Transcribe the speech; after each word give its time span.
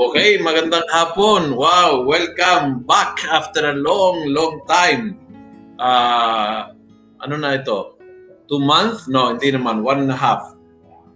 Okay, 0.00 0.40
magandang 0.40 0.88
hapon. 0.88 1.52
Wow, 1.60 2.08
welcome 2.08 2.80
back 2.88 3.20
after 3.28 3.68
a 3.68 3.76
long, 3.76 4.32
long 4.32 4.64
time. 4.64 5.20
Uh, 5.76 6.72
ano 7.20 7.36
na 7.36 7.60
ito? 7.60 8.00
Two 8.48 8.64
months? 8.64 9.12
No, 9.12 9.36
hindi 9.36 9.52
naman. 9.52 9.84
One 9.84 10.08
and 10.08 10.08
a 10.08 10.16
half. 10.16 10.56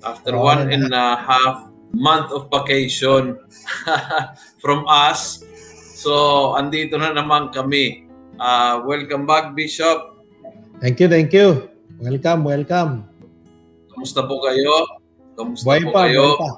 After 0.05 0.37
oh, 0.37 0.45
one 0.45 0.69
and 0.69 0.93
a 0.93 1.17
half 1.17 1.73
month 1.97 2.29
of 2.29 2.53
vacation 2.53 3.41
from 4.63 4.85
us. 4.85 5.41
So, 5.97 6.53
andito 6.53 7.01
na 7.01 7.17
naman 7.17 7.57
kami. 7.57 8.05
Uh, 8.37 8.85
welcome 8.85 9.25
back, 9.25 9.57
Bishop. 9.57 10.21
Thank 10.85 11.01
you, 11.01 11.09
thank 11.09 11.33
you. 11.33 11.73
Welcome, 12.05 12.45
welcome. 12.45 13.09
Kamusta 13.89 14.29
po 14.29 14.45
kayo? 14.45 15.01
Kamusta 15.41 15.73
buhay 15.73 15.81
po 15.89 15.89
pa, 15.89 16.05
kayo? 16.05 16.37
Pa. 16.37 16.51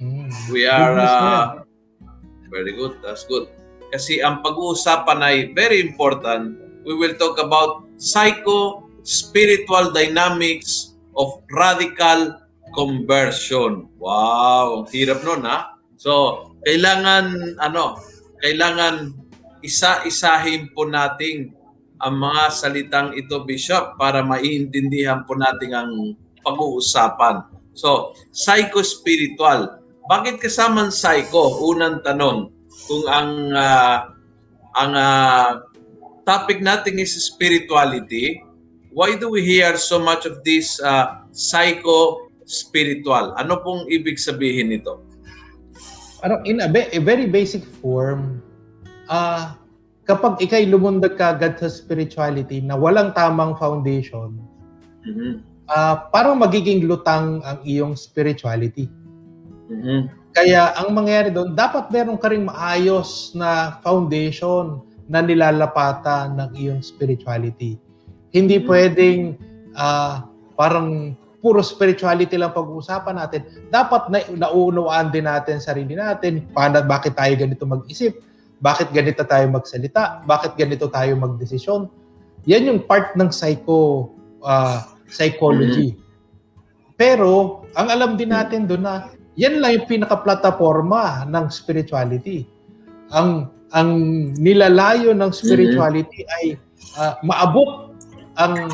Mm. 0.00 0.28
We 0.48 0.64
are 0.64 0.96
uh, 0.96 1.63
Very 2.54 2.70
good. 2.78 3.02
That's 3.02 3.26
good. 3.26 3.50
Kasi 3.90 4.22
ang 4.22 4.46
pag-uusapan 4.46 5.18
ay 5.18 5.36
very 5.58 5.82
important. 5.82 6.54
We 6.86 6.94
will 6.94 7.18
talk 7.18 7.42
about 7.42 7.82
psycho-spiritual 7.98 9.90
dynamics 9.90 10.94
of 11.18 11.42
radical 11.50 12.38
conversion. 12.78 13.90
Wow, 13.98 14.86
hirap 14.90 15.26
nun 15.26 15.42
ha. 15.46 15.78
So, 15.98 16.54
kailangan 16.62 17.58
ano, 17.58 17.98
kailangan 18.42 19.14
isa-isahin 19.62 20.70
po 20.74 20.86
nating 20.86 21.54
ang 22.02 22.14
mga 22.20 22.42
salitang 22.52 23.08
ito, 23.16 23.46
Bishop, 23.46 23.96
para 23.96 24.20
maiintindihan 24.20 25.24
po 25.24 25.38
natin 25.38 25.70
ang 25.72 25.90
pag-uusapan. 26.44 27.48
So, 27.72 28.12
psycho-spiritual 28.34 29.83
bakit 30.08 30.40
kasama 30.40 30.88
ang 30.88 30.92
psycho? 30.92 31.64
Unang 31.64 32.04
tanong, 32.04 32.52
kung 32.88 33.04
ang 33.08 33.30
uh, 33.52 33.96
ang 34.74 34.92
uh, 34.92 35.50
topic 36.28 36.60
natin 36.60 37.00
is 37.00 37.14
spirituality, 37.16 38.42
why 38.92 39.16
do 39.16 39.32
we 39.32 39.40
hear 39.40 39.76
so 39.80 39.96
much 40.00 40.28
of 40.28 40.42
this 40.44 40.76
uh, 40.84 41.24
psycho 41.32 42.28
spiritual? 42.44 43.32
Ano 43.40 43.60
pong 43.64 43.88
ibig 43.88 44.20
sabihin 44.20 44.74
nito? 44.74 45.00
Ano 46.24 46.40
in 46.44 46.60
a, 46.60 46.68
a 46.68 47.00
very 47.00 47.28
basic 47.28 47.64
form, 47.80 48.40
uh, 49.08 49.56
kapag 50.04 50.40
ikay 50.40 50.68
lumundag 50.68 51.16
kagad 51.16 51.56
sa 51.56 51.68
spirituality 51.68 52.60
na 52.60 52.76
walang 52.76 53.12
tamang 53.16 53.56
foundation, 53.56 54.36
mm-hmm. 55.04 55.40
uh, 55.68 55.94
parang 56.12 56.40
magiging 56.40 56.84
lutang 56.84 57.40
ang 57.44 57.60
iyong 57.64 57.96
spirituality. 57.96 58.88
Mm-hmm. 59.74 60.02
Kaya 60.34 60.74
ang 60.74 60.90
mangyayari 60.94 61.30
doon, 61.30 61.54
dapat 61.54 61.90
meron 61.94 62.18
ka 62.18 62.30
ring 62.30 62.46
maayos 62.46 63.30
na 63.38 63.78
foundation 63.86 64.82
na 65.06 65.22
nilalapatan 65.22 66.34
ng 66.38 66.50
iyong 66.58 66.80
spirituality. 66.82 67.78
Hindi 68.34 68.58
mm-hmm. 68.58 68.70
pwedeng 68.70 69.20
uh, 69.78 70.26
parang 70.58 71.14
puro 71.44 71.60
spirituality 71.60 72.40
lang 72.40 72.56
pag-uusapan 72.56 73.20
natin. 73.20 73.44
Dapat 73.68 74.02
na 74.08 74.18
nauunawaan 74.32 75.12
din 75.12 75.28
natin 75.28 75.60
sarili 75.60 75.92
natin, 75.92 76.48
paano, 76.56 76.80
bakit 76.88 77.14
tayo 77.20 77.36
ganito 77.36 77.68
mag-isip, 77.68 78.16
bakit 78.64 78.88
ganito 78.96 79.20
tayo 79.28 79.44
magsalita, 79.52 80.24
bakit 80.24 80.56
ganito 80.56 80.88
tayo 80.88 81.12
magdesisyon. 81.20 81.86
Yan 82.48 82.64
yung 82.64 82.80
part 82.88 83.12
ng 83.12 83.28
psycho 83.28 84.08
uh, 84.40 84.88
psychology. 85.04 85.92
Mm-hmm. 85.92 86.02
Pero 86.96 87.62
ang 87.76 87.92
alam 87.92 88.16
din 88.16 88.32
natin 88.32 88.64
doon 88.64 88.82
na 88.88 89.12
yan 89.34 89.58
lang 89.58 89.82
yung 89.82 89.88
pinaka-plataforma 89.90 91.26
ng 91.26 91.46
spirituality. 91.50 92.46
Ang 93.10 93.50
ang 93.74 93.90
nilalayo 94.38 95.10
ng 95.10 95.30
spirituality 95.34 96.22
mm-hmm. 96.22 96.36
ay 96.38 96.44
uh, 96.94 97.14
maabot 97.26 97.90
ang 98.38 98.70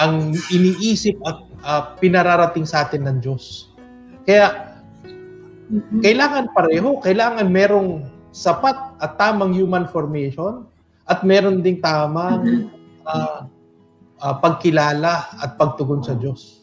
ang 0.00 0.32
iniisip 0.48 1.20
at 1.28 1.38
uh, 1.68 1.82
pinararating 2.00 2.64
sa 2.64 2.88
atin 2.88 3.04
ng 3.04 3.18
Diyos. 3.20 3.68
Kaya 4.24 4.72
mm-hmm. 5.04 6.00
kailangan 6.00 6.44
pareho, 6.56 6.96
kailangan 7.04 7.52
merong 7.52 8.08
sapat 8.32 8.76
at 9.04 9.20
tamang 9.20 9.52
human 9.52 9.84
formation 9.92 10.64
at 11.08 11.20
meron 11.24 11.60
ding 11.60 11.80
tamang 11.84 12.72
uh, 13.04 13.44
uh, 14.20 14.34
pagkilala 14.40 15.28
at 15.40 15.60
pagtugon 15.60 16.00
sa 16.00 16.16
Diyos. 16.16 16.57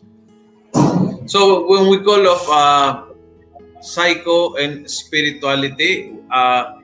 So 1.25 1.65
when 1.65 1.89
we 1.89 2.05
call 2.05 2.21
of 2.29 2.43
uh, 2.49 2.89
psycho 3.81 4.55
and 4.61 4.85
spirituality, 4.85 6.13
uh, 6.29 6.77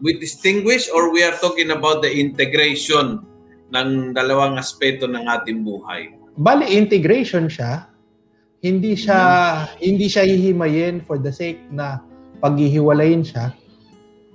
we 0.00 0.20
distinguish 0.20 0.88
or 0.92 1.12
we 1.12 1.24
are 1.24 1.36
talking 1.40 1.72
about 1.72 2.04
the 2.04 2.12
integration 2.12 3.24
ng 3.72 4.14
dalawang 4.14 4.60
aspeto 4.60 5.08
ng 5.08 5.24
ating 5.26 5.64
buhay. 5.64 6.12
Bali 6.36 6.68
integration 6.76 7.48
siya. 7.48 7.88
Hindi 8.60 8.96
siya 8.96 9.20
hmm. 9.20 9.66
hindi 9.80 10.06
siya 10.08 10.24
hihimayin 10.24 11.04
for 11.04 11.20
the 11.20 11.32
sake 11.32 11.60
na 11.72 12.00
paghihiwalayin 12.40 13.24
siya. 13.24 13.52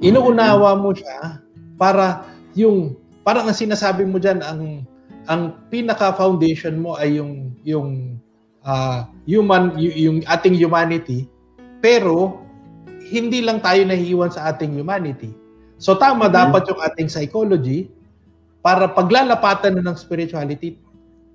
Inuunawa 0.02 0.78
mo 0.82 0.94
siya 0.98 1.42
para 1.78 2.26
yung 2.58 2.98
parang 3.22 3.50
ang 3.50 3.58
sinasabi 3.58 4.06
mo 4.06 4.18
diyan 4.18 4.42
ang 4.42 4.62
ang 5.30 5.42
pinaka 5.70 6.14
foundation 6.18 6.82
mo 6.82 6.98
ay 6.98 7.22
yung 7.22 7.54
yung 7.62 8.21
uh, 8.66 9.06
human 9.26 9.78
y- 9.78 10.10
yung 10.10 10.22
ating 10.26 10.58
humanity 10.58 11.26
pero 11.82 12.42
hindi 13.12 13.44
lang 13.44 13.60
tayo 13.60 13.84
nahihiwan 13.84 14.32
sa 14.32 14.48
ating 14.54 14.78
humanity. 14.78 15.34
So 15.82 15.98
tama 15.98 16.30
mm-hmm. 16.30 16.40
dapat 16.40 16.62
yung 16.70 16.82
ating 16.82 17.10
psychology 17.12 17.90
para 18.62 18.88
paglalapatan 18.88 19.82
ng 19.82 19.96
spirituality 19.98 20.78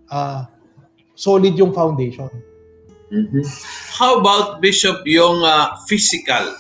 uh, 0.09 0.47
solid 1.19 1.59
yung 1.59 1.75
foundation. 1.75 2.31
Mm-hmm. 3.10 3.44
How 3.98 4.19
about 4.22 4.62
Bishop 4.62 5.03
yung 5.06 5.43
uh, 5.43 5.75
physical? 5.87 6.55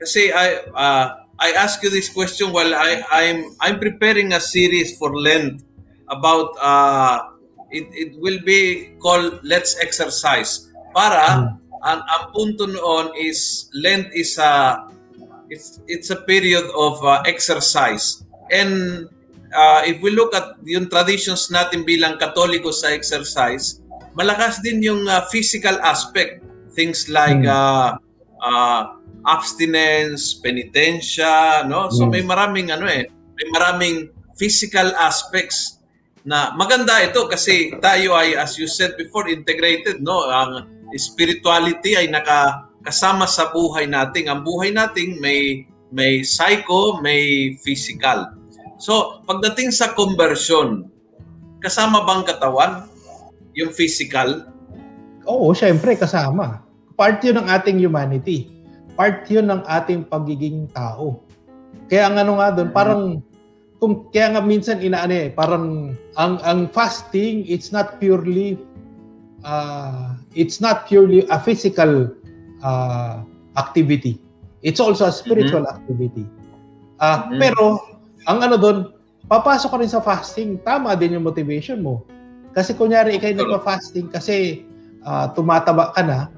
Kasi 0.00 0.32
I 0.32 0.64
uh, 0.72 1.06
I 1.40 1.56
ask 1.56 1.80
you 1.84 1.88
this 1.88 2.08
question 2.08 2.52
while 2.52 2.72
I 2.72 3.04
I'm 3.08 3.56
I'm 3.60 3.76
preparing 3.80 4.32
a 4.36 4.40
series 4.40 4.96
for 4.96 5.12
Lent 5.12 5.64
about 6.08 6.56
uh, 6.60 7.29
it, 7.70 7.86
it 7.94 8.10
will 8.18 8.38
be 8.42 8.94
called 8.98 9.40
Let's 9.42 9.78
Exercise. 9.78 10.70
Para 10.94 11.22
hmm. 11.38 11.46
ang, 11.86 12.00
ang 12.02 12.22
punto 12.34 12.66
noon 12.66 13.14
is 13.16 13.70
Lent 13.72 14.10
is 14.12 14.36
a 14.38 14.84
it's 15.50 15.82
it's 15.90 16.10
a 16.10 16.20
period 16.26 16.66
of 16.74 17.02
uh, 17.02 17.22
exercise. 17.26 18.22
And 18.50 19.06
uh, 19.54 19.82
if 19.86 20.02
we 20.02 20.10
look 20.14 20.34
at 20.34 20.58
yung 20.66 20.90
traditions 20.90 21.50
natin 21.50 21.86
bilang 21.86 22.18
Katoliko 22.18 22.74
sa 22.74 22.90
exercise, 22.90 23.82
malakas 24.14 24.62
din 24.62 24.82
yung 24.82 25.06
uh, 25.06 25.26
physical 25.30 25.78
aspect. 25.82 26.42
Things 26.70 27.10
like 27.10 27.42
hmm. 27.42 27.50
uh, 27.50 27.98
uh, 28.42 28.82
abstinence, 29.26 30.38
penitensya, 30.38 31.66
no? 31.66 31.90
So 31.90 32.06
hmm. 32.06 32.14
may 32.14 32.22
maraming 32.22 32.70
ano 32.70 32.86
eh, 32.86 33.10
may 33.10 33.46
maraming 33.50 34.10
physical 34.38 34.94
aspects 34.96 35.79
na 36.26 36.52
maganda 36.56 37.00
ito 37.00 37.24
kasi 37.30 37.72
tayo 37.80 38.12
ay 38.16 38.36
as 38.36 38.60
you 38.60 38.68
said 38.68 38.92
before 39.00 39.24
integrated 39.30 40.04
no 40.04 40.28
ang 40.28 40.68
spirituality 40.96 41.96
ay 41.96 42.12
nakakasama 42.12 43.24
sa 43.24 43.48
buhay 43.54 43.88
natin 43.88 44.28
ang 44.28 44.40
buhay 44.44 44.68
natin 44.74 45.16
may 45.22 45.64
may 45.90 46.20
psycho 46.22 47.00
may 47.00 47.56
physical 47.64 48.40
So, 48.80 49.20
pagdating 49.28 49.76
sa 49.76 49.92
conversion, 49.92 50.88
kasama 51.60 52.00
bang 52.08 52.24
katawan? 52.24 52.88
Yung 53.52 53.76
physical? 53.76 54.48
Oo, 55.28 55.52
syempre 55.52 56.00
kasama. 56.00 56.64
Part 56.96 57.20
yun 57.20 57.44
ng 57.44 57.48
ating 57.52 57.76
humanity. 57.76 58.48
Part 58.96 59.28
yun 59.28 59.52
ng 59.52 59.68
ating 59.68 60.08
pagiging 60.08 60.64
tao. 60.72 61.20
Kaya 61.92 62.08
ang 62.08 62.16
ano 62.24 62.40
nga 62.40 62.48
doon, 62.56 62.70
parang 62.72 63.02
kung 63.80 64.12
kaya 64.12 64.36
nga 64.36 64.44
minsan 64.44 64.84
inaano 64.84 65.16
eh, 65.16 65.28
parang 65.32 65.96
ang 66.20 66.36
ang 66.44 66.68
fasting 66.68 67.48
it's 67.48 67.72
not 67.72 67.96
purely 67.96 68.60
uh, 69.42 70.14
it's 70.36 70.60
not 70.60 70.84
purely 70.84 71.24
a 71.32 71.40
physical 71.40 72.12
uh, 72.60 73.24
activity. 73.56 74.20
It's 74.60 74.78
also 74.78 75.08
a 75.08 75.14
spiritual 75.14 75.64
mm-hmm. 75.64 75.80
activity. 75.80 76.24
Uh, 77.00 77.24
mm-hmm. 77.24 77.38
Pero 77.40 77.64
ang 78.28 78.38
ano 78.44 78.56
doon, 78.60 78.78
papasok 79.26 79.68
ka 79.72 79.78
rin 79.80 79.90
sa 79.90 80.04
fasting, 80.04 80.60
tama 80.60 80.92
din 80.92 81.16
yung 81.16 81.24
motivation 81.24 81.80
mo. 81.80 82.04
Kasi 82.52 82.76
kunyari 82.76 83.16
ikay 83.16 83.32
nagpa-fasting 83.32 84.12
kasi 84.12 84.66
uh, 85.06 85.32
tumataba 85.32 85.94
ka 85.96 86.02
na, 86.04 86.28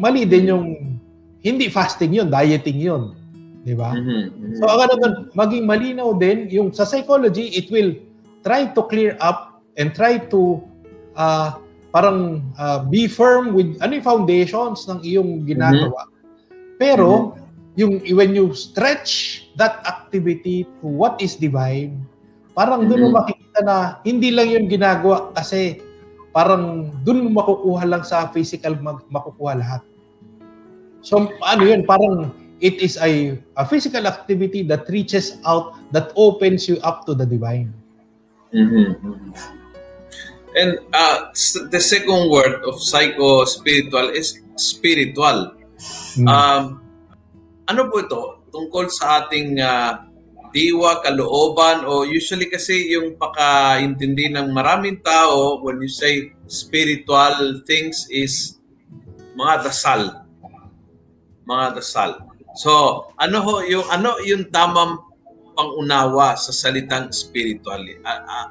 mali 0.00 0.26
din 0.26 0.50
yung 0.50 0.66
hindi 1.44 1.70
fasting 1.70 2.10
yun, 2.10 2.32
dieting 2.32 2.80
yun. 2.80 3.14
Di 3.62 3.74
ba? 3.78 3.94
Mm-hmm. 3.94 4.58
So 4.58 4.66
ang 4.66 4.80
ano 4.90 4.94
doon, 4.98 5.14
maging 5.34 5.64
malinaw 5.64 6.18
din 6.18 6.50
yung 6.50 6.74
sa 6.74 6.82
psychology, 6.82 7.54
it 7.54 7.70
will 7.70 7.94
try 8.42 8.66
to 8.74 8.80
clear 8.90 9.14
up 9.22 9.62
and 9.78 9.94
try 9.94 10.18
to 10.18 10.58
uh, 11.14 11.56
parang 11.94 12.42
uh, 12.58 12.82
be 12.82 13.06
firm 13.06 13.54
with 13.54 13.78
ano 13.78 13.98
yung 13.98 14.06
foundations 14.06 14.84
ng 14.90 14.98
iyong 15.06 15.46
ginagawa. 15.46 16.06
Mm-hmm. 16.06 16.76
Pero 16.82 17.10
mm-hmm 17.10 17.42
yung 17.76 18.04
when 18.12 18.36
you 18.36 18.52
stretch 18.52 19.44
that 19.56 19.80
activity 19.88 20.68
to 20.80 20.86
what 20.86 21.16
is 21.24 21.36
divine, 21.36 22.04
parang 22.52 22.84
doon 22.88 23.08
mm-hmm. 23.08 23.16
mo 23.16 23.20
makikita 23.24 23.60
na 23.64 23.76
hindi 24.04 24.28
lang 24.28 24.52
yun 24.52 24.64
ginagawa 24.68 25.32
kasi 25.32 25.80
parang 26.36 26.92
doon 27.04 27.28
mo 27.28 27.40
makukuha 27.40 27.84
lang 27.88 28.04
sa 28.04 28.28
physical 28.28 28.76
mag- 28.80 29.08
makukuha 29.08 29.56
lahat. 29.56 29.82
So 31.00 31.32
ano 31.40 31.62
yun, 31.64 31.88
parang 31.88 32.36
it 32.62 32.78
is 32.78 32.94
a, 33.02 33.36
a 33.58 33.66
physical 33.66 34.06
activity 34.06 34.62
that 34.70 34.86
reaches 34.88 35.36
out, 35.44 35.74
that 35.90 36.14
opens 36.14 36.70
you 36.70 36.78
up 36.86 37.04
to 37.04 37.12
the 37.12 37.26
divine. 37.26 37.74
Mm-hmm. 38.54 39.34
And 40.54 40.78
uh, 40.94 41.34
the 41.68 41.80
second 41.82 42.30
word 42.30 42.62
of 42.62 42.78
psycho-spiritual 42.78 44.14
is 44.14 44.38
spiritual. 44.54 45.58
Mm-hmm. 46.14 46.28
Um, 46.30 46.86
ano 47.66 47.90
po 47.90 48.06
ito? 48.06 48.22
Tungkol 48.54 48.86
sa 48.94 49.26
ating 49.26 49.58
uh, 49.58 50.06
diwa, 50.54 51.02
kalooban, 51.02 51.82
o 51.82 52.06
usually 52.06 52.46
kasi 52.46 52.94
yung 52.94 53.18
pakaintindi 53.18 54.30
ng 54.30 54.54
maraming 54.54 55.02
tao 55.02 55.58
when 55.64 55.82
you 55.82 55.90
say 55.90 56.30
spiritual 56.46 57.64
things 57.66 58.06
is 58.12 58.60
mga 59.34 59.66
dasal. 59.66 60.02
Mga 61.48 61.66
dasal. 61.80 62.31
So, 62.58 63.04
ano 63.16 63.40
ho 63.40 63.64
yung 63.64 63.86
ano 63.88 64.20
yung 64.24 64.52
tamang 64.52 65.00
pangunawa 65.56 66.36
sa 66.36 66.52
salitang 66.52 67.12
spiritual? 67.12 67.80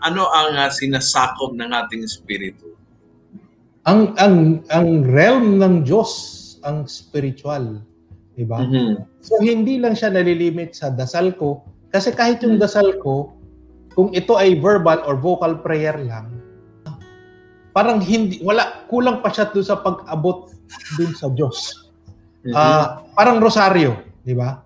Ano 0.01 0.29
ang 0.29 0.57
uh, 0.57 0.69
sinasakop 0.69 1.53
ng 1.53 1.69
ating 1.69 2.01
espiritu? 2.05 2.73
Ang 3.85 4.13
ang 4.21 4.61
ang 4.69 5.05
realm 5.05 5.57
ng 5.57 5.85
Diyos 5.85 6.37
ang 6.61 6.85
spiritual. 6.85 7.81
Diba? 8.37 8.61
Mm-hmm. 8.61 9.21
So 9.21 9.41
hindi 9.41 9.81
lang 9.81 9.97
siya 9.97 10.13
nalilimit 10.13 10.77
sa 10.77 10.93
dasal 10.93 11.33
ko 11.37 11.65
kasi 11.89 12.13
kahit 12.13 12.41
yung 12.45 12.57
mm-hmm. 12.57 12.65
dasal 12.65 12.97
ko 13.01 13.33
kung 13.91 14.13
ito 14.15 14.37
ay 14.37 14.55
verbal 14.57 15.03
or 15.03 15.19
vocal 15.19 15.59
prayer 15.59 15.97
lang 15.97 16.41
parang 17.71 18.03
hindi 18.03 18.39
wala 18.43 18.87
kulang 18.91 19.23
pa 19.23 19.31
siya 19.31 19.47
doon 19.51 19.65
sa 19.65 19.79
pag-abot 19.79 20.51
dun 20.99 21.11
sa 21.15 21.27
Diyos. 21.31 21.90
Mm-hmm. 22.41 22.57
Uh, 22.57 22.85
parang 23.13 23.37
rosaryo, 23.37 24.01
di 24.25 24.33
ba? 24.33 24.65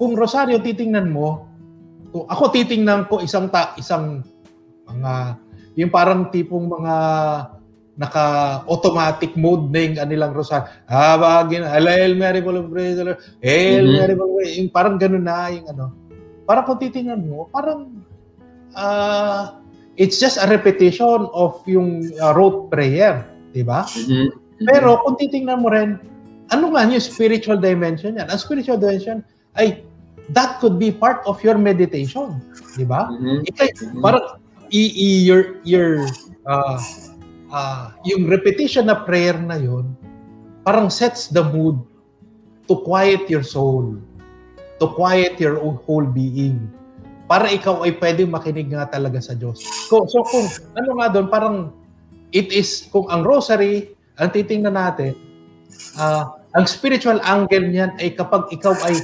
Kung 0.00 0.16
rosaryo 0.16 0.64
titingnan 0.64 1.12
mo, 1.12 1.44
ako 2.10 2.50
titingnan 2.50 3.06
ko 3.06 3.20
isang 3.20 3.52
ta 3.52 3.76
isang 3.76 4.24
mga 4.88 5.38
yung 5.78 5.92
parang 5.92 6.32
tipong 6.32 6.66
mga 6.66 6.96
naka-automatic 8.00 9.36
mode 9.36 9.68
na 9.68 9.80
yung 9.84 9.96
kanilang 10.00 10.32
rosaryo. 10.32 10.72
Habagin, 10.88 11.68
Hail 11.68 12.16
Mary, 12.16 12.40
full 12.40 12.56
of 12.56 12.72
praise. 12.72 12.96
Hail 12.96 13.84
mm-hmm. 13.84 13.96
Mary, 14.00 14.14
praise. 14.16 14.56
Yung 14.56 14.72
parang 14.72 14.96
ganun 14.96 15.28
na 15.28 15.52
yung 15.52 15.68
ano. 15.68 15.92
Parang 16.48 16.64
kung 16.64 16.80
titingnan 16.80 17.28
mo, 17.28 17.52
parang 17.52 18.00
uh, 18.72 19.60
it's 20.00 20.16
just 20.16 20.40
a 20.40 20.48
repetition 20.48 21.28
of 21.36 21.60
yung 21.68 22.08
uh, 22.24 22.32
rote 22.32 22.72
prayer. 22.72 23.28
Di 23.52 23.60
ba? 23.60 23.84
Mm-hmm. 23.84 24.64
Pero 24.64 24.96
kung 25.04 25.20
titingnan 25.20 25.60
mo 25.60 25.68
rin, 25.68 26.00
ano 26.50 26.74
nga 26.74 26.86
yung 26.86 27.02
spiritual 27.02 27.58
dimension 27.58 28.18
yan? 28.18 28.26
Ang 28.26 28.40
spiritual 28.40 28.78
dimension 28.78 29.22
ay 29.58 29.82
that 30.34 30.58
could 30.62 30.78
be 30.78 30.90
part 30.94 31.22
of 31.26 31.38
your 31.42 31.58
meditation. 31.58 32.38
Di 32.78 32.86
ba? 32.86 33.10
Mm-hmm. 33.10 33.50
Ikay, 33.50 33.68
parang 33.98 34.38
i, 34.70 34.82
i, 34.94 35.08
your, 35.26 35.58
your 35.66 36.06
uh, 36.46 36.78
uh, 37.50 37.94
yung 38.06 38.30
repetition 38.30 38.86
na 38.86 39.02
prayer 39.02 39.38
na 39.38 39.58
yun, 39.58 39.94
parang 40.62 40.90
sets 40.90 41.30
the 41.30 41.42
mood 41.42 41.78
to 42.70 42.78
quiet 42.86 43.26
your 43.26 43.42
soul, 43.42 43.98
to 44.78 44.86
quiet 44.94 45.38
your 45.42 45.58
whole 45.58 46.06
being, 46.06 46.70
para 47.26 47.50
ikaw 47.50 47.86
ay 47.86 47.94
pwede 47.98 48.26
makinig 48.26 48.70
nga 48.70 48.90
talaga 48.90 49.22
sa 49.22 49.34
Diyos. 49.34 49.62
So, 49.90 50.06
so 50.06 50.22
kung 50.26 50.46
ano 50.78 50.98
nga 50.98 51.14
doon, 51.14 51.26
parang 51.30 51.56
it 52.30 52.50
is, 52.54 52.86
kung 52.90 53.06
ang 53.10 53.26
rosary, 53.26 53.94
ang 54.18 54.30
titingnan 54.30 54.74
natin, 54.78 55.14
uh, 55.98 56.39
ang 56.54 56.66
spiritual 56.66 57.22
angle 57.22 57.70
niyan 57.70 57.94
ay 58.02 58.14
kapag 58.18 58.50
ikaw 58.50 58.74
ay 58.86 58.98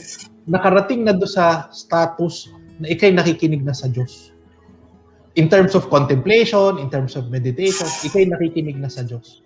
nakarating 0.47 1.07
na 1.07 1.15
doon 1.15 1.31
sa 1.31 1.71
status 1.71 2.51
na 2.83 2.91
ikay 2.91 3.15
nakikinig 3.15 3.63
na 3.63 3.75
sa 3.75 3.87
Diyos 3.87 4.37
in 5.37 5.53
terms 5.53 5.77
of 5.77 5.87
contemplation, 5.93 6.81
in 6.81 6.89
terms 6.89 7.15
of 7.15 7.29
meditation, 7.29 7.87
ikay 8.03 8.25
nakikinig 8.27 8.81
na 8.81 8.89
sa 8.89 9.05
Diyos. 9.05 9.45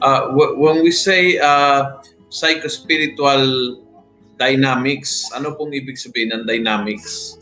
Uh, 0.00 0.32
w- 0.32 0.56
when 0.56 0.80
we 0.80 0.94
say 0.94 1.36
uh, 1.42 2.00
psycho-spiritual 2.30 3.76
dynamics, 4.38 5.28
ano 5.36 5.52
pong 5.58 5.74
ibig 5.76 5.98
sabihin 5.98 6.32
ng 6.32 6.42
dynamics? 6.46 7.36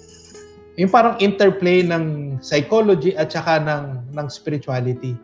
Yung 0.81 0.91
parang 0.91 1.21
interplay 1.21 1.85
ng 1.85 2.39
psychology 2.43 3.15
at 3.15 3.31
saka 3.31 3.61
ng, 3.63 4.17
ng 4.17 4.27
spirituality. 4.27 5.15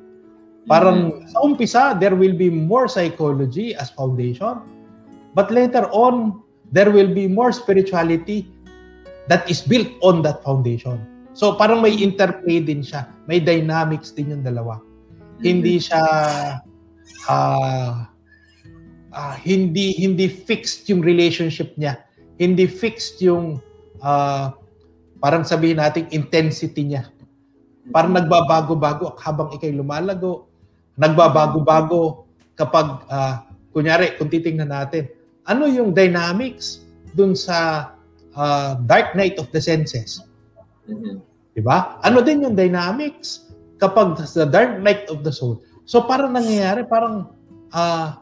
Parang 0.65 1.13
mm-hmm. 1.13 1.29
sa 1.29 1.39
umpisa, 1.45 1.83
there 2.01 2.17
will 2.17 2.33
be 2.33 2.49
more 2.49 2.89
psychology 2.89 3.77
as 3.77 3.93
foundation. 3.93 4.65
But 5.37 5.53
later 5.53 5.91
on, 5.93 6.41
there 6.73 6.89
will 6.89 7.13
be 7.13 7.29
more 7.29 7.53
spirituality 7.53 8.49
that 9.29 9.45
is 9.49 9.61
built 9.61 9.89
on 10.01 10.25
that 10.25 10.41
foundation. 10.41 11.01
So 11.35 11.59
parang 11.59 11.83
may 11.83 11.93
interplay 11.93 12.63
din 12.63 12.81
siya. 12.81 13.11
May 13.27 13.43
dynamics 13.43 14.15
din 14.15 14.33
yung 14.33 14.45
dalawa. 14.47 14.81
Mm-hmm. 14.81 15.43
Hindi 15.45 15.75
siya 15.83 16.03
uh, 17.29 17.93
uh, 19.13 19.35
hindi 19.43 19.99
hindi 19.99 20.31
fixed 20.31 20.87
yung 20.89 21.03
relationship 21.03 21.75
niya. 21.77 22.01
Hindi 22.39 22.67
fixed 22.71 23.23
yung 23.23 23.61
uh, 24.03 24.55
parang 25.19 25.43
sabihin 25.47 25.83
natin 25.83 26.09
intensity 26.15 26.95
niya. 26.95 27.11
Parang 27.93 28.17
nagbabago-bago 28.17 29.13
habang 29.21 29.53
ikay 29.53 29.75
lumalago. 29.75 30.49
Nagbabago-bago 30.95 32.29
kapag 32.55 33.03
uh, 33.11 33.43
kunyari 33.75 34.15
kung 34.15 34.31
titingnan 34.31 34.71
natin 34.71 35.11
ano 35.45 35.67
yung 35.67 35.91
dynamics 35.91 36.87
dun 37.13 37.35
sa 37.35 37.91
uh, 38.39 38.79
Dark 38.87 39.19
Night 39.19 39.37
of 39.37 39.51
the 39.51 39.59
Senses 39.59 40.23
Mm-hmm. 40.85 41.17
'Di 41.57 41.63
ba? 41.65 41.97
Ano 42.05 42.21
din 42.21 42.45
yung 42.45 42.57
dynamics 42.57 43.49
kapag 43.81 44.21
the 44.21 44.47
dark 44.49 44.81
night 44.81 45.09
of 45.09 45.25
the 45.25 45.33
soul. 45.33 45.61
So 45.89 46.05
parang 46.05 46.37
nangyayari 46.37 46.85
parang 46.89 47.33
uh, 47.73 48.21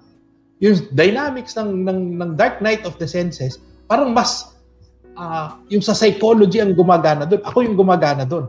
yung 0.62 0.78
dynamics 0.94 1.58
ng, 1.58 1.82
ng 1.82 2.00
ng 2.22 2.30
dark 2.38 2.62
night 2.62 2.86
of 2.86 2.94
the 3.02 3.06
senses 3.06 3.58
parang 3.90 4.14
mas 4.14 4.54
uh, 5.18 5.58
yung 5.66 5.82
sa 5.82 5.94
psychology 5.94 6.62
ang 6.62 6.74
gumagana 6.78 7.26
doon. 7.26 7.42
Ako 7.42 7.58
yung 7.66 7.76
gumagana 7.76 8.24
doon. 8.26 8.46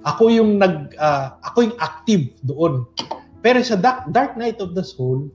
Ako 0.00 0.32
yung 0.32 0.56
nag 0.56 0.96
uh, 0.96 1.36
ako 1.44 1.68
yung 1.68 1.76
active 1.76 2.32
doon. 2.40 2.88
Pero 3.40 3.60
sa 3.64 3.76
dark, 3.76 4.08
dark 4.12 4.36
night 4.36 4.60
of 4.60 4.76
the 4.76 4.84
soul, 4.84 5.28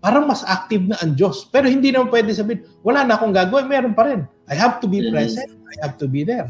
parang 0.00 0.28
mas 0.28 0.44
active 0.44 0.84
na 0.84 0.96
ang 1.00 1.16
Diyos. 1.16 1.48
Pero 1.48 1.68
hindi 1.68 1.92
naman 1.92 2.12
pwede 2.12 2.32
sabihin, 2.32 2.64
wala 2.84 3.04
na 3.04 3.16
akong 3.16 3.32
gagawin, 3.32 3.68
meron 3.68 3.96
pa 3.96 4.08
rin. 4.08 4.24
I 4.48 4.56
have 4.56 4.80
to 4.80 4.88
be 4.88 5.00
mm-hmm. 5.00 5.16
present. 5.16 5.48
I 5.48 5.74
have 5.84 5.96
to 6.00 6.08
be 6.08 6.24
there. 6.24 6.48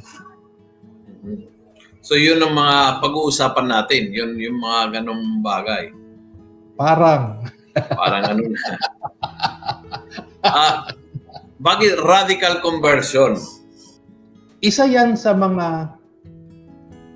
So 2.05 2.19
yun 2.21 2.43
ang 2.45 2.53
mga 2.53 3.01
pag-uusapan 3.01 3.67
natin, 3.71 4.13
yun 4.13 4.37
yung 4.37 4.61
mga 4.61 5.01
ganong 5.01 5.41
bagay. 5.41 5.95
Parang. 6.77 7.47
Parang 7.75 8.23
ano 8.29 8.43
na. 8.45 8.63
ah, 10.45 10.75
bakit 11.59 11.97
radical 12.05 12.61
conversion? 12.61 13.41
Isa 14.61 14.85
yan 14.85 15.17
sa 15.17 15.33
mga 15.33 15.97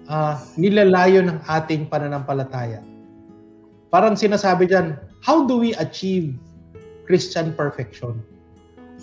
uh, 0.08 0.34
nilalayo 0.56 1.20
ng 1.20 1.44
ating 1.44 1.86
pananampalataya. 1.92 2.80
Parang 3.88 4.14
sinasabi 4.16 4.68
diyan, 4.68 5.00
how 5.24 5.48
do 5.48 5.56
we 5.56 5.72
achieve 5.80 6.36
Christian 7.08 7.56
perfection? 7.56 8.20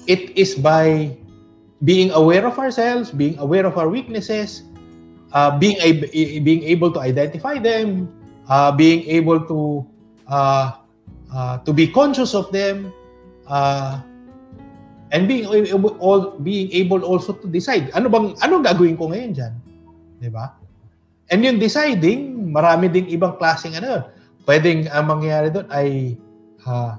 It 0.06 0.38
is 0.38 0.54
by 0.54 1.18
being 1.82 2.14
aware 2.14 2.46
of 2.46 2.62
ourselves, 2.62 3.10
being 3.10 3.38
aware 3.42 3.66
of 3.66 3.82
our 3.82 3.90
weaknesses, 3.90 4.62
uh, 5.34 5.58
being 5.58 5.82
ab- 5.82 6.14
being 6.46 6.62
able 6.64 6.94
to 6.94 7.02
identify 7.02 7.58
them, 7.58 8.08
uh, 8.46 8.70
being 8.70 9.02
able 9.10 9.42
to 9.50 9.82
uh, 10.30 10.78
uh, 11.34 11.58
to 11.66 11.74
be 11.74 11.90
conscious 11.90 12.38
of 12.38 12.54
them, 12.54 12.94
uh, 13.50 14.00
and 15.10 15.26
being 15.26 15.50
able, 15.50 15.98
all, 15.98 16.38
being 16.46 16.70
able 16.72 17.02
also 17.02 17.34
to 17.34 17.50
decide 17.50 17.90
ano 17.98 18.06
bang 18.06 18.38
anong 18.46 18.62
gagawin 18.62 18.94
ko 18.94 19.10
ngayon 19.10 19.34
diyan, 19.34 19.54
'di 20.22 20.30
ba? 20.30 20.54
And 21.34 21.42
yung 21.42 21.58
deciding, 21.58 22.54
marami 22.54 22.86
ding 22.94 23.10
ibang 23.10 23.42
klaseng 23.42 23.74
ano. 23.74 24.14
Pwedeng 24.46 24.86
ang 24.94 25.10
mangyayari 25.10 25.50
doon 25.50 25.68
ay 25.74 26.16
uh, 26.70 26.96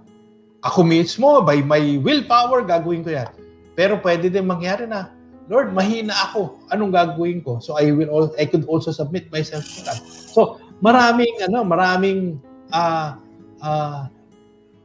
ako 0.67 0.83
mismo, 0.83 1.47
by 1.47 1.63
my 1.63 2.03
willpower, 2.03 2.67
gagawin 2.67 3.07
ko 3.07 3.15
yan. 3.15 3.31
Pero 3.79 4.03
pwede 4.03 4.27
din 4.27 4.51
mangyari 4.51 4.89
na, 4.91 5.15
Lord, 5.47 5.71
mahina 5.71 6.11
ako. 6.11 6.59
Anong 6.75 6.91
gagawin 6.91 7.39
ko? 7.47 7.63
So 7.63 7.79
I 7.79 7.95
will 7.95 8.11
all, 8.11 8.27
I 8.35 8.51
could 8.51 8.67
also 8.67 8.91
submit 8.91 9.31
myself 9.31 9.63
to 9.63 9.81
God. 9.87 10.01
So 10.35 10.59
maraming 10.83 11.39
ano, 11.47 11.63
maraming 11.63 12.43
uh, 12.75 13.15
uh, 13.63 14.11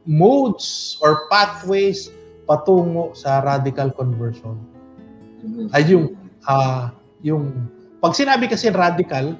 modes 0.06 0.98
or 1.02 1.26
pathways 1.26 2.14
patungo 2.46 3.10
sa 3.18 3.42
radical 3.42 3.90
conversion. 3.90 4.54
Mm-hmm. 5.42 5.66
Ay 5.74 5.82
yung 5.90 6.14
uh, 6.46 6.94
yung 7.26 7.66
pag 7.98 8.14
sinabi 8.14 8.46
kasi 8.46 8.70
radical, 8.70 9.34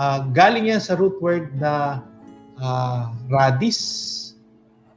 uh, 0.00 0.24
galing 0.32 0.72
yan 0.72 0.80
sa 0.80 0.96
root 0.96 1.20
word 1.20 1.52
na 1.60 2.00
uh, 2.56 3.12
radis, 3.28 4.32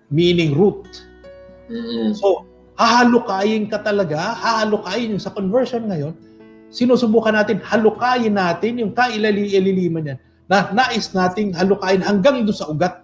meaning 0.07 0.55
root. 0.55 0.88
Mm-hmm. 1.67 2.15
So, 2.15 2.48
hahalukayin 2.79 3.67
ka 3.67 3.83
talaga, 3.83 4.39
hahalukayin 4.39 5.19
yung 5.19 5.24
sa 5.24 5.36
conversion 5.36 5.91
ngayon, 5.91 6.15
sinusubukan 6.72 7.36
natin, 7.36 7.60
halukayin 7.62 8.33
natin 8.33 8.79
yung 8.79 8.95
kailali-ililiman 8.95 10.15
yan 10.15 10.19
na 10.48 10.72
nais 10.72 11.12
nating 11.12 11.53
halukayin 11.53 12.01
hanggang 12.01 12.48
doon 12.48 12.55
sa 12.55 12.72
ugat. 12.72 13.03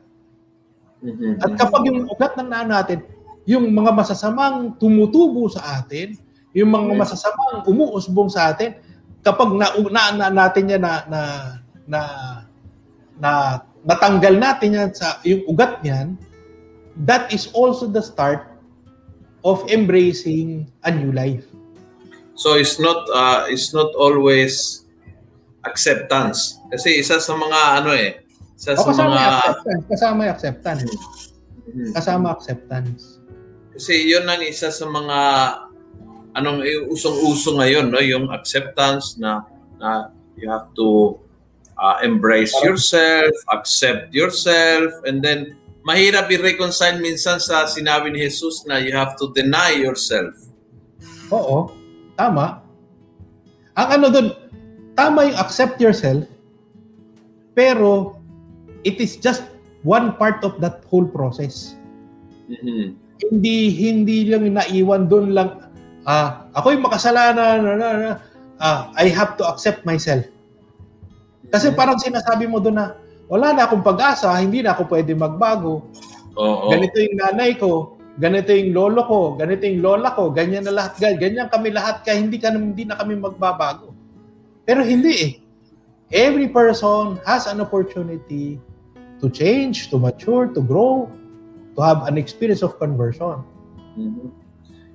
Mm-hmm. 1.04 1.44
At 1.44 1.52
kapag 1.60 1.84
yung 1.88 2.08
ugat 2.08 2.34
ng 2.40 2.50
naan 2.50 2.72
natin, 2.72 3.04
yung 3.48 3.66
mga 3.72 3.92
masasamang 3.96 4.76
tumutubo 4.78 5.48
sa 5.48 5.82
atin, 5.82 6.16
yung 6.52 6.70
mga 6.70 6.98
masasamang 6.98 7.64
umuusbong 7.66 8.28
sa 8.28 8.52
atin, 8.52 8.76
kapag 9.24 9.54
na, 9.56 9.72
na, 9.90 10.04
na 10.16 10.28
natin 10.28 10.70
yan 10.70 10.82
na, 10.84 10.94
na, 11.08 11.20
na, 11.90 12.02
na 13.18 13.66
natanggal 13.82 14.38
natin 14.38 14.78
yan 14.78 14.90
sa 14.94 15.18
yung 15.26 15.42
ugat 15.50 15.82
niyan, 15.82 16.14
that 17.10 17.26
is 17.34 17.50
also 17.58 17.90
the 17.90 18.04
start 18.04 18.46
of 19.42 19.66
embracing 19.72 20.70
a 20.86 20.92
new 20.94 21.10
life. 21.10 21.50
So 22.38 22.56
it's 22.56 22.80
not 22.80 23.10
uh, 23.12 23.50
it's 23.50 23.74
not 23.74 23.92
always 23.98 24.86
acceptance. 25.68 26.62
Kasi 26.72 27.02
isa 27.02 27.20
sa 27.20 27.34
mga 27.36 27.84
ano 27.84 27.92
eh, 27.98 28.24
isa 28.56 28.78
sa 28.78 28.86
o, 28.86 28.94
kasama 28.94 29.12
mga 29.12 29.28
acceptance, 29.28 29.84
kasama 29.90 30.20
yung 30.24 30.34
acceptance. 30.36 30.84
Mm-hmm. 30.86 31.92
Kasama 31.98 32.26
acceptance. 32.32 33.02
Kasi 33.76 33.94
'yun 34.08 34.24
ang 34.28 34.44
isa 34.44 34.72
sa 34.72 34.86
mga 34.88 35.18
anong 36.40 36.64
usong-uso 36.94 37.58
ngayon, 37.58 37.90
no? 37.90 38.00
yung 38.00 38.30
acceptance 38.30 39.18
na, 39.18 39.44
na 39.82 40.14
you 40.38 40.48
have 40.48 40.70
to 40.78 41.18
uh, 41.80 41.98
embrace 42.04 42.54
yourself, 42.62 43.32
accept 43.56 44.14
yourself, 44.14 44.92
and 45.08 45.24
then 45.24 45.56
mahirap 45.88 46.28
i-reconcile 46.30 47.00
minsan 47.00 47.40
sa 47.40 47.66
sinabi 47.66 48.12
ni 48.14 48.28
Jesus 48.28 48.68
na 48.68 48.78
you 48.78 48.92
have 48.92 49.16
to 49.16 49.32
deny 49.34 49.74
yourself. 49.74 50.36
Oo, 51.32 51.72
tama. 52.20 52.62
Ang 53.80 53.88
ano 54.00 54.06
doon, 54.12 54.28
tama 55.00 55.32
yung 55.32 55.40
accept 55.40 55.80
yourself, 55.80 56.28
pero 57.56 58.20
it 58.84 59.00
is 59.00 59.16
just 59.16 59.48
one 59.88 60.14
part 60.20 60.44
of 60.44 60.60
that 60.60 60.84
whole 60.92 61.08
process. 61.08 61.80
Mm-hmm. 62.52 62.94
Hindi 63.20 63.58
hindi 63.76 64.18
lang 64.32 64.52
naiwan 64.56 65.12
doon 65.12 65.36
lang 65.36 65.70
ah, 66.10 66.50
ako 66.58 66.74
yung 66.74 66.86
makasalanan, 66.86 67.62
na, 67.62 67.74
na, 67.76 67.90
na, 67.94 68.12
ah, 68.58 68.90
I 68.98 69.12
have 69.12 69.38
to 69.38 69.46
accept 69.46 69.86
myself. 69.86 70.26
Kasi 71.50 71.74
parang 71.74 71.98
sinasabi 71.98 72.46
mo 72.46 72.62
doon 72.62 72.78
na, 72.78 72.88
wala 73.30 73.54
na 73.54 73.66
akong 73.66 73.86
pag-asa, 73.86 74.34
hindi 74.42 74.62
na 74.62 74.74
ako 74.74 74.90
pwede 74.90 75.14
magbago. 75.14 75.86
Oo. 76.38 76.70
Ganito 76.70 76.98
yung 76.98 77.18
nanay 77.18 77.58
ko, 77.58 77.98
ganito 78.18 78.50
yung 78.54 78.74
lolo 78.74 79.02
ko, 79.06 79.20
ganito 79.38 79.66
yung 79.66 79.82
lola 79.82 80.14
ko, 80.14 80.34
ganyan 80.34 80.66
na 80.66 80.74
lahat, 80.74 80.98
ganyan 81.18 81.50
kami 81.50 81.70
lahat, 81.70 82.02
kaya 82.02 82.18
hindi, 82.18 82.38
ka, 82.42 82.54
hindi 82.54 82.86
na 82.86 82.98
kami 82.98 83.18
magbabago. 83.18 83.94
Pero 84.66 84.82
hindi 84.82 85.14
eh. 85.18 85.32
Every 86.10 86.50
person 86.50 87.22
has 87.22 87.46
an 87.46 87.62
opportunity 87.62 88.58
to 89.22 89.30
change, 89.30 89.94
to 89.94 90.02
mature, 90.02 90.50
to 90.50 90.62
grow, 90.62 91.06
to 91.78 91.80
have 91.86 92.10
an 92.10 92.18
experience 92.18 92.66
of 92.66 92.82
conversion. 92.82 93.46
Mm-hmm. 93.94 94.30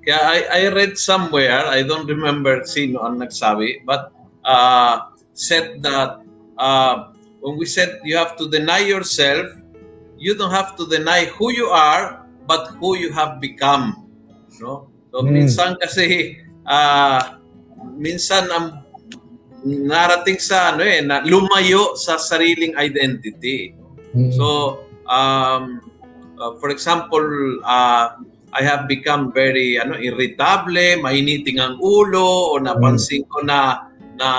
Kaya 0.04 0.20
I, 0.20 0.38
I 0.50 0.61
read 0.75 0.99
somewhere, 0.99 1.64
I 1.64 1.87
don't 1.87 2.04
remember 2.04 2.66
sino 2.66 3.00
ang 3.06 3.23
nagsabi, 3.23 3.87
but 3.87 4.12
uh, 4.44 5.08
said 5.32 5.80
that 5.87 6.23
uh, 6.58 7.12
when 7.40 7.58
we 7.58 7.66
said 7.66 8.00
you 8.04 8.16
have 8.16 8.37
to 8.37 8.49
deny 8.49 8.80
yourself, 8.80 9.46
you 10.16 10.34
don't 10.37 10.52
have 10.52 10.76
to 10.76 10.87
deny 10.88 11.26
who 11.26 11.52
you 11.52 11.68
are, 11.68 12.26
but 12.46 12.73
who 12.80 12.96
you 12.96 13.12
have 13.12 13.40
become. 13.40 14.08
No? 14.61 14.88
So 15.12 15.23
mm. 15.23 15.30
minsan 15.30 15.76
kasi 15.78 16.38
uh, 16.66 17.38
minsan 17.94 18.49
ang 18.50 18.84
narating 19.64 20.37
sa 20.40 20.76
ano 20.76 20.84
eh 20.84 21.00
na 21.00 21.25
lumayo 21.25 21.96
sa 21.96 22.20
sariling 22.20 22.76
identity. 22.76 23.73
Mm. 24.12 24.32
So 24.37 24.80
um, 25.08 25.80
uh, 26.40 26.52
for 26.61 26.68
example, 26.70 27.25
uh, 27.64 28.20
I 28.54 28.62
have 28.62 28.87
become 28.87 29.34
very 29.34 29.82
ano 29.82 29.99
irritable, 29.99 31.02
mainiting 31.02 31.58
ang 31.58 31.82
ulo 31.82 32.54
o 32.54 32.62
napansin 32.62 33.26
ko 33.26 33.42
na 33.42 33.90
na, 34.14 34.30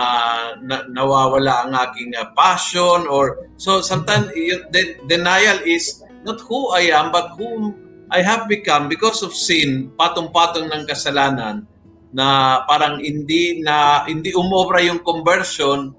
na 0.63 0.87
nawawala 0.87 1.67
ang 1.67 1.73
aking 1.89 2.15
uh, 2.15 2.31
passion 2.33 3.07
or 3.11 3.45
so 3.59 3.79
sometimes 3.79 4.31
the 4.71 4.99
denial 5.07 5.59
is 5.67 6.03
not 6.23 6.39
who 6.47 6.71
I 6.71 6.89
am 6.95 7.11
but 7.11 7.35
whom 7.35 7.85
I 8.09 8.21
have 8.21 8.45
become 8.45 8.87
because 8.87 9.25
of 9.25 9.33
sin, 9.33 9.89
patong-patong 9.97 10.69
ng 10.69 10.85
kasalanan 10.85 11.65
na 12.13 12.61
parang 12.69 13.01
hindi 13.01 13.59
na 13.59 14.05
hindi 14.05 14.31
umobra 14.37 14.79
yung 14.85 15.01
conversion. 15.01 15.91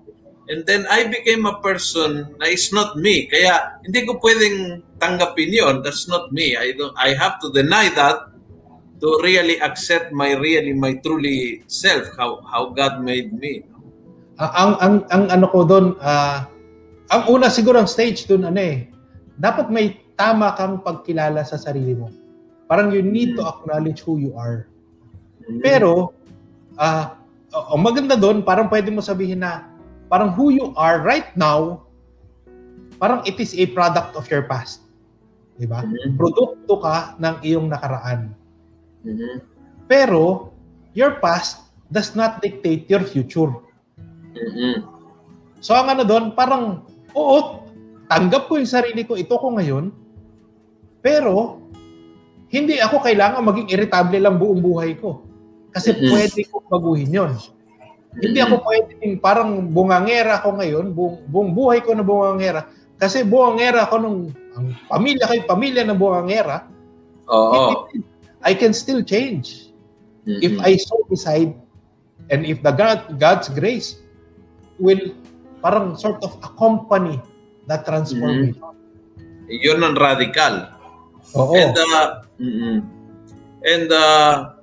And 0.47 0.63
then 0.63 0.87
I 0.87 1.11
became 1.11 1.43
a 1.45 1.59
person 1.59 2.39
na 2.39 2.47
is 2.47 2.71
not 2.71 2.95
me. 2.95 3.27
Kaya 3.27 3.83
hindi 3.83 4.07
ko 4.07 4.23
pwedeng 4.23 4.87
tanggapin 5.03 5.51
yon 5.51 5.83
that's 5.83 6.07
not 6.07 6.31
me. 6.31 6.55
I 6.55 6.71
don't 6.79 6.95
i 6.95 7.13
have 7.13 7.43
to 7.43 7.51
deny 7.51 7.91
that 7.99 8.31
to 9.01 9.21
really 9.21 9.61
accept 9.61 10.13
my 10.13 10.33
really 10.37 10.73
my 10.73 10.97
truly 11.05 11.63
self 11.69 12.09
how 12.17 12.41
how 12.49 12.73
god 12.73 13.01
made 13.05 13.33
me 13.37 13.65
uh, 14.41 14.53
ang 14.57 14.73
ang 14.81 14.95
ang 15.13 15.25
ano 15.33 15.47
ko 15.53 15.65
doon 15.65 15.97
uh, 16.01 16.49
ang 17.13 17.23
una 17.29 17.53
siguro 17.53 17.81
ang 17.81 17.89
stage 17.89 18.25
doon 18.25 18.49
ano 18.49 18.61
eh 18.61 18.89
dapat 19.37 19.69
may 19.69 20.01
tama 20.17 20.57
kang 20.57 20.81
pagkilala 20.81 21.45
sa 21.45 21.61
sarili 21.61 21.93
mo 21.93 22.09
parang 22.67 22.89
you 22.91 23.05
need 23.05 23.37
to 23.37 23.45
acknowledge 23.45 24.01
who 24.01 24.17
you 24.17 24.33
are 24.35 24.65
mm-hmm. 25.45 25.61
pero 25.61 26.17
uh, 26.81 27.13
ang 27.53 27.81
maganda 27.85 28.17
doon 28.17 28.41
parang 28.41 28.67
pwede 28.73 28.89
mo 28.89 29.05
sabihin 29.05 29.45
na 29.45 29.69
parang 30.09 30.33
who 30.33 30.49
you 30.49 30.73
are 30.75 31.05
right 31.05 31.37
now 31.37 31.85
parang 32.97 33.21
it 33.29 33.37
is 33.37 33.53
a 33.53 33.69
product 33.77 34.17
of 34.17 34.25
your 34.33 34.49
past 34.49 34.87
Di 35.57 35.65
ba? 35.65 35.81
Mm-hmm. 35.83 36.15
Produkto 36.21 36.75
ka 36.81 37.17
ng 37.17 37.37
iyong 37.41 37.67
nakaraan. 37.73 38.37
Mm-hmm. 39.07 39.35
Pero, 39.87 40.51
your 40.99 41.23
past 41.23 41.71
does 41.95 42.19
not 42.19 42.43
dictate 42.43 42.91
your 42.91 43.07
future. 43.07 43.55
Mm-hmm. 44.35 44.83
So, 45.63 45.79
ang 45.79 45.95
ano 45.95 46.03
doon, 46.03 46.35
parang, 46.35 46.83
oo, 47.15 47.63
tanggap 48.11 48.51
ko 48.51 48.59
yung 48.59 48.69
sarili 48.69 49.07
ko, 49.07 49.15
ito 49.15 49.39
ko 49.39 49.55
ngayon, 49.55 49.95
pero, 50.99 51.63
hindi 52.51 52.79
ako 52.83 53.03
kailangan 53.03 53.47
maging 53.47 53.71
irritable 53.71 54.19
lang 54.19 54.37
buong 54.43 54.63
buhay 54.63 54.99
ko. 54.99 55.23
Kasi 55.71 55.95
mm-hmm. 55.95 56.11
pwede 56.11 56.41
ko 56.51 56.57
baguhin 56.67 57.15
yon. 57.15 57.33
Mm-hmm. 57.39 58.23
Hindi 58.23 58.39
ako 58.43 58.55
pwedeng 58.65 59.15
parang 59.23 59.51
bungangera 59.71 60.43
ko 60.43 60.57
ngayon, 60.59 60.91
buong, 60.97 61.31
buong 61.31 61.51
buhay 61.55 61.79
ko 61.85 61.95
na 61.95 62.03
bungangera. 62.03 62.67
Kasi 62.97 63.23
bungangera 63.23 63.87
ako 63.87 63.95
nung 64.01 64.19
ang 64.57 64.73
pamilya 64.89 65.29
kay 65.29 65.45
pamilya 65.45 65.85
ng 65.85 66.01
buhangera, 66.01 66.65
Oo. 67.29 67.91
I 68.47 68.55
can 68.55 68.71
still 68.71 69.03
change. 69.03 69.75
Mm-hmm. 70.23 70.41
If 70.47 70.55
I 70.63 70.79
so 70.79 71.03
decide 71.11 71.59
and 72.31 72.47
if 72.47 72.63
the 72.63 72.71
God, 72.71 73.19
God's 73.19 73.51
grace 73.51 73.99
will 74.79 75.11
parang 75.63 75.99
sort 75.99 76.23
of 76.23 76.39
accompany 76.47 77.19
that 77.67 77.83
transformation. 77.83 78.55
Mm-hmm. 78.55 79.51
Yun 79.51 79.83
ang 79.83 79.99
radical. 79.99 80.71
Oo. 81.35 81.59
And 81.59 81.75
uh, 81.75 82.07
mm-mm. 82.39 82.77
and 83.67 83.91
uh, 83.91 84.55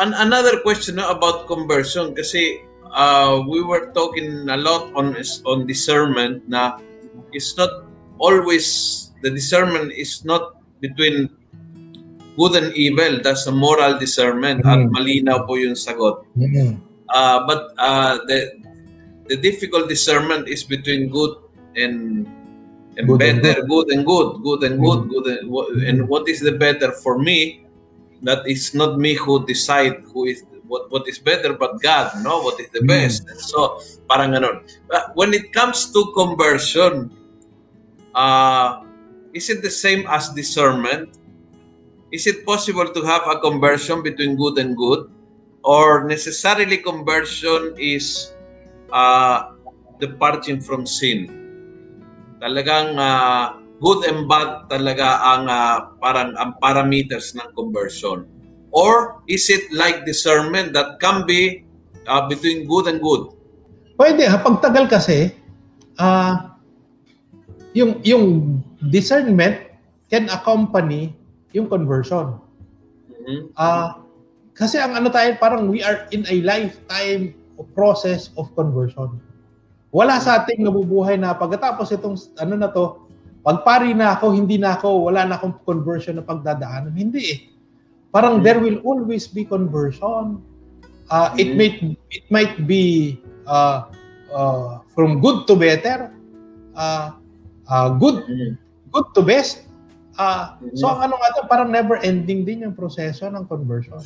an- 0.00 0.16
another 0.16 0.60
question 0.64 0.96
no, 0.96 1.12
about 1.12 1.44
conversion 1.48 2.16
kasi 2.16 2.64
uh, 2.96 3.44
we 3.44 3.60
were 3.60 3.92
talking 3.92 4.48
a 4.48 4.56
lot 4.56 4.88
on 4.96 5.12
on 5.44 5.68
discernment 5.68 6.44
na 6.48 6.80
it's 7.36 7.56
not 7.60 7.84
always 8.16 9.12
the 9.20 9.28
discernment 9.28 9.92
is 9.92 10.24
not 10.24 10.60
between 10.80 11.28
good 12.36 12.54
and 12.54 12.70
evil. 12.76 13.20
That's 13.22 13.46
a 13.46 13.52
moral 13.52 13.98
discernment 13.98 14.64
mm. 14.64 14.70
at 14.70 14.80
malinaw 14.92 15.48
po 15.48 15.56
yung 15.56 15.74
sagot. 15.74 16.22
Mm. 16.36 16.78
Uh, 17.08 17.38
but 17.48 17.72
uh, 17.80 18.20
the 18.28 18.52
the 19.26 19.36
difficult 19.36 19.88
discernment 19.88 20.46
is 20.48 20.62
between 20.62 21.08
good 21.08 21.34
and 21.74 22.28
and 22.96 23.04
good 23.08 23.18
better, 23.18 23.60
and 23.60 23.68
good. 23.68 23.88
good 23.88 23.88
and 23.92 24.02
good, 24.06 24.28
good 24.44 24.60
and 24.64 24.76
good, 24.80 25.00
mm. 25.04 25.10
good 25.10 25.26
and, 25.26 25.44
and 25.82 25.98
what 26.08 26.28
is 26.28 26.40
the 26.40 26.52
better 26.52 26.92
for 26.92 27.18
me? 27.18 27.64
That 28.22 28.48
is 28.48 28.72
not 28.72 28.98
me 28.98 29.14
who 29.14 29.44
decide 29.44 30.04
who 30.12 30.24
is 30.24 30.44
what 30.68 30.90
what 30.90 31.08
is 31.08 31.18
better, 31.18 31.54
but 31.54 31.80
God, 31.80 32.12
no, 32.22 32.40
what 32.40 32.60
is 32.60 32.68
the 32.70 32.80
mm. 32.80 32.88
best. 32.88 33.28
And 33.28 33.40
so 33.40 33.80
parang 34.08 34.32
ganon. 34.36 34.64
But 34.88 35.16
when 35.16 35.32
it 35.32 35.52
comes 35.52 35.92
to 35.92 36.00
conversion, 36.16 37.12
uh, 38.14 38.82
is 39.32 39.50
it 39.50 39.62
the 39.62 39.70
same 39.70 40.06
as 40.08 40.32
discernment? 40.32 41.18
Is 42.16 42.24
it 42.24 42.48
possible 42.48 42.88
to 42.88 43.04
have 43.04 43.28
a 43.28 43.36
conversion 43.44 44.00
between 44.00 44.40
good 44.40 44.56
and 44.56 44.72
good? 44.72 45.12
Or 45.60 46.08
necessarily 46.08 46.80
conversion 46.80 47.76
is 47.76 48.32
uh, 48.88 49.52
departing 50.00 50.64
from 50.64 50.88
sin? 50.88 51.28
Talagang 52.40 52.96
uh, 52.96 53.60
good 53.84 54.08
and 54.08 54.24
bad 54.24 54.64
talaga 54.72 55.20
ang 55.20 55.44
uh, 55.44 55.92
parang 56.00 56.32
ang 56.40 56.56
parameters 56.56 57.36
ng 57.36 57.52
conversion. 57.52 58.24
Or 58.72 59.20
is 59.28 59.52
it 59.52 59.68
like 59.68 60.08
discernment 60.08 60.72
that 60.72 60.96
can 61.04 61.28
be 61.28 61.68
uh, 62.08 62.24
between 62.32 62.64
good 62.64 62.88
and 62.88 63.04
good? 63.04 63.28
Pwede 64.00 64.24
ha, 64.24 64.40
pagtagal 64.40 64.88
kasi, 64.88 65.36
uh, 66.00 66.56
yung, 67.76 68.00
yung 68.08 68.56
discernment 68.88 69.68
can 70.08 70.32
accompany 70.32 71.12
yung 71.56 71.72
conversion. 71.72 72.36
Mm-hmm. 73.08 73.56
Uh, 73.56 74.04
kasi 74.52 74.76
ang 74.76 74.92
ano 74.92 75.08
tayo, 75.08 75.32
parang 75.40 75.72
we 75.72 75.80
are 75.80 76.04
in 76.12 76.28
a 76.28 76.36
lifetime 76.44 77.32
process 77.72 78.28
of 78.36 78.52
conversion. 78.52 79.16
Wala 79.92 80.20
sa 80.20 80.44
ating 80.44 80.60
nabubuhay 80.60 81.16
na 81.16 81.32
pagkatapos 81.32 81.88
itong 81.96 82.20
ano 82.36 82.54
na 82.60 82.68
to, 82.68 83.08
pagpari 83.40 83.96
na 83.96 84.12
ako, 84.16 84.36
hindi 84.36 84.60
na 84.60 84.76
ako, 84.76 85.08
wala 85.08 85.24
na 85.24 85.40
akong 85.40 85.56
conversion 85.64 86.20
na 86.20 86.24
pagdadaanan. 86.24 86.92
Hindi 86.92 87.22
eh. 87.32 87.40
Parang 88.12 88.40
mm-hmm. 88.40 88.46
there 88.48 88.60
will 88.60 88.80
always 88.84 89.24
be 89.28 89.44
conversion. 89.44 90.40
Uh, 91.08 91.32
mm-hmm. 91.32 91.40
It 91.40 91.50
may 91.56 91.70
it 92.12 92.24
might 92.28 92.64
be 92.64 93.16
uh, 93.44 93.92
uh, 94.32 94.80
from 94.96 95.20
good 95.20 95.44
to 95.48 95.54
better, 95.54 96.12
uh, 96.74 97.16
uh, 97.68 97.88
good 98.00 98.24
mm-hmm. 98.24 98.56
good 98.90 99.06
to 99.12 99.20
best, 99.20 99.65
Ah, 100.16 100.56
uh, 100.56 100.72
so 100.72 100.88
ang 100.88 101.12
ano 101.12 101.20
nga 101.20 101.44
parang 101.44 101.68
never 101.68 102.00
ending 102.00 102.44
din 102.48 102.64
yung 102.64 102.72
proseso 102.72 103.28
ng 103.28 103.44
conversion. 103.46 104.00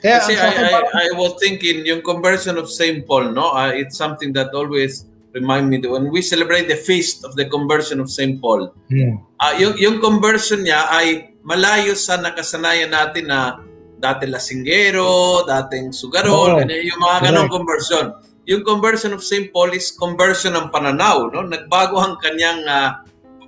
Kaya 0.00 0.20
Kasi 0.22 0.32
I, 0.36 0.48
I, 0.48 0.70
parang, 0.72 0.92
I 0.96 1.06
was 1.16 1.36
thinking 1.36 1.84
yung 1.84 2.00
conversion 2.00 2.56
of 2.56 2.72
St. 2.72 3.04
Paul, 3.04 3.36
no? 3.36 3.52
Uh, 3.52 3.72
it's 3.72 3.96
something 3.96 4.32
that 4.32 4.52
always 4.56 5.10
remind 5.36 5.68
me 5.68 5.78
that 5.78 5.90
when 5.90 6.08
we 6.08 6.24
celebrate 6.24 6.66
the 6.66 6.76
feast 6.76 7.24
of 7.24 7.36
the 7.36 7.46
conversion 7.46 8.00
of 8.00 8.08
St. 8.08 8.40
Paul, 8.40 8.72
hmm. 8.88 9.20
uh, 9.40 9.54
yung, 9.60 9.76
yung 9.76 9.96
conversion 10.00 10.64
niya 10.64 10.88
ay 10.88 11.36
malayo 11.44 11.92
sa 11.96 12.16
nakasanayan 12.16 12.92
natin 12.92 13.28
na 13.28 13.60
dati 14.00 14.24
lasinggero, 14.24 15.44
dating 15.44 15.92
sugarol, 15.92 16.56
oh, 16.56 16.64
yung 16.64 17.00
mga 17.00 17.16
ganong 17.30 17.52
conversion. 17.52 18.16
Yung 18.48 18.64
conversion 18.64 19.12
of 19.12 19.20
St. 19.20 19.52
Paul 19.52 19.76
is 19.76 19.92
conversion 19.92 20.56
ng 20.56 20.72
pananaw, 20.72 21.28
no? 21.28 21.44
Nagbago 21.44 22.00
ang 22.00 22.16
kanyang 22.24 22.64
uh, 22.64 23.04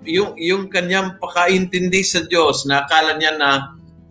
yung, 0.06 0.34
yung 0.38 0.66
kanyang 0.68 1.18
pakaintindi 1.18 2.02
sa 2.02 2.24
Diyos 2.26 2.66
na 2.66 2.84
akala 2.86 3.16
niya 3.18 3.36
na 3.38 3.50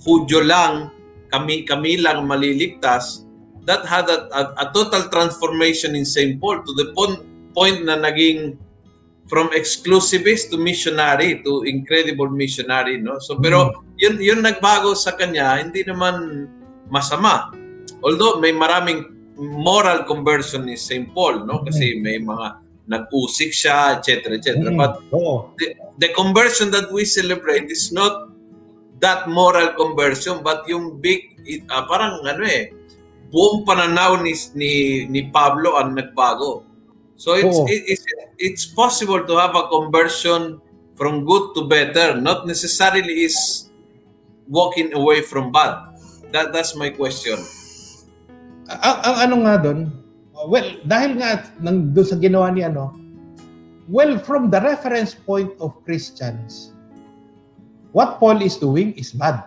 Hudyo 0.02 0.42
lang, 0.42 0.90
kami, 1.30 1.62
kami 1.62 2.02
lang 2.02 2.26
maliligtas, 2.26 3.22
that 3.70 3.86
had 3.86 4.10
a, 4.10 4.26
a, 4.34 4.42
a 4.58 4.74
total 4.74 5.06
transformation 5.14 5.94
in 5.94 6.02
St. 6.02 6.42
Paul 6.42 6.66
to 6.66 6.74
the 6.74 6.90
point, 6.98 7.22
point 7.54 7.86
na 7.86 8.02
naging 8.02 8.58
from 9.30 9.54
exclusivist 9.54 10.50
to 10.50 10.58
missionary 10.58 11.40
to 11.46 11.64
incredible 11.64 12.28
missionary 12.28 13.00
no 13.00 13.16
so 13.24 13.40
pero 13.40 13.72
mm. 13.72 13.96
yun 13.96 14.16
yun 14.20 14.40
nagbago 14.44 14.92
sa 14.92 15.16
kanya 15.16 15.56
hindi 15.56 15.88
naman 15.88 16.50
masama 16.92 17.48
although 18.04 18.44
may 18.44 18.52
maraming 18.52 19.08
moral 19.40 20.04
conversion 20.04 20.68
ni 20.68 20.76
St. 20.76 21.16
Paul 21.16 21.48
no 21.48 21.64
kasi 21.64 21.96
mm. 21.96 22.00
may 22.04 22.18
mga 22.20 22.60
nag-usik 22.92 23.56
siya, 23.56 23.98
etc. 23.98 24.36
etc. 24.36 24.60
Mm, 24.60 24.76
But 24.76 25.00
oh. 25.16 25.56
the, 25.56 25.74
the 26.04 26.10
conversion 26.12 26.70
that 26.76 26.92
we 26.92 27.08
celebrate 27.08 27.72
is 27.72 27.96
not 27.96 28.30
that 29.00 29.32
moral 29.32 29.74
conversion, 29.80 30.44
but 30.44 30.68
yung 30.68 31.00
big, 31.00 31.40
uh, 31.72 31.88
parang 31.88 32.20
ano 32.28 32.44
eh, 32.44 32.76
buong 33.32 33.64
pananaw 33.64 34.20
ni, 34.20 34.36
ni, 34.54 34.72
ni 35.08 35.22
Pablo 35.32 35.80
ang 35.80 35.96
nagbago. 35.96 36.68
So 37.16 37.40
it's, 37.40 37.56
oh. 37.56 37.66
it, 37.66 37.82
it's, 37.88 38.06
it's 38.38 38.66
possible 38.68 39.24
to 39.24 39.34
have 39.40 39.56
a 39.56 39.72
conversion 39.72 40.60
from 41.00 41.26
good 41.26 41.56
to 41.56 41.66
better, 41.66 42.20
not 42.20 42.46
necessarily 42.46 43.26
is 43.26 43.72
walking 44.46 44.94
away 44.94 45.26
from 45.26 45.50
bad. 45.50 45.98
That 46.30 46.54
that's 46.54 46.76
my 46.76 46.94
question. 46.94 47.42
Ang, 48.70 48.98
ang 49.04 49.16
ano 49.28 49.36
nga 49.48 49.56
doon, 49.60 49.80
well, 50.48 50.66
dahil 50.88 51.20
nga 51.20 51.46
nang 51.62 51.92
doon 51.94 52.08
sa 52.08 52.18
ginawa 52.18 52.50
ni 52.54 52.66
ano, 52.66 52.96
well, 53.90 54.18
from 54.22 54.50
the 54.50 54.62
reference 54.62 55.14
point 55.14 55.52
of 55.60 55.76
Christians, 55.84 56.74
what 57.92 58.18
Paul 58.18 58.42
is 58.42 58.58
doing 58.58 58.96
is 58.96 59.12
bad. 59.12 59.46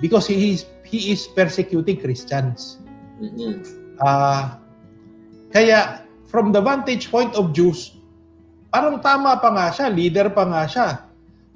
Because 0.00 0.28
he 0.28 0.52
is 0.52 0.68
he 0.84 1.12
is 1.12 1.24
persecuting 1.32 2.00
Christians. 2.00 2.80
Mm-hmm. 3.16 3.64
Uh, 3.96 4.60
kaya 5.50 6.04
from 6.28 6.52
the 6.52 6.60
vantage 6.60 7.08
point 7.08 7.32
of 7.32 7.56
Jews, 7.56 7.96
parang 8.68 9.00
tama 9.00 9.40
pa 9.40 9.50
nga 9.56 9.66
siya, 9.72 9.86
leader 9.88 10.28
pa 10.28 10.44
nga 10.44 10.62
siya. 10.68 10.88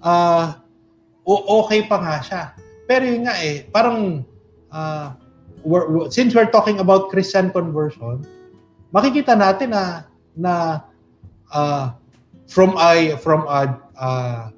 Uh, 0.01 0.57
okay 1.29 1.85
pa 1.85 2.01
nga 2.01 2.17
siya. 2.25 2.43
Pero 2.89 3.05
yun 3.05 3.29
nga 3.29 3.37
eh, 3.45 3.69
parang 3.69 4.25
uh, 4.73 5.09
we're, 5.65 6.11
since 6.11 6.35
we're 6.35 6.51
talking 6.51 6.79
about 6.81 7.11
Christian 7.11 7.51
conversion, 7.51 8.25
makikita 8.95 9.37
natin 9.37 9.71
na 9.77 10.05
na 10.37 10.55
uh, 11.53 11.93
from 12.49 12.75
a 12.79 13.17
from 13.21 13.47
a, 13.47 13.79
uh, 13.99 14.51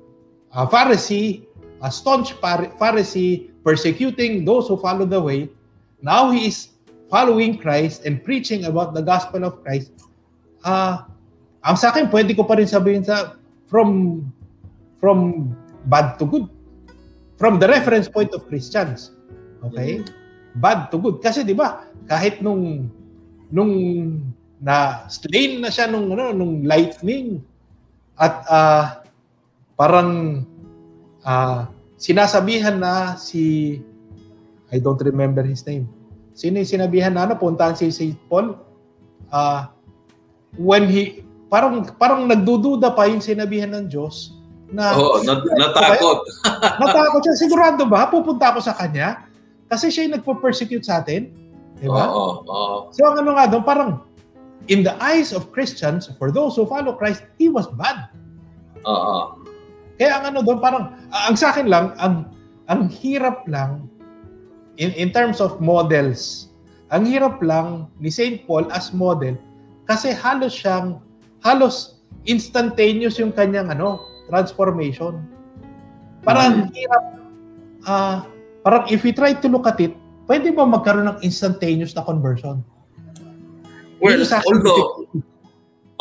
a 0.54 0.66
Pharisee, 0.66 1.44
a 1.82 1.90
staunch 1.90 2.34
Pharisee 2.40 3.50
persecuting 3.64 4.44
those 4.44 4.68
who 4.68 4.76
follow 4.76 5.06
the 5.06 5.20
way, 5.20 5.48
now 6.02 6.30
he 6.30 6.48
is 6.48 6.74
following 7.10 7.58
Christ 7.58 8.04
and 8.04 8.24
preaching 8.24 8.64
about 8.64 8.94
the 8.94 9.02
gospel 9.02 9.44
of 9.44 9.62
Christ. 9.62 9.92
Uh, 10.64 11.04
ang 11.62 11.76
sa 11.76 11.90
akin, 11.90 12.08
pwede 12.10 12.34
ko 12.34 12.42
pa 12.46 12.58
rin 12.58 12.66
sabihin 12.66 13.04
sa 13.04 13.38
from 13.66 14.22
from 14.98 15.50
bad 15.90 16.18
to 16.18 16.26
good. 16.26 16.46
From 17.38 17.58
the 17.58 17.66
reference 17.66 18.06
point 18.06 18.30
of 18.38 18.46
Christians. 18.46 19.10
Okay? 19.66 19.98
Mm-hmm 19.98 20.21
bad 20.56 20.92
to 20.92 21.00
good. 21.00 21.20
Kasi 21.20 21.44
'di 21.44 21.56
ba, 21.56 21.86
kahit 22.08 22.40
nung 22.44 22.88
nung 23.52 23.72
na 24.62 25.06
slain 25.10 25.58
na 25.58 25.68
siya 25.68 25.90
nung 25.90 26.12
ano, 26.14 26.30
nung 26.30 26.62
lightning 26.62 27.42
at 28.14 28.34
uh, 28.46 28.84
parang 29.74 30.42
uh, 31.26 31.66
sinasabihan 31.98 32.78
na 32.78 33.18
si 33.18 33.78
I 34.72 34.80
don't 34.80 35.02
remember 35.02 35.44
his 35.44 35.66
name. 35.68 35.90
Sino 36.32 36.62
yung 36.62 36.70
sinabihan 36.70 37.12
na 37.12 37.28
ano, 37.28 37.36
puntahan 37.36 37.76
si 37.76 37.92
St. 37.92 38.16
Paul? 38.30 38.56
Uh, 39.28 39.68
when 40.56 40.88
he, 40.88 41.20
parang, 41.52 41.84
parang 42.00 42.24
nagdududa 42.24 42.96
pa 42.96 43.04
yung 43.04 43.20
sinabihan 43.20 43.68
ng 43.68 43.84
Diyos 43.92 44.32
na, 44.72 44.96
oh, 44.96 45.20
nat- 45.20 45.44
natakot. 45.60 46.24
natakot 46.80 47.20
siya. 47.20 47.36
Sigurado 47.36 47.84
ba? 47.84 48.08
Pupunta 48.08 48.48
ako 48.48 48.64
sa 48.64 48.72
kanya? 48.72 49.28
Kasi 49.72 49.88
siya 49.88 50.04
yung 50.04 50.20
nagpo-persecute 50.20 50.84
sa 50.84 51.00
atin. 51.00 51.32
Di 51.80 51.88
ba? 51.88 52.12
Oo, 52.12 52.44
oo. 52.44 52.76
So 52.92 53.08
ang 53.08 53.24
ano 53.24 53.40
nga 53.40 53.48
doon, 53.48 53.64
parang 53.64 53.90
in 54.68 54.84
the 54.84 54.92
eyes 55.00 55.32
of 55.32 55.48
Christians, 55.48 56.12
for 56.20 56.28
those 56.28 56.60
who 56.60 56.68
follow 56.68 56.92
Christ, 56.92 57.24
he 57.40 57.48
was 57.48 57.64
bad. 57.80 58.12
Oo. 58.84 59.40
Kaya 59.96 60.20
ang 60.20 60.24
ano 60.28 60.44
doon, 60.44 60.60
parang, 60.60 60.92
ang 61.08 61.34
sa 61.40 61.56
akin 61.56 61.72
lang, 61.72 61.96
ang, 61.96 62.28
ang 62.68 62.92
hirap 62.92 63.48
lang, 63.48 63.88
in, 64.76 64.92
in 64.92 65.08
terms 65.08 65.40
of 65.40 65.56
models, 65.56 66.52
ang 66.92 67.08
hirap 67.08 67.40
lang 67.40 67.88
ni 67.96 68.12
St. 68.12 68.44
Paul 68.44 68.68
as 68.68 68.92
model, 68.92 69.40
kasi 69.88 70.12
halos 70.12 70.52
siyang 70.52 71.00
halos 71.42 72.04
instantaneous 72.28 73.18
yung 73.18 73.34
kanyang 73.34 73.72
ano, 73.72 74.04
transformation. 74.30 75.26
Parang 76.22 76.68
mm-hmm. 76.68 76.76
hirap 76.76 77.04
uh, 77.88 78.16
parang 78.62 78.86
if 78.88 79.02
we 79.02 79.12
try 79.12 79.34
to 79.34 79.48
look 79.50 79.66
at 79.66 79.78
it, 79.82 79.92
pwede 80.30 80.54
ba 80.54 80.64
magkaroon 80.64 81.10
ng 81.12 81.18
instantaneous 81.26 81.92
na 81.92 82.06
conversion? 82.06 82.62
Well, 84.02 84.18
although 84.22 85.06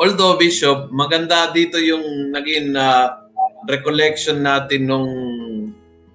although 0.01 0.33
Bishop, 0.41 0.89
maganda 0.89 1.53
dito 1.53 1.77
yung 1.77 2.33
naging 2.33 2.73
uh, 2.73 3.29
recollection 3.69 4.41
natin 4.41 4.89
nung 4.89 5.09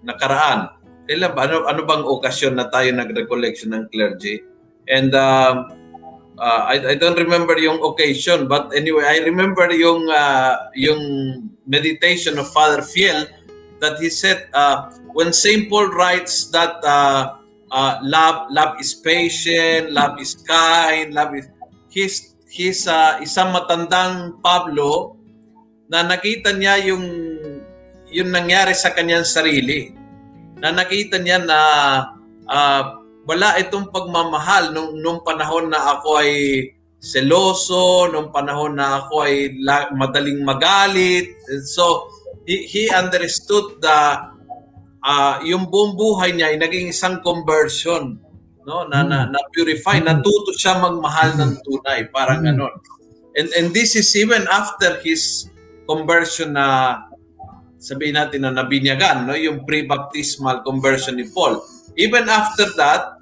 nakaraan. 0.02 0.74
Kailan 1.06 1.30
ba? 1.38 1.46
Ano, 1.46 1.70
ano 1.70 1.80
bang 1.86 2.02
okasyon 2.02 2.58
na 2.58 2.66
tayo 2.66 2.90
nag-recollection 2.90 3.70
ng 3.70 3.86
clergy? 3.94 4.42
And 4.90 5.14
uh, 5.14 5.70
uh, 6.38 6.62
I, 6.66 6.82
I 6.82 6.94
don't 6.98 7.18
remember 7.18 7.54
yung 7.58 7.78
occasion, 7.82 8.50
but 8.50 8.74
anyway, 8.74 9.06
I 9.06 9.22
remember 9.22 9.70
yung 9.70 10.10
uh, 10.10 10.70
yung 10.74 11.02
meditation 11.66 12.38
of 12.42 12.50
Father 12.50 12.82
Fiel 12.82 13.26
that 13.80 14.00
he 14.00 14.08
said 14.08 14.48
uh, 14.54 14.90
when 15.12 15.32
St. 15.32 15.68
Paul 15.68 15.92
writes 15.92 16.48
that 16.50 16.80
uh, 16.84 17.36
uh, 17.72 17.92
love 18.02 18.48
love 18.50 18.80
is 18.80 18.94
patient, 18.94 19.92
love 19.92 20.20
is 20.20 20.36
kind, 20.46 21.12
love 21.12 21.34
is 21.34 21.48
he's 21.92 22.36
he's 22.48 22.88
uh, 22.88 23.20
isang 23.20 23.52
matandang 23.52 24.40
Pablo 24.40 25.16
na 25.86 26.02
nakita 26.02 26.54
niya 26.54 26.82
yung 26.88 27.06
yung 28.10 28.30
nangyari 28.30 28.72
sa 28.72 28.94
kanyang 28.94 29.26
sarili. 29.26 29.92
Na 30.56 30.72
nakita 30.72 31.20
niya 31.20 31.42
na 31.42 31.58
uh, 32.48 32.82
wala 33.26 33.58
itong 33.58 33.90
pagmamahal 33.90 34.70
nung, 34.70 35.02
nung 35.02 35.20
panahon 35.26 35.68
na 35.68 35.98
ako 35.98 36.22
ay 36.22 36.32
seloso, 37.02 38.08
nung 38.08 38.30
panahon 38.30 38.78
na 38.78 39.04
ako 39.04 39.26
ay 39.26 39.52
la, 39.60 39.90
madaling 39.92 40.46
magalit. 40.46 41.34
So, 41.66 42.08
he, 42.46 42.64
he 42.64 42.82
understood 42.88 43.82
the 43.82 43.98
uh, 45.02 45.34
yung 45.42 45.68
buong 45.68 45.98
buhay 45.98 46.32
niya 46.32 46.54
ay 46.54 46.58
naging 46.62 46.94
isang 46.94 47.20
conversion 47.20 48.22
no? 48.66 48.86
Na 48.90 49.06
na, 49.06 49.30
na 49.30 49.40
purify 49.54 50.02
natuto 50.02 50.50
siya 50.54 50.82
magmahal 50.82 51.38
ng 51.38 51.52
tunay 51.62 52.10
parang 52.10 52.42
mm. 52.42 52.46
ganon. 52.50 52.74
And 53.36 53.48
and 53.54 53.66
this 53.70 53.94
is 53.94 54.08
even 54.16 54.48
after 54.48 54.98
his 55.04 55.52
conversion 55.86 56.56
na 56.58 56.98
sabihin 57.78 58.18
natin 58.18 58.42
na 58.42 58.50
nabinyagan 58.50 59.30
no? 59.30 59.38
Yung 59.38 59.62
pre-baptismal 59.62 60.66
conversion 60.66 61.18
ni 61.18 61.30
Paul. 61.30 61.62
Even 61.94 62.26
after 62.26 62.66
that 62.76 63.16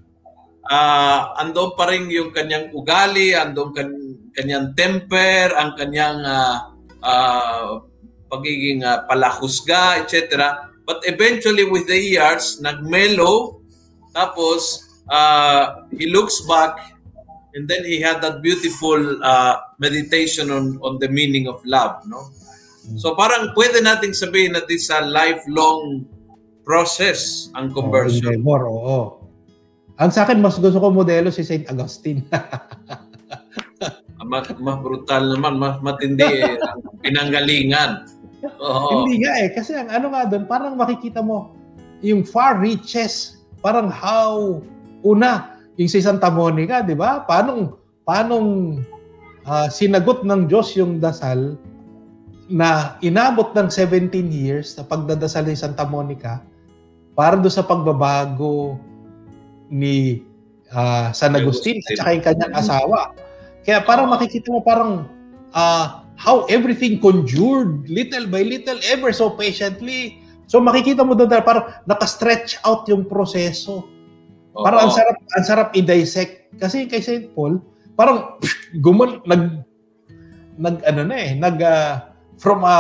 uh, 0.69 1.37
andon 1.41 1.77
pa 1.77 1.93
rin 1.93 2.09
yung 2.09 2.33
kanyang 2.33 2.73
ugali 2.73 3.37
andon 3.37 3.71
kan 3.77 3.93
kanyang 4.35 4.73
temper 4.75 5.53
ang 5.55 5.77
kanyang 5.79 6.19
uh, 6.25 6.57
uh, 7.05 7.85
pagiging 8.35 8.83
uh, 8.83 9.07
palahusga 9.07 10.03
etc 10.03 10.59
but 10.83 10.99
eventually 11.07 11.63
with 11.63 11.87
the 11.87 11.97
years 11.97 12.59
nagmelo 12.59 13.63
tapos 14.11 14.83
uh, 15.15 15.87
he 15.95 16.11
looks 16.11 16.43
back 16.51 16.99
and 17.55 17.71
then 17.71 17.87
he 17.87 18.03
had 18.03 18.19
that 18.19 18.43
beautiful 18.43 18.99
uh, 19.23 19.63
meditation 19.79 20.51
on 20.51 20.75
on 20.83 20.99
the 20.99 21.07
meaning 21.07 21.47
of 21.47 21.63
love 21.63 22.03
no? 22.11 22.35
So 23.01 23.17
parang 23.17 23.57
pwede 23.57 23.81
nating 23.81 24.13
sabihin 24.13 24.53
na 24.53 24.63
this 24.69 24.93
a 24.93 25.01
lifelong 25.01 26.05
process 26.69 27.49
ang 27.57 27.73
conversion. 27.73 28.41
oh, 28.41 28.45
more 28.45 28.65
oo. 28.69 29.01
Ang 29.97 30.11
sa 30.13 30.29
akin 30.29 30.45
mas 30.45 30.61
gusto 30.61 30.77
ko 30.77 30.93
modelo 30.93 31.33
si 31.33 31.41
Saint 31.41 31.65
Augustine. 31.73 32.25
Mas, 34.25 34.49
mas 34.57 34.81
brutal 34.81 35.37
naman 35.37 35.61
mas 35.61 35.85
matindi 35.85 36.25
eh, 36.25 36.57
ang 36.57 36.97
pinanggalingan 37.05 38.09
Oo. 38.49 39.05
hindi 39.05 39.25
nga 39.25 39.33
eh 39.41 39.49
kasi 39.53 39.73
ang 39.77 39.89
ano 39.89 40.13
nga 40.13 40.29
doon 40.29 40.45
parang 40.45 40.75
makikita 40.77 41.25
mo 41.25 41.55
yung 42.05 42.27
far 42.27 42.61
reaches 42.61 43.41
parang 43.65 43.89
how 43.89 44.61
Una, 45.05 45.61
yung 45.77 45.87
si 45.93 46.01
Santa 46.01 46.33
Monica, 46.33 46.81
di 46.81 46.97
ba? 46.97 47.21
Paano, 47.29 47.77
paano 48.09 48.35
uh, 49.45 49.69
sinagot 49.69 50.25
ng 50.25 50.49
Diyos 50.49 50.73
yung 50.81 50.97
dasal 50.97 51.61
na 52.49 52.97
inabot 53.05 53.53
ng 53.53 53.69
17 53.69 54.09
years 54.33 54.73
na 54.81 54.85
pagdadasal 54.89 55.45
ni 55.45 55.57
Santa 55.57 55.85
Monica 55.85 56.41
para 57.13 57.37
do 57.37 57.53
sa 57.53 57.61
pagbabago 57.61 58.81
ni 59.69 60.25
uh, 60.73 61.13
San 61.13 61.37
Agustin 61.37 61.85
at 61.85 62.01
saka 62.01 62.11
yung 62.17 62.25
kanyang 62.25 62.55
asawa. 62.57 63.13
Kaya 63.61 63.85
parang 63.85 64.09
makikita 64.09 64.49
mo 64.57 64.65
parang 64.65 65.05
uh, 65.53 66.04
how 66.15 66.47
everything 66.47 67.03
conjured 67.03 67.87
little 67.91 68.27
by 68.31 68.43
little 68.47 68.79
ever 68.91 69.11
so 69.11 69.35
patiently. 69.35 70.23
So 70.47 70.61
makikita 70.61 71.03
mo 71.03 71.17
doon 71.17 71.33
parang 71.43 71.73
naka-stretch 71.89 72.61
out 72.63 72.87
yung 72.87 73.09
proseso 73.09 73.95
Parang 74.55 74.87
ang 74.87 74.93
sarap 74.95 75.17
ang 75.35 75.45
sarap 75.45 75.69
i-dissect 75.75 76.55
kasi 76.63 76.87
kay 76.87 77.03
St. 77.03 77.35
Paul, 77.35 77.59
parang 77.99 78.39
gumal 78.85 79.19
nag 79.27 79.67
nag 80.55 80.79
ano 80.87 81.03
na 81.03 81.17
eh, 81.19 81.35
nag 81.35 81.59
uh, 81.59 82.07
from 82.39 82.63
a 82.63 82.77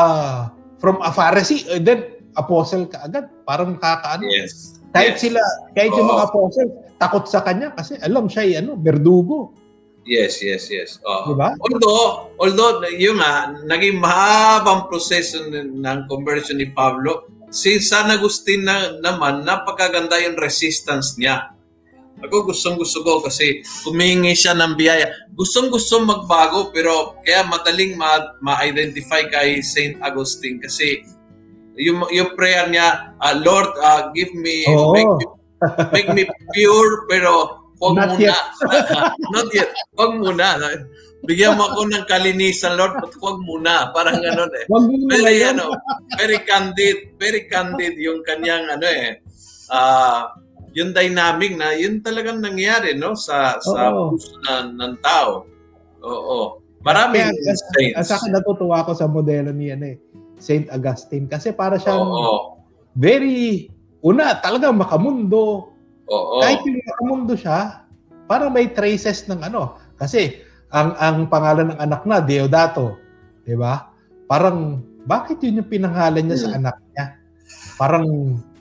from 0.78 1.02
a 1.02 1.10
Pharisee 1.10 1.66
and 1.74 1.82
then 1.82 2.22
apostle 2.38 2.86
ka 2.86 3.02
agad. 3.02 3.26
Parang 3.42 3.74
kakaano. 3.74 4.22
Yes. 4.30 4.78
Kahit 4.94 5.18
yes. 5.18 5.22
sila, 5.26 5.42
kahit 5.74 5.90
oh. 5.90 5.98
yung 5.98 6.10
mga 6.14 6.24
apostle, 6.30 6.70
takot 7.02 7.26
sa 7.26 7.42
kanya 7.42 7.74
kasi 7.74 7.98
alam 7.98 8.30
siya 8.30 8.62
ano, 8.62 8.78
berdugo. 8.78 9.50
Yes, 10.04 10.44
yes, 10.44 10.68
yes. 10.68 11.00
Oh. 11.00 11.32
Diba? 11.32 11.56
Although, 11.64 12.36
although 12.36 12.84
yung 12.92 13.18
nga, 13.18 13.56
naging 13.64 13.96
mahabang 13.96 14.84
proseso 14.92 15.48
ng 15.48 15.98
conversion 16.12 16.60
ni 16.60 16.68
Pablo, 16.68 17.24
si 17.48 17.80
San 17.80 18.12
Agustin 18.12 18.68
na, 18.68 19.00
naman, 19.00 19.48
napakaganda 19.48 20.20
yung 20.20 20.36
resistance 20.36 21.16
niya. 21.16 21.56
Ako 22.20 22.46
gustong 22.46 22.76
gusto 22.78 23.02
ko 23.02 23.24
kasi 23.24 23.64
humingi 23.88 24.36
siya 24.36 24.54
ng 24.54 24.76
biyaya. 24.76 25.08
Gustong 25.34 25.72
gusto 25.72 25.98
magbago 26.04 26.70
pero 26.70 27.18
kaya 27.24 27.42
madaling 27.48 27.96
ma- 27.98 28.38
ma-identify 28.44 29.26
kay 29.28 29.64
Saint 29.64 29.98
Augustine 30.04 30.60
kasi 30.62 31.02
yung, 31.74 32.06
yung 32.14 32.38
prayer 32.38 32.70
niya, 32.70 33.16
uh, 33.18 33.34
Lord, 33.40 33.72
uh, 33.82 34.14
give 34.14 34.30
me, 34.36 34.62
oh. 34.70 34.94
make, 34.94 35.10
me, 35.10 35.26
make 35.90 36.10
me 36.12 36.24
pure 36.54 37.08
pero 37.10 37.63
huwag 37.80 37.94
Not 37.96 38.10
muna. 38.16 38.36
Not 39.34 39.48
yet. 39.54 39.70
Huwag 39.94 40.12
muna. 40.20 40.46
Bigyan 41.24 41.56
mo 41.56 41.72
ako 41.72 41.88
ng 41.88 42.04
kalinisan, 42.04 42.76
Lord, 42.76 43.00
but 43.00 43.12
huwag 43.16 43.40
muna. 43.42 43.90
Parang 43.96 44.20
ano 44.20 44.44
eh. 44.52 44.64
Very, 45.08 45.40
ano, 45.40 45.72
very 46.20 46.38
candid, 46.44 47.16
very 47.16 47.48
candid 47.48 47.96
yung 47.96 48.20
kanyang 48.22 48.68
ano 48.68 48.86
eh. 48.86 49.24
Uh, 49.72 50.28
yung 50.74 50.90
dynamic 50.90 51.54
na 51.54 51.72
yun 51.72 52.02
talagang 52.02 52.42
nangyari 52.42 52.98
no 52.98 53.14
sa 53.14 53.56
sa 53.62 53.94
Oo. 53.94 54.12
puso 54.12 54.34
ng, 54.42 54.74
ng 54.74 54.92
tao. 55.00 55.46
Oo. 56.02 56.60
Maraming 56.84 57.30
Kaya, 57.30 57.54
saints. 57.72 57.96
At 57.96 58.04
saka 58.10 58.28
natutuwa 58.28 58.84
ako 58.84 58.92
sa 58.92 59.06
modelo 59.08 59.54
ni 59.54 59.72
ano 59.72 59.94
eh, 59.94 59.96
Saint 60.36 60.68
Augustine 60.68 61.30
kasi 61.30 61.54
para 61.54 61.78
siyang 61.78 62.04
Oo. 62.04 62.60
very 62.92 63.70
una 64.04 64.36
talagang 64.36 64.76
makamundo. 64.76 65.72
Oo. 66.08 66.40
Kahit 66.44 66.60
yung 66.66 66.80
makamundo 66.84 67.34
siya, 67.36 67.84
para 68.24 68.48
may 68.48 68.72
traces 68.72 69.28
ng 69.28 69.40
ano. 69.44 69.76
Kasi 70.00 70.42
ang 70.74 70.96
ang 70.98 71.16
pangalan 71.30 71.72
ng 71.72 71.80
anak 71.80 72.02
na 72.08 72.18
Deodato, 72.18 72.98
'di 73.46 73.54
ba? 73.54 73.94
Parang 74.26 74.82
bakit 75.04 75.38
yun 75.44 75.60
yung 75.62 75.70
pinangalan 75.70 76.24
niya 76.24 76.38
hmm. 76.40 76.44
sa 76.44 76.50
anak 76.56 76.76
niya? 76.92 77.04
Parang 77.78 78.06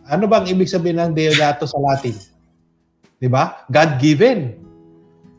ano 0.04 0.24
bang 0.28 0.46
ibig 0.52 0.70
sabihin 0.70 1.00
ng 1.00 1.16
Deodato 1.16 1.66
sa 1.66 1.80
Latin? 1.80 2.16
'Di 3.18 3.28
ba? 3.32 3.66
God-given. 3.72 4.60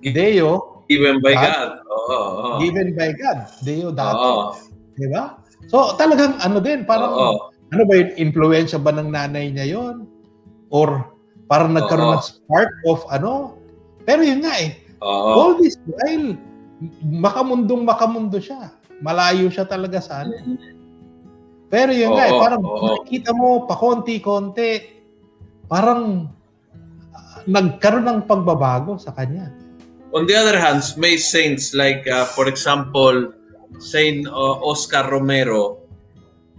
Deo. 0.04 0.84
Given 0.88 1.24
by 1.24 1.32
God. 1.32 1.48
God. 1.48 1.72
Oo, 1.88 2.12
oh, 2.12 2.28
oh. 2.28 2.56
Given 2.60 2.92
by 2.92 3.12
God. 3.16 3.38
Deodato. 3.62 4.18
Oh. 4.18 4.44
'Di 4.98 5.08
ba? 5.12 5.38
So 5.70 5.96
talagang 5.96 6.36
ano 6.42 6.60
din, 6.60 6.84
parang 6.84 7.12
oh, 7.14 7.54
ano 7.72 7.82
ba 7.88 7.94
yung 7.96 8.12
influensya 8.20 8.76
ba 8.82 8.92
ng 8.92 9.14
nanay 9.14 9.54
niya 9.54 9.78
'yon? 9.78 10.10
Or 10.74 11.13
parang 11.50 11.76
nagkaroon 11.76 12.10
oh, 12.10 12.14
ng 12.18 12.24
spark 12.24 12.72
of 12.88 13.00
ano? 13.12 13.58
Pero 14.04 14.20
yun 14.24 14.44
nga 14.44 14.54
eh. 14.60 14.76
Oh. 15.04 15.36
All 15.36 15.52
this 15.60 15.76
while, 15.84 16.36
makamundong 17.04 17.84
makamundo 17.84 18.40
siya. 18.40 18.72
Malayo 19.04 19.52
siya 19.52 19.68
talaga 19.68 20.00
sa 20.00 20.24
ano. 20.24 20.32
Pero 21.68 21.90
yun 21.90 22.12
oo, 22.12 22.16
nga, 22.16 22.24
eh, 22.28 22.34
parang 22.38 22.62
oo. 22.62 22.78
nakikita 23.02 23.34
mo 23.34 23.66
pa 23.66 23.74
konti-konti, 23.74 24.70
parang 25.66 26.30
uh, 27.10 27.38
nagkaroon 27.48 28.06
ng 28.06 28.20
pagbabago 28.28 28.96
sa 29.00 29.10
kanya. 29.12 29.50
On 30.14 30.22
the 30.28 30.36
other 30.38 30.54
hand, 30.54 30.80
may 30.94 31.18
saints 31.18 31.74
like, 31.74 32.06
uh, 32.06 32.22
for 32.22 32.46
example, 32.46 33.34
Saint 33.82 34.22
uh, 34.30 34.56
Oscar 34.62 35.10
Romero, 35.10 35.82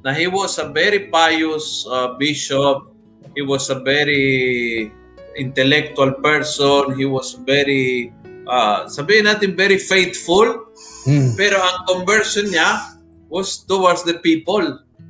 na 0.03 0.11
he 0.11 0.27
was 0.27 0.59
a 0.59 0.67
very 0.67 1.07
pious 1.07 1.87
uh, 1.87 2.19
bishop, 2.19 2.91
he 3.35 3.43
was 3.43 3.67
a 3.69 3.79
very 3.83 4.89
intellectual 5.35 6.15
person, 6.23 6.95
he 6.95 7.03
was 7.03 7.35
very 7.43 8.15
uh, 8.47 8.87
sabihin 8.87 9.27
natin 9.27 9.53
very 9.53 9.77
faithful, 9.77 10.71
hmm. 11.05 11.35
pero 11.35 11.59
ang 11.59 11.83
conversion 11.85 12.47
niya 12.49 12.95
was 13.27 13.67
towards 13.67 14.07
the 14.07 14.17
people. 14.23 14.63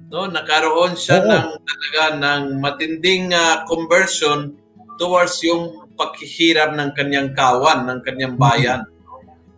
No, 0.10 0.30
nakaroon 0.30 0.94
siya 0.96 1.22
Oo. 1.22 1.30
ng 1.30 1.48
talaga 1.66 2.02
ng 2.22 2.44
matinding 2.62 3.34
uh, 3.34 3.66
conversion 3.66 4.54
towards 5.02 5.42
yung 5.42 5.90
paghihirap 5.98 6.78
ng 6.78 6.94
kanyang 6.94 7.34
kawan, 7.34 7.90
ng 7.90 8.00
kanyang 8.06 8.38
bayan. 8.38 8.86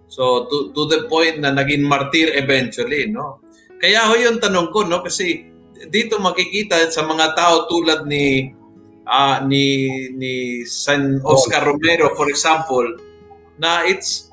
So 0.08 0.48
to 0.48 0.72
to 0.72 0.82
the 0.88 1.00
point 1.12 1.44
na 1.44 1.52
naging 1.52 1.84
martir 1.84 2.32
eventually, 2.34 3.12
no? 3.12 3.44
Kaya 3.78 4.08
ho 4.10 4.18
yung 4.18 4.42
tanong 4.42 4.74
ko, 4.74 4.88
no, 4.88 5.04
kasi 5.06 5.46
dito 5.90 6.18
makikita 6.18 6.90
sa 6.90 7.06
mga 7.06 7.38
tao 7.38 7.70
tulad 7.70 8.10
ni 8.10 8.52
uh, 9.06 9.44
ni 9.46 9.88
ni 10.18 10.64
San 10.66 11.22
Oscar 11.24 11.64
Romero 11.64 12.12
for 12.18 12.28
example 12.28 12.86
na 13.62 13.86
it's 13.86 14.30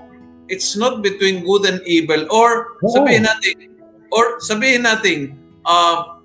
it's 0.49 0.77
not 0.77 1.01
between 1.01 1.45
good 1.45 1.65
and 1.65 1.81
evil 1.85 2.25
or 2.29 2.77
sabihin 2.93 3.25
natin 3.25 3.73
or 4.13 4.41
sabihin 4.41 4.85
natin 4.85 5.37
uh, 5.65 6.21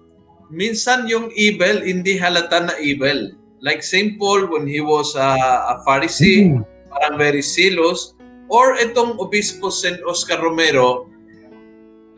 minsan 0.51 1.07
yung 1.07 1.31
evil 1.35 1.79
hindi 1.83 2.19
halata 2.19 2.67
na 2.71 2.75
evil 2.81 3.31
like 3.59 3.83
St. 3.83 4.15
Paul 4.15 4.47
when 4.47 4.67
he 4.67 4.79
was 4.79 5.15
a, 5.15 5.35
a 5.71 5.83
Pharisee 5.83 6.55
mm. 6.55 6.63
parang 6.91 7.19
very 7.19 7.43
zealous 7.43 8.15
or 8.49 8.75
itong 8.81 9.19
Obispo 9.21 9.69
St. 9.69 10.01
Oscar 10.07 10.41
Romero 10.41 11.07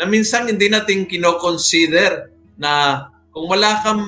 na 0.01 0.09
minsan 0.09 0.49
hindi 0.49 0.65
natin 0.71 1.05
kino-consider 1.05 2.31
na 2.61 3.09
kung 3.33 3.49
wala 3.49 3.81
kang 3.81 4.05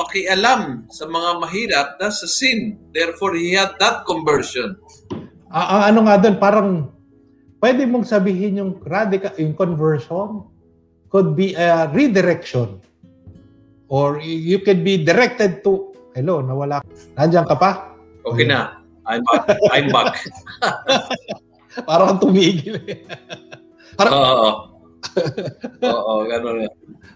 pakialam 0.00 0.88
sa 0.88 1.04
mga 1.04 1.30
mahirap, 1.44 1.86
that's 2.00 2.24
a 2.24 2.30
sin. 2.30 2.80
Therefore, 2.96 3.36
he 3.36 3.52
had 3.52 3.76
that 3.76 4.08
conversion. 4.08 4.80
Uh, 5.52 5.84
ano 5.84 6.08
nga 6.08 6.16
doon, 6.16 6.36
parang 6.40 6.70
pwede 7.60 7.84
mong 7.84 8.08
sabihin 8.08 8.56
yung 8.56 8.72
radical, 8.88 9.36
yung 9.36 9.52
conversion 9.52 10.48
could 11.12 11.36
be 11.36 11.52
a 11.52 11.90
redirection. 11.92 12.80
Or 13.92 14.16
you 14.24 14.64
can 14.64 14.80
be 14.80 15.04
directed 15.04 15.60
to, 15.68 15.92
hello, 16.16 16.40
nawala. 16.40 16.80
Nandiyan 17.12 17.44
ka 17.44 17.60
pa? 17.60 17.92
Okay 18.24 18.48
na. 18.48 18.80
I'm 19.04 19.20
back. 19.28 19.44
I'm 19.68 19.88
back. 19.92 20.16
parang 21.90 22.16
tumigil. 22.16 22.80
parang, 24.00 24.12
uh, 24.16 24.71
Oo, 25.86 26.26
gano'n 26.26 26.56
nga. 26.66 26.70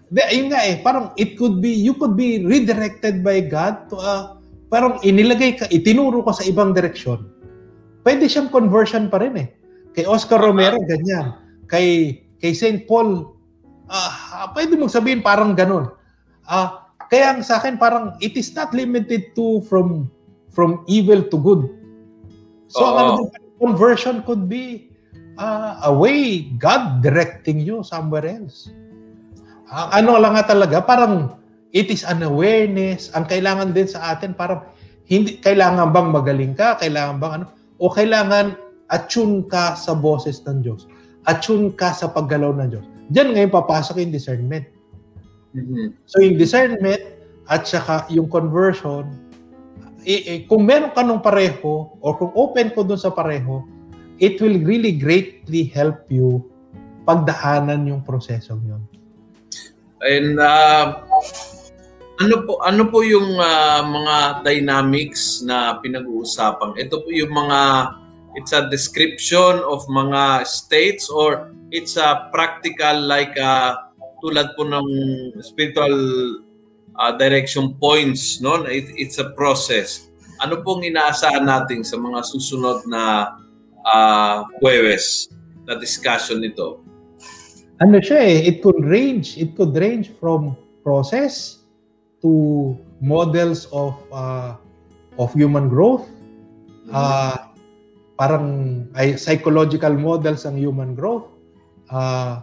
De, 0.07 0.21
ayun 0.31 0.47
nga 0.51 0.63
eh, 0.63 0.79
parang 0.79 1.11
it 1.19 1.35
could 1.35 1.59
be, 1.59 1.71
you 1.71 1.95
could 1.95 2.15
be 2.15 2.43
redirected 2.43 3.23
by 3.23 3.43
God 3.43 3.91
to 3.91 3.99
a, 3.99 4.39
parang 4.71 4.99
inilagay 5.03 5.59
ka, 5.59 5.65
itinuro 5.71 6.23
ka 6.23 6.35
sa 6.35 6.47
ibang 6.47 6.71
direksyon. 6.75 7.27
Pwede 8.03 8.27
siyang 8.27 8.51
conversion 8.51 9.11
pa 9.11 9.19
rin 9.19 9.35
eh. 9.35 9.47
Kay 9.91 10.07
Oscar 10.07 10.39
Romero, 10.39 10.79
ganyan. 10.87 11.35
Kay, 11.67 12.19
kay 12.39 12.51
St. 12.55 12.87
Paul, 12.87 13.35
uh, 13.91 14.11
pwede 14.55 14.79
mong 14.79 14.93
sabihin 14.93 15.19
parang 15.19 15.57
ganun. 15.57 15.91
Uh, 16.47 16.87
kaya 17.11 17.39
sa 17.43 17.59
akin 17.59 17.79
parang 17.79 18.15
it 18.19 18.35
is 18.35 18.51
not 18.55 18.71
limited 18.75 19.31
to 19.35 19.63
from 19.67 20.11
from 20.51 20.83
evil 20.87 21.23
to 21.23 21.37
good. 21.39 21.61
So, 22.67 22.83
oh. 22.83 22.99
ano, 22.99 23.11
conversion 23.59 24.23
could 24.27 24.51
be 24.51 24.91
uh, 25.37 25.85
a 25.85 25.91
way 25.93 26.51
God 26.57 27.01
directing 27.05 27.61
you 27.61 27.85
somewhere 27.85 28.25
else. 28.25 28.69
Uh, 29.69 29.89
ano 29.93 30.17
lang 30.17 30.35
nga 30.35 30.51
talaga, 30.51 30.83
parang 30.83 31.37
it 31.71 31.87
is 31.93 32.03
an 32.03 32.25
awareness. 32.25 33.13
Ang 33.13 33.29
kailangan 33.29 33.71
din 33.71 33.87
sa 33.87 34.17
atin, 34.17 34.33
parang 34.33 34.65
hindi, 35.07 35.39
kailangan 35.39 35.95
bang 35.95 36.09
magaling 36.11 36.53
ka? 36.57 36.75
Kailangan 36.81 37.15
bang 37.21 37.33
ano? 37.41 37.45
O 37.79 37.87
kailangan 37.87 38.57
attune 38.91 39.45
ka 39.47 39.75
sa 39.77 39.95
boses 39.95 40.43
ng 40.43 40.63
Diyos. 40.63 40.89
Attune 41.27 41.71
ka 41.75 41.91
sa 41.91 42.11
paggalaw 42.11 42.55
ng 42.57 42.67
Diyos. 42.71 42.85
Diyan 43.11 43.35
ngayon 43.35 43.51
papasok 43.51 44.03
yung 44.03 44.11
discernment. 44.11 44.67
Mm-hmm. 45.55 45.87
So 46.07 46.19
yung 46.19 46.35
discernment 46.39 47.03
at 47.47 47.63
saka 47.67 48.07
yung 48.11 48.27
conversion, 48.27 49.07
eh, 50.07 50.23
eh, 50.23 50.39
kung 50.47 50.63
meron 50.63 50.95
ka 50.95 51.03
nung 51.03 51.19
pareho 51.19 51.91
o 51.99 52.05
kung 52.15 52.31
open 52.31 52.71
ko 52.71 52.83
dun 52.87 52.99
sa 52.99 53.11
pareho, 53.11 53.63
it 54.17 54.41
will 54.41 54.57
really 54.65 54.93
greatly 54.97 55.69
help 55.69 56.05
you 56.09 56.41
pagdaanan 57.07 57.87
yung 57.87 58.01
prosesong 58.03 58.59
yun. 58.67 58.83
And 60.03 60.37
uh, 60.37 61.01
ano 62.21 62.35
po 62.45 62.59
ano 62.61 62.83
po 62.89 63.01
yung 63.01 63.37
uh, 63.37 63.81
mga 63.81 64.45
dynamics 64.45 65.41
na 65.41 65.79
pinag-uusapan? 65.81 66.77
Ito 66.77 67.01
po 67.01 67.09
yung 67.09 67.33
mga 67.33 67.59
it's 68.37 68.53
a 68.53 68.69
description 68.69 69.65
of 69.65 69.81
mga 69.89 70.45
states 70.45 71.09
or 71.09 71.49
it's 71.73 71.97
a 71.97 72.29
practical 72.29 73.01
like 73.09 73.33
uh, 73.41 73.73
tulad 74.21 74.53
po 74.53 74.65
ng 74.65 74.87
spiritual 75.41 75.97
uh, 77.01 77.13
direction 77.17 77.73
points 77.81 78.37
no 78.37 78.61
it, 78.69 78.85
it's 78.93 79.17
a 79.17 79.33
process 79.33 80.13
ano 80.37 80.61
pong 80.61 80.85
inaasahan 80.85 81.49
natin 81.49 81.81
sa 81.81 81.97
mga 81.97 82.21
susunod 82.29 82.85
na 82.85 83.33
uh, 83.87 84.43
Huwebes 84.59 85.31
na 85.63 85.79
discussion 85.79 86.43
nito? 86.43 86.83
Ano 87.79 88.01
siya 88.01 88.19
eh, 88.25 88.49
it 88.49 88.65
could 88.65 88.81
range, 88.83 89.37
it 89.37 89.53
could 89.53 89.71
range 89.77 90.11
from 90.17 90.57
process 90.81 91.61
to 92.25 92.73
models 92.99 93.69
of 93.69 93.93
uh, 94.09 94.57
of 95.21 95.29
human 95.37 95.69
growth. 95.69 96.09
Uh, 96.87 97.35
parang 98.17 98.87
ay, 98.95 99.19
psychological 99.19 99.93
models 99.93 100.47
ang 100.47 100.57
human 100.57 100.97
growth. 100.97 101.29
Uh, 101.91 102.41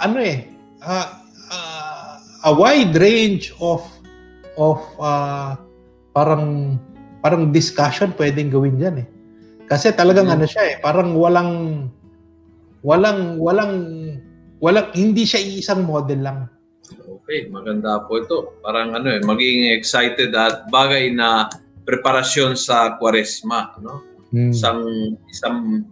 ano 0.00 0.18
eh, 0.22 0.48
uh, 0.80 1.08
uh, 1.52 2.12
a 2.48 2.52
wide 2.54 2.96
range 2.96 3.52
of 3.60 3.84
of 4.56 4.80
uh, 4.96 5.58
parang 6.16 6.78
parang 7.20 7.52
discussion 7.52 8.16
pwedeng 8.16 8.48
gawin 8.48 8.80
diyan 8.80 9.04
eh. 9.04 9.08
Kasi 9.68 9.92
talagang 9.92 10.32
hmm. 10.32 10.36
ano 10.40 10.46
siya 10.48 10.62
eh, 10.64 10.76
parang 10.80 11.12
walang 11.12 11.52
walang 12.80 13.36
walang 13.36 13.74
walang 14.58 14.88
hindi 14.96 15.28
siya 15.28 15.38
isang 15.44 15.84
model 15.84 16.20
lang. 16.24 16.38
Okay, 16.88 17.52
maganda 17.52 18.00
po 18.08 18.16
ito. 18.16 18.56
Parang 18.64 18.96
ano 18.96 19.12
eh, 19.12 19.20
maging 19.20 19.76
excited 19.76 20.32
at 20.32 20.64
bagay 20.72 21.12
na 21.12 21.52
preparasyon 21.84 22.56
sa 22.56 22.96
Kwaresma, 22.96 23.76
no? 23.84 24.00
Hmm. 24.32 24.52
Isang 24.52 24.80
isang 25.28 25.88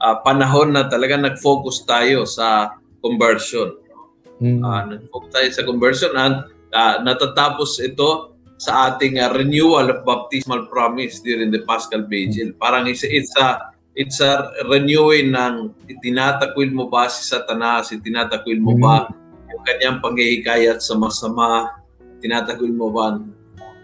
uh, 0.00 0.16
panahon 0.20 0.72
na 0.72 0.88
talaga 0.88 1.16
nag-focus 1.16 1.84
tayo 1.88 2.28
sa 2.28 2.76
conversion. 3.04 3.76
Hmm. 4.40 4.60
Uh, 4.60 4.96
nag-focus 4.96 5.30
tayo 5.32 5.48
sa 5.52 5.62
conversion 5.64 6.12
at 6.16 6.48
uh, 6.72 6.94
natatapos 7.04 7.80
ito 7.80 8.33
sa 8.64 8.88
ating 8.88 9.20
uh, 9.20 9.28
renewal 9.36 9.92
of 9.92 10.08
baptismal 10.08 10.64
promise 10.72 11.20
during 11.20 11.52
the 11.52 11.60
Paschal 11.68 12.08
Vigil. 12.08 12.56
Parang 12.56 12.88
it's, 12.88 13.04
it's 13.04 13.36
a 13.36 13.76
it's 13.92 14.24
a 14.24 14.48
renewing 14.72 15.36
ng 15.36 15.76
tinatakwil 16.00 16.72
mo 16.72 16.88
ba 16.88 17.12
si 17.12 17.28
Satanas, 17.28 17.92
tinatakwil 17.92 18.56
mo 18.56 18.72
ba 18.80 19.04
mm-hmm. 19.04 19.52
yung 19.52 19.62
kanyang 19.68 19.98
panghihikayat 20.00 20.80
sa 20.80 20.96
masama, 20.96 21.76
tinatakwil 22.24 22.72
mo 22.72 22.88
ba, 22.88 23.20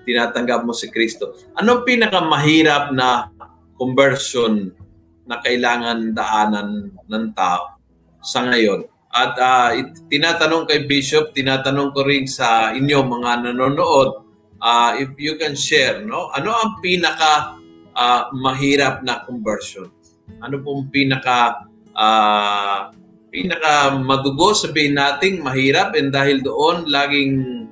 tinatanggap 0.09 0.64
mo 0.64 0.73
si 0.73 0.88
Kristo. 0.88 1.37
Anong 1.61 1.85
pinakamahirap 1.85 2.97
na 2.97 3.29
conversion 3.77 4.73
na 5.29 5.38
kailangan 5.45 6.16
daanan 6.16 6.90
ng 7.07 7.27
tao 7.37 7.79
sa 8.25 8.49
ngayon? 8.49 8.88
At 9.11 9.35
uh, 9.38 9.71
tinatanong 10.09 10.71
kay 10.71 10.87
Bishop, 10.87 11.37
tinatanong 11.37 11.95
ko 11.95 12.07
rin 12.07 12.27
sa 12.27 12.75
inyo 12.75 13.03
mga 13.07 13.47
nanonood, 13.51 14.30
uh, 14.62 14.96
if 14.96 15.11
you 15.16 15.37
can 15.37 15.57
share, 15.57 16.05
no? 16.05 16.31
Ano 16.37 16.53
ang 16.55 16.81
pinaka 16.85 17.61
uh, 17.96 18.31
mahirap 18.37 19.03
na 19.03 19.25
conversion? 19.25 19.88
Ano 20.40 20.62
pong 20.62 20.88
pinaka 20.88 21.66
uh, 21.96 22.94
pinaka 23.31 23.94
madugo 23.99 24.55
sabihin 24.55 24.99
nating 24.99 25.42
mahirap 25.42 25.94
and 25.94 26.14
dahil 26.14 26.42
doon 26.42 26.87
laging 26.87 27.66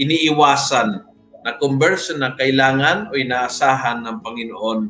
iniiwasan 0.00 1.04
na 1.42 1.50
conversion 1.58 2.22
na 2.22 2.32
kailangan 2.38 3.10
o 3.10 3.18
inaasahan 3.18 4.06
ng 4.06 4.16
Panginoon 4.22 4.80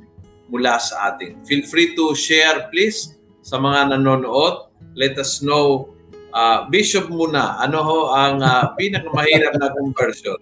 mula 0.53 0.77
sa 0.77 1.15
atin. 1.15 1.41
Feel 1.49 1.65
free 1.65 1.97
to 1.97 2.12
share 2.12 2.69
please 2.69 3.17
sa 3.41 3.57
mga 3.57 3.97
nanonood. 3.97 4.69
Let 4.93 5.17
us 5.17 5.41
know 5.41 5.97
uh, 6.37 6.69
Bishop 6.69 7.09
muna, 7.09 7.57
ano 7.57 7.81
ho 7.81 7.99
ang 8.12 8.45
uh, 8.45 8.77
pinakamahirap 8.77 9.57
na 9.57 9.73
conversion? 9.73 10.37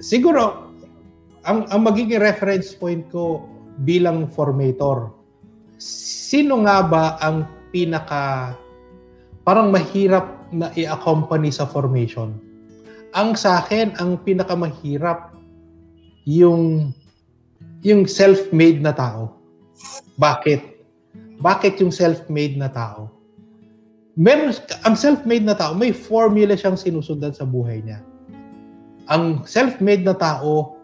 Siguro, 0.00 0.72
ang, 1.46 1.66
ang 1.70 1.80
magiging 1.86 2.20
reference 2.20 2.74
point 2.74 3.06
ko 3.10 3.46
bilang 3.86 4.26
formator, 4.30 5.14
sino 5.78 6.66
nga 6.66 6.82
ba 6.82 7.04
ang 7.22 7.46
pinaka 7.70 8.54
parang 9.46 9.70
mahirap 9.70 10.50
na 10.50 10.74
i-accompany 10.74 11.48
sa 11.54 11.64
formation? 11.64 12.34
Ang 13.16 13.38
sa 13.38 13.62
akin, 13.64 13.96
ang 13.96 14.20
pinakamahirap 14.20 15.32
yung 16.28 16.92
yung 17.80 18.04
self-made 18.04 18.82
na 18.82 18.90
tao. 18.92 19.38
Bakit? 20.18 20.60
Bakit 21.38 21.78
yung 21.78 21.94
self-made 21.94 22.58
na 22.58 22.66
tao? 22.66 23.14
Meron, 24.18 24.50
ang 24.82 24.98
self-made 24.98 25.46
na 25.46 25.54
tao, 25.54 25.78
may 25.78 25.94
formula 25.94 26.58
siyang 26.58 26.74
sinusundan 26.74 27.30
sa 27.30 27.46
buhay 27.46 27.78
niya. 27.86 28.02
Ang 29.08 29.48
self-made 29.48 30.04
na 30.04 30.12
tao, 30.12 30.76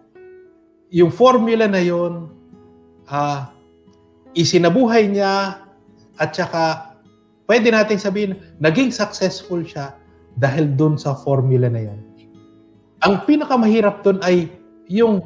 yung 0.88 1.12
formula 1.12 1.68
na 1.68 1.82
yon, 1.84 2.32
uh, 3.08 3.52
isinabuhay 4.32 5.12
niya 5.12 5.60
at 6.16 6.30
saka 6.32 6.94
pwede 7.44 7.68
nating 7.68 8.00
sabihin, 8.00 8.32
naging 8.58 8.88
successful 8.88 9.60
siya 9.60 9.92
dahil 10.40 10.72
dun 10.72 10.96
sa 10.96 11.12
formula 11.14 11.68
na 11.68 11.84
yon. 11.84 12.00
Ang 13.04 13.20
pinakamahirap 13.28 14.00
dun 14.00 14.18
ay 14.24 14.48
yung 14.88 15.20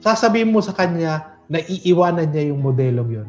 sasabihin 0.00 0.54
mo 0.54 0.64
sa 0.64 0.72
kanya 0.72 1.36
na 1.52 1.60
iiwanan 1.60 2.32
niya 2.32 2.52
yung 2.52 2.60
modelong 2.64 3.10
yon. 3.12 3.28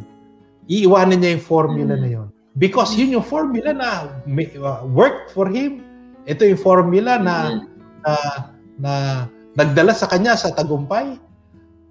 Iiwanan 0.69 1.19
niya 1.19 1.35
yung 1.35 1.45
formula 1.45 1.93
mm. 1.97 2.01
na 2.01 2.09
yon. 2.09 2.27
Because 2.55 2.95
yun 2.95 3.15
yung 3.15 3.25
formula 3.25 3.71
na 3.75 4.19
uh, 4.63 4.81
worked 4.87 5.31
for 5.35 5.47
him. 5.47 5.83
Ito 6.27 6.47
yung 6.47 6.61
formula 6.61 7.19
na 7.19 7.35
mm. 7.51 7.59
uh, 8.07 8.39
na 8.79 9.27
nagdala 9.53 9.91
sa 9.91 10.07
kanya 10.07 10.39
sa 10.39 10.55
tagumpay. 10.55 11.19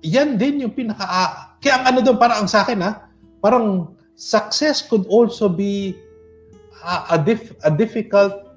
Yan 0.02 0.40
din 0.40 0.64
yung 0.64 0.72
pinaka 0.72 1.04
uh, 1.04 1.32
kaya 1.60 1.82
ang 1.82 1.84
ano 1.94 1.98
doon 2.00 2.18
para 2.18 2.38
ang 2.40 2.48
sa 2.48 2.64
akin 2.64 2.80
ha, 2.80 3.10
parang 3.44 3.92
success 4.18 4.82
could 4.82 5.04
also 5.10 5.46
be 5.46 5.94
uh, 6.82 7.14
a, 7.14 7.16
dif, 7.18 7.54
a 7.62 7.70
difficult 7.70 8.54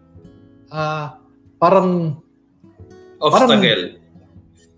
uh, 0.71 1.17
parang 1.59 2.21
obstacle 3.21 4.01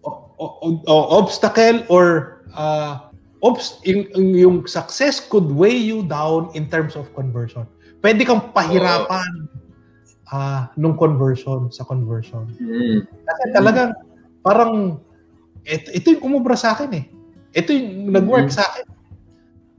o, 0.04 0.46
o, 0.88 0.94
obstacle 1.20 1.84
or 1.88 2.40
uh, 2.56 3.08
obst 3.44 3.80
yung, 3.84 4.08
yung 4.16 4.58
success 4.68 5.20
could 5.20 5.48
weigh 5.52 5.76
you 5.76 6.04
down 6.08 6.52
in 6.56 6.68
terms 6.68 6.96
of 6.96 7.08
conversion. 7.16 7.68
Pwede 8.04 8.28
kang 8.28 8.52
pahirapan 8.52 9.48
oh. 9.48 9.63
Uh, 10.32 10.70
nung 10.80 10.96
conversion 10.96 11.68
sa 11.74 11.84
conversion. 11.84 12.48
Mm. 12.62 13.04
Kasi 13.08 13.44
talagang 13.52 13.92
parang 14.46 15.00
ito, 15.64 15.90
ito 15.92 16.06
yung 16.16 16.24
umubra 16.32 16.56
sa 16.56 16.76
akin 16.76 16.92
eh. 16.94 17.06
Ito 17.56 17.70
yung 17.72 18.12
nag-work 18.12 18.52
mm. 18.52 18.56
sa 18.56 18.64
akin. 18.68 18.86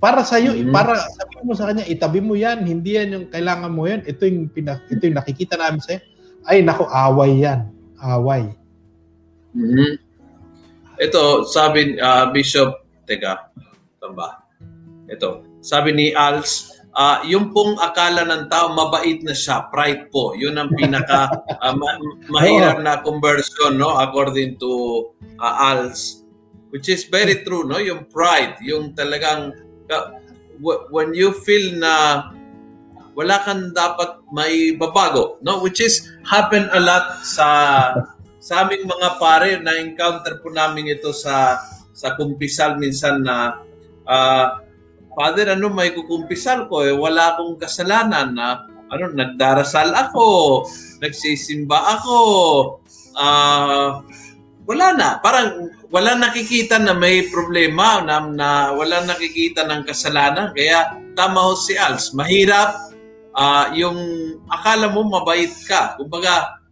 Para 0.00 0.20
sa 0.20 0.36
iyo, 0.36 0.52
mm. 0.52 0.72
para 0.72 0.96
sabihin 1.00 1.46
mo 1.48 1.54
sa 1.56 1.68
kanya, 1.70 1.84
itabi 1.88 2.20
mo 2.20 2.36
'yan, 2.36 2.64
hindi 2.64 2.96
yan 2.96 3.08
yung 3.14 3.26
kailangan 3.32 3.72
mo 3.72 3.88
'yan. 3.88 4.04
Ito 4.04 4.28
yung 4.28 4.52
pinak, 4.52 4.84
ito 4.92 5.04
yung 5.04 5.16
nakikita 5.16 5.56
namin 5.56 5.80
sa 5.80 5.96
Ay 6.44 6.60
nako, 6.60 6.88
away 6.92 7.40
'yan. 7.40 7.72
Away. 8.04 8.52
Mm-hmm. 9.54 9.92
Ito, 10.98 11.48
sabi 11.48 11.96
uh, 11.96 12.28
Bishop, 12.34 12.84
teka, 13.08 13.48
tamba. 14.02 14.44
Ito, 15.08 15.46
sabi 15.64 15.94
ni 15.94 16.06
Als, 16.12 16.73
uh, 16.94 17.18
yung 17.26 17.50
pong 17.50 17.76
akala 17.78 18.24
ng 18.24 18.46
tao 18.48 18.72
mabait 18.72 19.20
na 19.26 19.34
siya, 19.34 19.68
pride 19.68 20.08
po. 20.08 20.32
Yun 20.38 20.56
ang 20.56 20.70
pinaka 20.72 21.30
uh, 21.60 21.74
ma- 21.80 22.00
mahirap 22.30 22.80
na 22.80 23.02
conversion 23.02 23.76
no 23.76 23.98
according 23.98 24.56
to 24.56 25.10
uh, 25.42 25.74
Als 25.74 26.24
which 26.74 26.90
is 26.90 27.06
very 27.06 27.46
true 27.46 27.62
no 27.62 27.78
yung 27.78 28.10
pride 28.10 28.58
yung 28.58 28.98
talagang 28.98 29.54
uh, 29.94 30.06
w- 30.58 30.82
when 30.90 31.14
you 31.14 31.30
feel 31.30 31.78
na 31.78 32.26
wala 33.14 33.38
kang 33.46 33.70
dapat 33.70 34.18
may 34.34 34.74
babago 34.74 35.38
no 35.46 35.62
which 35.62 35.78
is 35.78 36.10
happen 36.26 36.66
a 36.74 36.80
lot 36.82 37.22
sa 37.22 37.46
sa 38.44 38.60
aming 38.60 38.84
mga 38.84 39.08
pare, 39.16 39.56
na-encounter 39.56 40.36
po 40.44 40.52
namin 40.52 40.92
ito 40.92 41.16
sa 41.16 41.56
sa 41.96 42.12
kumpisal 42.12 42.76
minsan 42.76 43.24
na 43.24 43.64
uh, 44.04 44.60
Father, 45.14 45.54
ano 45.54 45.70
may 45.70 45.94
kukumpisal 45.94 46.66
ko? 46.66 46.82
Eh, 46.82 46.94
wala 46.94 47.34
akong 47.34 47.58
kasalanan 47.58 48.34
na 48.34 48.66
ano, 48.92 49.10
nagdarasal 49.10 49.90
ako, 49.90 50.62
nagsisimba 51.02 51.78
ako, 51.98 52.18
uh, 53.18 54.02
wala 54.64 54.86
na. 54.94 55.08
Parang 55.18 55.70
wala 55.90 56.18
nakikita 56.18 56.78
na 56.78 56.94
may 56.94 57.26
problema, 57.30 58.02
na, 58.02 58.22
na 58.26 58.48
wala 58.74 59.02
nakikita 59.02 59.66
ng 59.66 59.82
kasalanan. 59.86 60.54
Kaya 60.54 60.98
tama 61.14 61.42
ho 61.42 61.54
si 61.54 61.74
Als, 61.78 62.14
mahirap 62.14 62.74
uh, 63.34 63.70
yung 63.74 63.98
akala 64.50 64.90
mo 64.90 65.06
mabait 65.06 65.52
ka. 65.66 65.98
Kumbaga, 65.98 66.62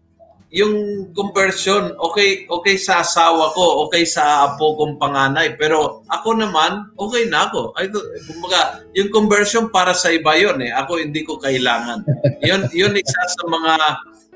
yung 0.53 1.09
conversion, 1.17 1.97
okay, 1.97 2.45
okay 2.45 2.77
sa 2.77 3.01
asawa 3.01 3.57
ko, 3.57 3.89
okay 3.89 4.05
sa 4.05 4.45
apo 4.45 4.77
kong 4.77 5.01
panganay, 5.01 5.57
pero 5.57 6.05
ako 6.13 6.37
naman, 6.37 6.93
okay 7.01 7.25
na 7.25 7.49
ako. 7.49 7.73
Ay, 7.81 7.89
kumbaga, 8.29 8.85
yung 8.93 9.09
conversion 9.09 9.73
para 9.73 9.97
sa 9.97 10.13
iba 10.13 10.37
yon 10.37 10.61
eh. 10.61 10.69
Ako 10.69 11.01
hindi 11.01 11.25
ko 11.25 11.41
kailangan. 11.41 12.05
Yun, 12.49 12.69
yun 12.77 12.93
isa 12.93 13.21
sa 13.33 13.45
mga 13.49 13.73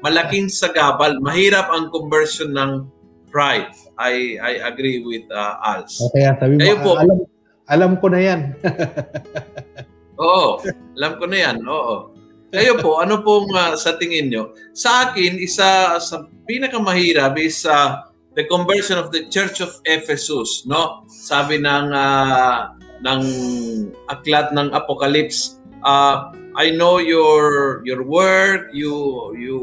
malaking 0.00 0.48
sagabal. 0.48 1.20
Mahirap 1.20 1.68
ang 1.68 1.92
conversion 1.92 2.56
ng 2.56 2.88
pride. 3.28 3.68
I 4.00 4.40
I 4.40 4.52
agree 4.64 5.04
with 5.04 5.28
uh, 5.28 5.60
Als. 5.60 6.00
Okay, 6.00 6.24
sabi 6.40 6.56
mo, 6.56 6.60
Kayo 6.64 6.76
po, 6.80 6.90
alam, 6.96 7.18
alam 7.68 7.92
ko 8.00 8.06
na 8.08 8.20
yan. 8.24 8.40
oo, 10.24 10.64
alam 10.96 11.12
ko 11.20 11.24
na 11.28 11.36
yan. 11.36 11.56
Oo. 11.68 12.15
Kayo 12.54 12.78
po, 12.78 13.02
ano 13.02 13.26
pong 13.26 13.50
uh, 13.50 13.74
sa 13.74 13.98
tingin 13.98 14.30
nyo? 14.30 14.54
Sa 14.70 15.10
akin, 15.10 15.34
isa 15.42 15.98
sa 15.98 16.16
pinakamahirap 16.46 17.34
is 17.42 17.66
uh, 17.66 18.06
the 18.38 18.46
conversion 18.46 18.94
of 18.94 19.10
the 19.10 19.26
Church 19.26 19.58
of 19.58 19.74
Ephesus, 19.82 20.62
no? 20.62 21.02
Sabi 21.10 21.58
ng 21.58 21.90
uh, 21.90 22.70
ng 23.02 23.22
aklat 24.06 24.54
ng 24.54 24.70
Apocalypse, 24.70 25.58
uh, 25.82 26.30
I 26.54 26.70
know 26.70 27.02
your 27.02 27.82
your 27.82 28.06
work, 28.06 28.70
you 28.70 28.94
you 29.34 29.56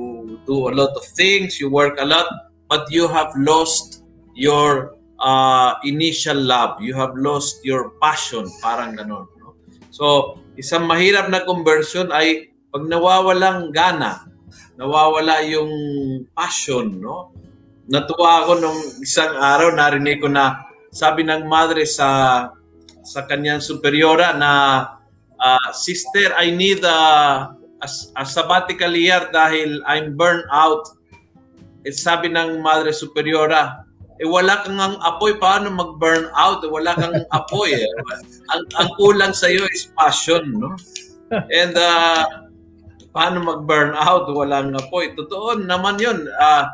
do 0.43 0.67
a 0.67 0.73
lot 0.75 0.91
of 0.93 1.07
things, 1.15 1.63
you 1.63 1.71
work 1.71 1.95
a 2.03 2.05
lot, 2.05 2.27
but 2.67 2.83
you 2.91 3.07
have 3.07 3.31
lost 3.39 4.03
your 4.35 4.99
uh, 5.23 5.79
initial 5.87 6.37
love. 6.37 6.83
You 6.83 6.93
have 6.99 7.15
lost 7.15 7.63
your 7.63 7.95
passion, 8.03 8.51
parang 8.59 8.99
ganon. 8.99 9.31
No? 9.39 9.55
So, 9.89 10.37
isang 10.59 10.85
mahirap 10.85 11.31
na 11.31 11.47
conversion 11.47 12.11
ay 12.11 12.52
pag 12.73 12.89
nawawalang 12.89 13.69
gana, 13.69 14.25
nawawala 14.81 15.45
yung 15.45 15.69
passion, 16.33 16.97
no? 16.97 17.29
Natuwa 17.85 18.41
ako 18.41 18.51
nung 18.57 18.81
isang 19.05 19.37
araw, 19.37 19.77
narinig 19.77 20.17
ko 20.17 20.31
na 20.31 20.65
sabi 20.89 21.21
ng 21.21 21.45
madre 21.45 21.85
sa 21.85 22.49
sa 23.03 23.27
kanyang 23.29 23.61
superiora 23.61 24.33
na 24.33 24.51
uh, 25.37 25.69
sister, 25.75 26.33
I 26.33 26.49
need 26.49 26.81
a, 26.81 26.99
a, 27.83 27.87
a 28.17 28.23
sabbatical 28.23 28.95
year 28.95 29.27
dahil 29.29 29.83
I'm 29.85 30.15
burned 30.17 30.47
out. 30.49 30.87
It 31.83 31.99
sabi 31.99 32.31
ng 32.31 32.63
madre 32.63 32.95
superiora, 32.95 33.83
eh 34.17 34.25
wala 34.25 34.63
kang 34.63 34.79
ang 34.79 34.97
apoy, 35.03 35.35
paano 35.35 35.67
mag-burn 35.67 36.31
out? 36.33 36.63
Eh, 36.63 36.71
wala 36.71 36.95
kang 36.95 37.21
apoy. 37.37 37.75
Eh. 37.75 37.85
Ang, 38.55 38.63
ang 38.79 38.89
kulang 38.95 39.35
sa 39.35 39.51
iyo 39.51 39.67
is 39.69 39.91
passion, 39.93 40.47
no? 40.55 40.73
And 41.33 41.75
uh, 41.75 42.47
paano 43.13 43.45
mag-burn 43.45 43.93
out, 43.93 44.25
walang 44.33 44.73
apoy. 44.73 45.13
Totoo 45.13 45.61
naman 45.61 46.01
yun. 46.01 46.25
Uh, 46.33 46.65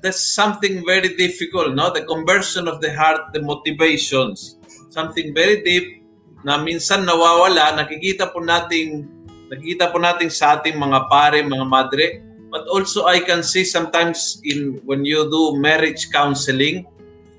that's 0.00 0.24
something 0.34 0.80
very 0.82 1.12
difficult, 1.14 1.76
no? 1.76 1.92
The 1.92 2.08
conversion 2.08 2.66
of 2.66 2.80
the 2.80 2.90
heart, 2.96 3.36
the 3.36 3.44
motivations. 3.44 4.56
Something 4.88 5.36
very 5.36 5.60
deep 5.60 6.02
na 6.40 6.56
minsan 6.56 7.04
nawawala, 7.04 7.76
nakikita 7.76 8.32
po 8.32 8.40
nating 8.40 9.04
nakikita 9.52 9.92
po 9.92 10.00
nating 10.00 10.32
sa 10.32 10.58
ating 10.58 10.74
mga 10.80 11.06
pare, 11.06 11.44
mga 11.44 11.66
madre, 11.68 12.24
but 12.50 12.66
also 12.72 13.06
I 13.06 13.20
can 13.22 13.44
see 13.44 13.62
sometimes 13.62 14.40
in 14.42 14.80
when 14.88 15.04
you 15.04 15.28
do 15.28 15.60
marriage 15.60 16.08
counseling, 16.10 16.88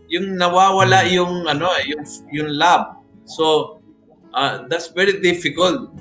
yung 0.07 0.37
nawawala 0.37 1.03
mm. 1.03 1.11
yung 1.17 1.33
ano, 1.49 1.67
yung 1.83 2.03
yung 2.29 2.49
love. 2.53 2.95
So 3.25 3.79
uh, 4.37 4.69
that's 4.69 4.93
very 4.93 5.19
difficult 5.19 5.91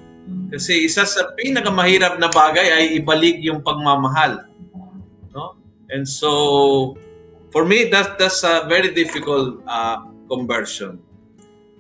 kasi 0.47 0.87
isa 0.87 1.03
sa 1.03 1.35
pinakamahirap 1.35 2.23
na 2.23 2.31
bagay 2.31 2.69
ay 2.71 2.85
ibalik 3.03 3.43
yung 3.43 3.67
pagmamahal. 3.67 4.47
No? 5.35 5.59
And 5.91 6.07
so, 6.07 6.95
for 7.51 7.67
me, 7.67 7.91
that, 7.91 8.15
that's 8.19 8.47
a 8.47 8.67
very 8.71 8.95
difficult 8.95 9.59
uh, 9.67 10.07
conversion. 10.31 11.03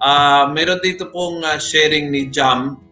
Uh, 0.02 0.50
meron 0.50 0.82
dito 0.82 1.08
pong 1.14 1.46
uh, 1.46 1.56
sharing 1.62 2.10
ni 2.10 2.26
Jam. 2.28 2.82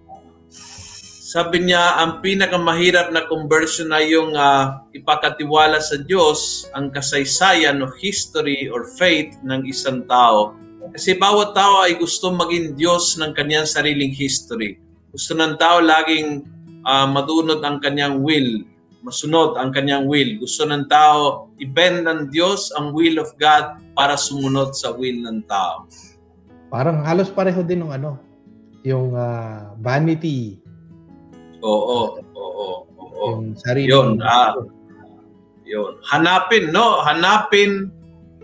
Sabi 1.34 1.66
niya, 1.66 1.98
ang 1.98 2.22
pinakamahirap 2.22 3.10
na 3.10 3.26
conversion 3.26 3.90
na 3.90 3.98
yung 3.98 4.38
uh, 4.38 4.86
ipakatiwala 4.94 5.82
sa 5.82 5.98
Diyos 5.98 6.70
ang 6.78 6.94
kasaysayan 6.94 7.82
o 7.82 7.90
history 7.98 8.70
or 8.70 8.86
faith 8.94 9.34
ng 9.42 9.66
isang 9.66 10.06
tao. 10.06 10.54
Kasi 10.94 11.18
bawat 11.18 11.58
tao 11.58 11.82
ay 11.82 11.98
gusto 11.98 12.30
maging 12.30 12.78
Diyos 12.78 13.18
ng 13.18 13.34
kanyang 13.34 13.66
sariling 13.66 14.14
history. 14.14 14.78
Gusto 15.14 15.38
ng 15.38 15.54
tao 15.62 15.78
laging 15.78 16.42
uh, 16.82 17.06
madunod 17.06 17.62
ang 17.62 17.78
kanyang 17.78 18.18
will, 18.18 18.66
masunod 19.06 19.54
ang 19.54 19.70
kanyang 19.70 20.10
will. 20.10 20.42
Gusto 20.42 20.66
ng 20.66 20.90
tao 20.90 21.46
i-bend 21.62 22.10
ng 22.10 22.34
Diyos 22.34 22.74
ang 22.74 22.90
will 22.90 23.22
of 23.22 23.30
God 23.38 23.78
para 23.94 24.18
sumunod 24.18 24.74
sa 24.74 24.90
will 24.90 25.22
ng 25.22 25.46
tao. 25.46 25.86
parang 26.74 27.06
halos 27.06 27.30
pareho 27.30 27.62
din 27.62 27.86
ng 27.86 27.94
ano, 27.94 28.18
yung 28.82 29.14
uh, 29.14 29.78
vanity. 29.78 30.58
Oo, 31.62 32.18
oo, 32.34 32.66
oo. 32.98 33.24
Yung 33.38 33.54
sarili. 33.54 33.94
Yun, 33.94 34.18
ah, 34.18 34.58
yun. 35.62 36.02
Hanapin, 36.10 36.74
no? 36.74 36.98
Hanapin. 37.06 37.94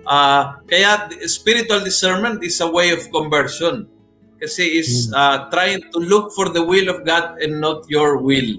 Uh, 0.06 0.56
kaya 0.70 1.10
spiritual 1.26 1.82
discernment 1.82 2.40
is 2.46 2.62
a 2.62 2.68
way 2.70 2.94
of 2.94 3.02
conversion. 3.10 3.90
Kasi 4.40 4.80
is 4.80 5.12
uh, 5.12 5.52
trying 5.52 5.84
to 5.92 5.98
look 6.00 6.32
for 6.32 6.48
the 6.48 6.64
will 6.64 6.88
of 6.88 7.04
God 7.04 7.36
and 7.44 7.60
not 7.60 7.84
your 7.92 8.16
will. 8.16 8.56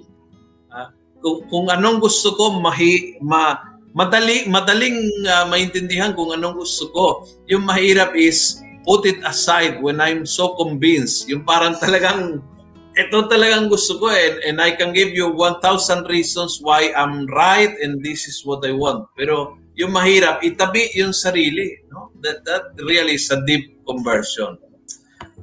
Uh, 0.69 0.93
kung, 1.25 1.41
kung 1.49 1.67
anong 1.73 2.05
gusto 2.05 2.37
ko, 2.37 2.61
mahi, 2.61 3.17
ma, 3.17 3.57
madali, 3.97 4.45
madaling 4.45 5.09
uh, 5.25 5.49
maintindihan 5.49 6.13
kung 6.13 6.31
anong 6.37 6.61
gusto 6.61 6.85
ko. 6.93 7.05
Yung 7.49 7.65
mahirap 7.65 8.13
is 8.13 8.61
put 8.85 9.09
it 9.09 9.17
aside 9.25 9.81
when 9.81 9.97
I'm 9.97 10.25
so 10.25 10.53
convinced. 10.53 11.25
Yung 11.29 11.43
parang 11.43 11.77
talagang 11.81 12.45
ito 12.93 13.17
talagang 13.31 13.71
gusto 13.71 13.97
ko 14.03 14.11
eh, 14.11 14.43
and 14.43 14.59
I 14.59 14.75
can 14.75 14.91
give 14.91 15.15
you 15.15 15.31
1,000 15.31 15.63
reasons 16.11 16.59
why 16.59 16.91
I'm 16.91 17.23
right 17.31 17.71
and 17.79 18.03
this 18.03 18.27
is 18.27 18.43
what 18.43 18.67
I 18.67 18.75
want. 18.75 19.07
Pero 19.15 19.55
yung 19.79 19.95
mahirap, 19.95 20.43
itabi 20.43 20.91
yung 20.99 21.15
sarili. 21.15 21.79
No? 21.87 22.11
That, 22.19 22.43
that 22.43 22.75
really 22.83 23.15
is 23.15 23.31
a 23.31 23.39
deep 23.47 23.79
conversion. 23.87 24.59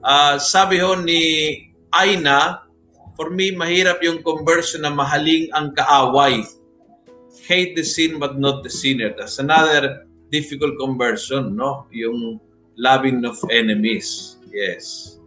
Uh, 0.03 0.39
sabi 0.39 0.79
ho 0.79 0.95
ni 0.95 1.21
Aina, 1.93 2.69
for 3.19 3.35
me, 3.35 3.51
mahirap 3.51 3.99
yung 4.07 4.23
conversion 4.23 4.87
na 4.87 4.95
mahaling 4.95 5.51
ang 5.51 5.75
kaaway. 5.75 6.47
Hate 7.49 7.75
the 7.75 7.83
sin 7.83 8.23
but 8.23 8.39
not 8.39 8.63
the 8.63 8.71
sinner. 8.71 9.11
That's 9.17 9.43
another 9.43 10.07
difficult 10.31 10.79
conversion, 10.79 11.57
no? 11.57 11.91
Yung 11.91 12.39
loving 12.79 13.25
of 13.27 13.41
enemies. 13.51 14.39
Yes. 14.53 15.19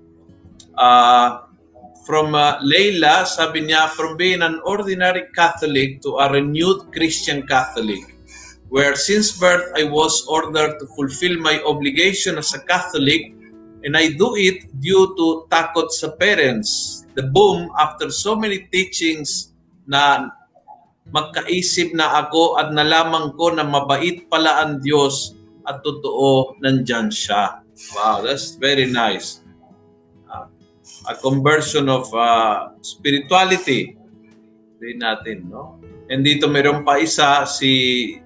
Uh, 0.77 1.51
from 2.07 2.33
uh, 2.33 2.57
Leila, 2.63 3.27
sabi 3.27 3.67
niya, 3.67 3.91
from 3.91 4.15
being 4.15 4.41
an 4.41 4.61
ordinary 4.63 5.27
Catholic 5.35 6.01
to 6.01 6.17
a 6.17 6.31
renewed 6.31 6.89
Christian 6.95 7.45
Catholic, 7.45 8.17
where 8.71 8.95
since 8.95 9.35
birth 9.35 9.67
I 9.75 9.83
was 9.83 10.25
ordered 10.31 10.79
to 10.79 10.85
fulfill 10.95 11.37
my 11.37 11.61
obligation 11.67 12.39
as 12.39 12.55
a 12.55 12.63
Catholic, 12.63 13.35
and 13.81 13.97
I 13.97 14.13
do 14.13 14.33
it 14.37 14.69
due 14.81 15.13
to 15.17 15.49
takot 15.49 15.89
sa 15.91 16.13
parents. 16.15 17.03
The 17.17 17.27
boom, 17.27 17.69
after 17.75 18.09
so 18.13 18.37
many 18.37 18.69
teachings 18.71 19.51
na 19.89 20.31
magkaisip 21.11 21.91
na 21.97 22.23
ako 22.23 22.61
at 22.61 22.71
nalaman 22.71 23.35
ko 23.35 23.51
na 23.51 23.67
mabait 23.67 24.25
pala 24.31 24.63
ang 24.63 24.79
Diyos 24.79 25.35
at 25.67 25.83
totoo 25.83 26.57
nandyan 26.63 27.11
siya. 27.11 27.61
Wow, 27.97 28.23
that's 28.23 28.55
very 28.55 28.87
nice 28.87 29.41
a 31.07 31.15
conversion 31.15 31.89
of 31.89 32.05
uh, 32.13 32.77
spirituality 32.81 33.97
din 34.81 34.97
natin, 35.01 35.49
no? 35.49 35.77
And 36.09 36.25
dito 36.25 36.49
meron 36.49 36.81
pa 36.81 36.97
isa 36.97 37.45
si 37.45 38.17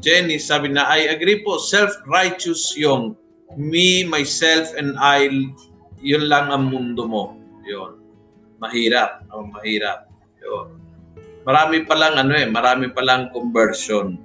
Jenny 0.00 0.40
sabi 0.40 0.72
na 0.72 0.88
I 0.88 1.12
agree 1.12 1.44
po 1.44 1.60
self-righteous 1.60 2.74
yung 2.80 3.14
me, 3.56 4.04
myself 4.04 4.74
and 4.76 4.98
I 5.00 5.30
yun 6.02 6.26
lang 6.26 6.50
ang 6.50 6.70
mundo 6.70 7.06
mo. 7.06 7.24
Yun. 7.66 7.98
Mahirap, 8.58 9.26
no? 9.30 9.46
mahirap. 9.50 10.10
Yun. 10.42 10.78
Marami 11.46 11.86
pa 11.86 11.94
lang 11.96 12.20
ano 12.20 12.34
eh, 12.36 12.46
marami 12.46 12.92
pa 12.92 13.00
lang 13.00 13.32
conversion 13.32 14.18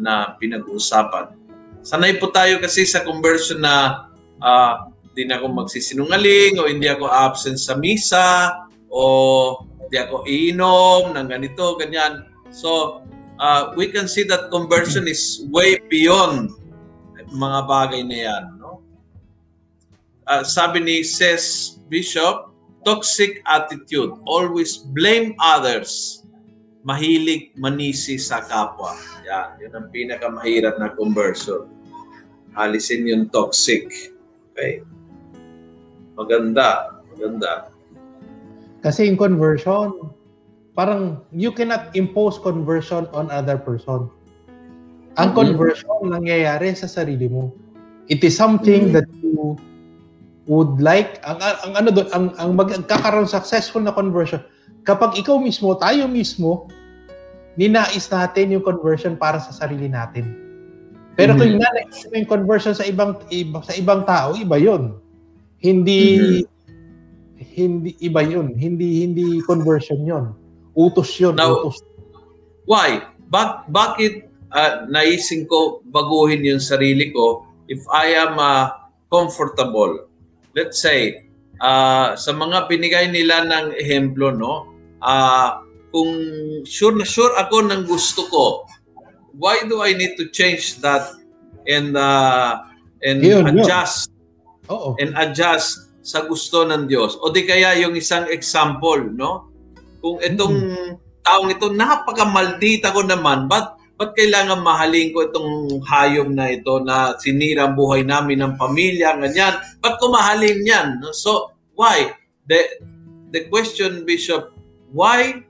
na 0.00 0.36
pinag-uusapan. 0.40 1.36
Sanay 1.86 2.18
po 2.18 2.32
tayo 2.34 2.58
kasi 2.58 2.82
sa 2.82 3.06
conversion 3.06 3.62
na 3.62 4.08
uh, 4.42 4.90
na 5.16 5.40
ako 5.40 5.64
magsisinungaling 5.64 6.60
o 6.60 6.68
hindi 6.68 6.92
ako 6.92 7.08
absent 7.08 7.56
sa 7.56 7.72
misa 7.80 8.52
o 8.92 9.56
hindi 9.86 9.96
ako 9.96 10.28
iinom 10.28 11.16
ng 11.16 11.28
ganito, 11.30 11.78
ganyan. 11.80 12.28
So, 12.52 13.00
uh, 13.40 13.72
we 13.72 13.88
can 13.88 14.10
see 14.10 14.28
that 14.28 14.52
conversion 14.52 15.08
is 15.08 15.46
way 15.48 15.80
beyond 15.88 16.52
mga 17.32 17.60
bagay 17.66 18.02
na 18.06 18.18
yan. 18.30 18.44
No? 18.60 18.82
Uh, 20.26 20.42
sabi 20.42 20.82
ni 20.82 20.96
Ses 21.06 21.78
Bishop, 21.86 22.50
toxic 22.86 23.42
attitude, 23.46 24.14
always 24.26 24.78
blame 24.94 25.34
others, 25.42 26.22
mahilig 26.86 27.50
manisi 27.58 28.14
sa 28.18 28.42
kapwa. 28.46 28.94
Yan, 29.26 29.58
yun 29.58 29.74
ang 29.74 29.86
pinakamahirap 29.90 30.78
na 30.78 30.94
conversion. 30.94 31.66
Alisin 32.54 33.06
yung 33.06 33.26
toxic. 33.30 33.90
Okay. 34.54 34.86
Maganda. 36.14 37.02
Maganda. 37.12 37.68
Kasi 38.80 39.10
in 39.10 39.18
conversion, 39.18 40.14
parang 40.78 41.20
you 41.34 41.50
cannot 41.50 41.90
impose 41.98 42.38
conversion 42.38 43.10
on 43.10 43.28
other 43.34 43.58
person. 43.58 44.06
Ang 45.16 45.32
mm-hmm. 45.32 45.36
conversion 45.36 46.00
nangyayari 46.12 46.76
sa 46.76 46.88
sarili 46.88 47.28
mo. 47.28 47.52
It 48.06 48.22
is 48.22 48.36
something 48.36 48.92
mm-hmm. 48.92 48.96
that 49.00 49.08
you 49.24 49.56
would 50.46 50.78
like 50.78 51.18
ang, 51.26 51.42
ang 51.42 51.72
ano 51.74 51.88
doon 51.90 52.08
ang 52.14 52.24
ang 52.38 52.50
magkakaroon 52.54 53.26
successful 53.26 53.82
na 53.82 53.90
conversion 53.90 54.38
kapag 54.86 55.18
ikaw 55.18 55.42
mismo 55.42 55.74
tayo 55.74 56.06
mismo 56.06 56.70
ninais 57.58 58.06
natin 58.06 58.54
yung 58.54 58.62
conversion 58.62 59.18
para 59.18 59.42
sa 59.42 59.50
sarili 59.50 59.90
natin. 59.90 60.36
Pero 61.16 61.32
mm-hmm. 61.32 61.40
kung 61.40 61.52
nanais 61.58 61.98
mo 62.06 62.14
yung 62.14 62.30
conversion 62.30 62.74
sa 62.76 62.84
ibang 62.84 63.16
iba, 63.32 63.64
sa 63.64 63.72
ibang 63.72 64.04
tao, 64.04 64.36
iba 64.36 64.60
'yon. 64.60 65.00
Hindi 65.58 66.00
mm-hmm. 66.44 67.44
hindi 67.56 67.90
iba 68.04 68.20
'yun. 68.20 68.52
Hindi 68.52 69.02
hindi 69.08 69.40
conversion 69.48 70.04
'yon. 70.04 70.36
Utos 70.76 71.08
'yon, 71.16 71.40
Now, 71.40 71.56
utos. 71.56 71.80
Why? 72.68 73.00
Bak 73.32 73.72
bakit 73.72 74.28
uh, 74.56 74.88
naising 74.88 75.44
ko 75.44 75.84
baguhin 75.84 76.40
yung 76.40 76.62
sarili 76.62 77.12
ko 77.12 77.44
if 77.68 77.84
I 77.92 78.16
am 78.16 78.40
uh, 78.40 78.72
comfortable? 79.12 80.08
Let's 80.56 80.80
say 80.80 81.28
uh, 81.60 82.16
sa 82.16 82.32
mga 82.32 82.64
binigay 82.72 83.12
nila 83.12 83.44
ng 83.44 83.76
ehemplo 83.76 84.32
no, 84.32 84.72
uh, 85.04 85.60
kung 85.92 86.12
sure 86.64 86.96
na 86.96 87.04
sure 87.04 87.36
ako 87.36 87.68
ng 87.68 87.84
gusto 87.84 88.24
ko, 88.32 88.44
why 89.36 89.60
do 89.68 89.84
I 89.84 89.92
need 89.92 90.16
to 90.16 90.32
change 90.32 90.80
that 90.80 91.12
and 91.68 91.92
uh, 91.94 92.64
and 93.04 93.20
Yun, 93.20 93.44
adjust 93.52 94.08
Oo. 94.72 94.96
and 94.96 95.12
adjust 95.14 95.92
sa 96.06 96.24
gusto 96.24 96.62
ng 96.64 96.86
Diyos. 96.86 97.18
O 97.18 97.34
di 97.34 97.42
kaya 97.44 97.74
yung 97.82 97.98
isang 97.98 98.30
example, 98.30 99.02
no? 99.10 99.50
Kung 99.98 100.22
itong 100.22 100.54
mm-hmm. 100.54 100.92
taong 101.26 101.48
ito, 101.50 101.66
napakamaldita 101.74 102.94
ko 102.94 103.02
naman, 103.02 103.50
ba't, 103.50 103.74
ba't 103.96 104.12
kailangan 104.12 104.60
mahalin 104.60 105.08
ko 105.16 105.24
itong 105.24 105.80
hayom 105.88 106.36
na 106.36 106.52
ito 106.52 106.84
na 106.84 107.16
sinira 107.16 107.64
ang 107.64 107.74
buhay 107.80 108.04
namin 108.04 108.44
ng 108.44 108.54
pamilya, 108.60 109.16
ganyan? 109.16 109.56
Ba't 109.80 109.96
ko 109.96 110.12
mahalin 110.12 110.60
yan? 110.68 111.00
So, 111.16 111.56
why? 111.72 112.12
The, 112.44 112.84
the 113.32 113.48
question, 113.48 114.04
Bishop, 114.04 114.52
why 114.92 115.40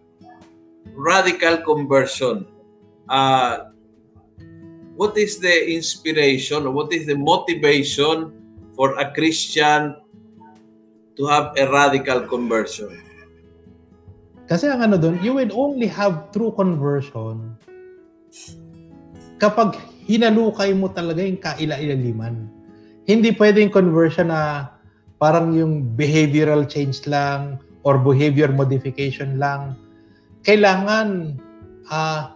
radical 0.94 1.58
conversion? 1.66 2.46
Uh, 3.10 3.74
what 4.94 5.18
is 5.18 5.42
the 5.42 5.66
inspiration 5.66 6.70
or 6.70 6.72
what 6.72 6.94
is 6.94 7.04
the 7.10 7.18
motivation 7.18 8.30
for 8.78 8.94
a 9.02 9.10
Christian 9.10 9.98
to 11.18 11.26
have 11.26 11.50
a 11.58 11.66
radical 11.66 12.22
conversion? 12.30 12.94
Kasi 14.46 14.70
ang 14.70 14.86
ano 14.86 14.94
doon, 14.94 15.18
you 15.18 15.34
will 15.34 15.50
only 15.50 15.90
have 15.90 16.30
true 16.30 16.54
conversion 16.54 17.58
kapag 19.36 19.76
hinalukay 20.06 20.72
mo 20.72 20.88
talaga 20.92 21.20
yung 21.20 21.40
kaila-ilaliman. 21.40 22.46
Hindi 23.06 23.34
pwedeng 23.34 23.70
conversion 23.70 24.30
na 24.30 24.72
parang 25.18 25.54
yung 25.54 25.94
behavioral 25.94 26.66
change 26.66 27.06
lang 27.06 27.60
or 27.86 27.98
behavior 27.98 28.50
modification 28.50 29.38
lang. 29.38 29.78
Kailangan 30.42 31.38
uh, 31.90 32.34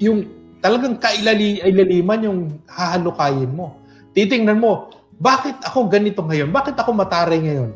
yung 0.00 0.28
talagang 0.60 1.00
kailaliman 1.00 2.20
yung 2.24 2.40
hahalukayin 2.68 3.52
mo. 3.52 3.76
Titingnan 4.12 4.60
mo, 4.60 4.92
bakit 5.20 5.56
ako 5.64 5.88
ganito 5.88 6.24
ngayon? 6.24 6.52
Bakit 6.52 6.76
ako 6.80 6.96
mataray 6.96 7.40
ngayon? 7.44 7.72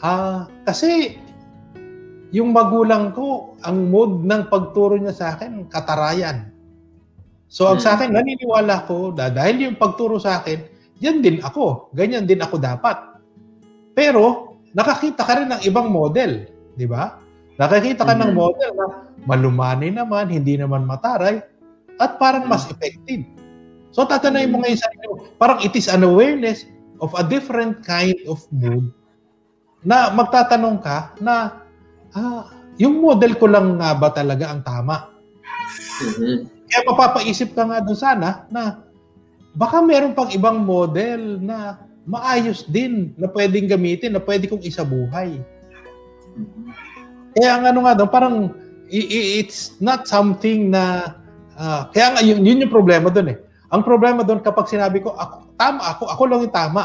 Ah, 0.00 0.48
kasi 0.64 1.20
yung 2.32 2.56
magulang 2.56 3.12
ko, 3.12 3.56
ang 3.60 3.92
mood 3.92 4.24
ng 4.24 4.48
pagturo 4.48 4.96
niya 4.96 5.12
sa 5.12 5.26
akin, 5.36 5.68
katarayan. 5.68 6.48
So, 7.50 7.66
ang 7.66 7.82
sa 7.82 7.92
hmm. 7.92 7.96
akin, 7.98 8.10
naniniwala 8.14 8.86
ko 8.86 9.10
na 9.10 9.26
dahil 9.26 9.66
yung 9.66 9.76
pagturo 9.76 10.22
sa 10.22 10.38
akin, 10.38 10.62
yan 11.02 11.18
din 11.18 11.42
ako. 11.42 11.90
Ganyan 11.92 12.24
din 12.30 12.38
ako 12.38 12.62
dapat. 12.62 12.94
Pero, 13.92 14.54
nakakita 14.70 15.26
ka 15.26 15.32
rin 15.42 15.50
ng 15.50 15.62
ibang 15.66 15.90
model. 15.90 16.46
Di 16.78 16.86
ba? 16.86 17.18
Nakakita 17.58 18.06
ka 18.06 18.14
mm-hmm. 18.16 18.30
ng 18.30 18.32
model 18.32 18.70
na 18.72 18.86
malumani 19.28 19.92
naman, 19.92 20.32
hindi 20.32 20.56
naman 20.56 20.88
mataray, 20.88 21.44
at 22.00 22.16
parang 22.16 22.48
mas 22.48 22.64
effective. 22.72 23.28
So 23.92 24.08
tatanayin 24.08 24.48
mo 24.48 24.64
ngayon 24.64 24.80
sa 24.80 24.88
inyo, 24.96 25.36
parang 25.36 25.60
it 25.60 25.76
is 25.76 25.90
an 25.90 26.00
awareness, 26.00 26.64
of 27.00 27.16
a 27.16 27.24
different 27.24 27.80
kind 27.82 28.16
of 28.28 28.44
mood 28.52 28.92
na 29.80 30.12
magtatanong 30.12 30.78
ka 30.84 31.16
na 31.18 31.64
ah, 32.12 32.52
yung 32.76 33.00
model 33.00 33.32
ko 33.40 33.48
lang 33.48 33.80
nga 33.80 33.96
ba 33.96 34.12
talaga 34.12 34.52
ang 34.52 34.60
tama? 34.60 35.08
Mhm. 36.00 36.36
Kaya 36.70 36.80
mapapaisip 36.86 37.50
ka 37.52 37.66
nga 37.66 37.82
doon 37.82 37.98
sana 37.98 38.46
na 38.46 38.84
baka 39.52 39.82
meron 39.82 40.14
pang 40.14 40.30
ibang 40.30 40.62
model 40.62 41.42
na 41.42 41.82
maayos 42.06 42.64
din 42.66 43.12
na 43.18 43.26
pwedeng 43.30 43.66
gamitin, 43.66 44.14
na 44.14 44.22
pwede 44.22 44.46
kong 44.46 44.62
isabuhay. 44.62 45.38
Kaya 47.34 47.50
ang 47.58 47.64
ano 47.66 47.78
nga 47.86 47.94
doon, 47.98 48.10
parang 48.10 48.36
it's 48.90 49.78
not 49.78 50.06
something 50.10 50.70
na 50.70 51.14
ah, 51.54 51.86
kaya 51.94 52.18
nga 52.18 52.22
yun, 52.22 52.42
yun 52.42 52.62
yung 52.66 52.74
problema 52.74 53.10
doon 53.10 53.34
eh. 53.34 53.38
Ang 53.70 53.86
problema 53.86 54.26
doon 54.26 54.42
kapag 54.42 54.66
sinabi 54.66 54.98
ko 54.98 55.14
ako 55.14 55.54
tama 55.54 55.82
ako, 55.94 56.02
ako 56.10 56.22
lang 56.26 56.40
yung 56.42 56.54
tama. 56.54 56.82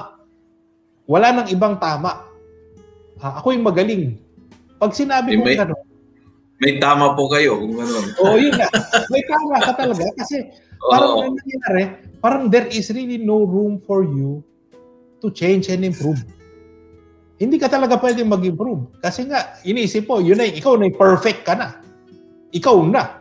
Wala 1.05 1.33
nang 1.33 1.49
ibang 1.49 1.77
tama. 1.81 2.25
Ah, 3.17 3.41
ako 3.41 3.53
yung 3.57 3.65
magaling. 3.65 4.17
Pag 4.77 4.91
sinabi 4.93 5.33
ko 5.39 5.45
May- 5.45 5.57
gano'n, 5.57 5.81
May 6.63 6.79
tama 6.79 7.15
po 7.19 7.27
kayo 7.27 7.59
kung 7.59 7.75
gano'n. 7.75 8.05
Oo, 8.23 8.35
yun 8.39 8.55
nga. 8.55 8.69
May 9.11 9.23
tama 9.27 9.59
ka 9.59 9.73
talaga 9.75 10.07
kasi 10.15 10.47
parang 10.79 11.11
Oo. 11.11 11.19
ano 11.19 11.29
nangyayari, 11.35 11.83
parang 12.23 12.47
there 12.47 12.67
is 12.71 12.87
really 12.95 13.19
no 13.19 13.43
room 13.43 13.83
for 13.83 14.07
you 14.07 14.39
to 15.19 15.27
change 15.35 15.67
and 15.67 15.83
improve. 15.83 16.19
Hindi 17.35 17.59
ka 17.59 17.67
talaga 17.67 17.99
pwedeng 17.99 18.31
mag-improve. 18.31 18.95
Kasi 19.03 19.27
nga, 19.27 19.59
iniisip 19.67 20.07
mo, 20.07 20.23
yun 20.23 20.39
na, 20.39 20.47
ikaw 20.47 20.79
na, 20.79 20.87
perfect 20.87 21.43
ka 21.43 21.59
na. 21.59 21.83
Ikaw 22.55 22.77
na. 22.87 23.19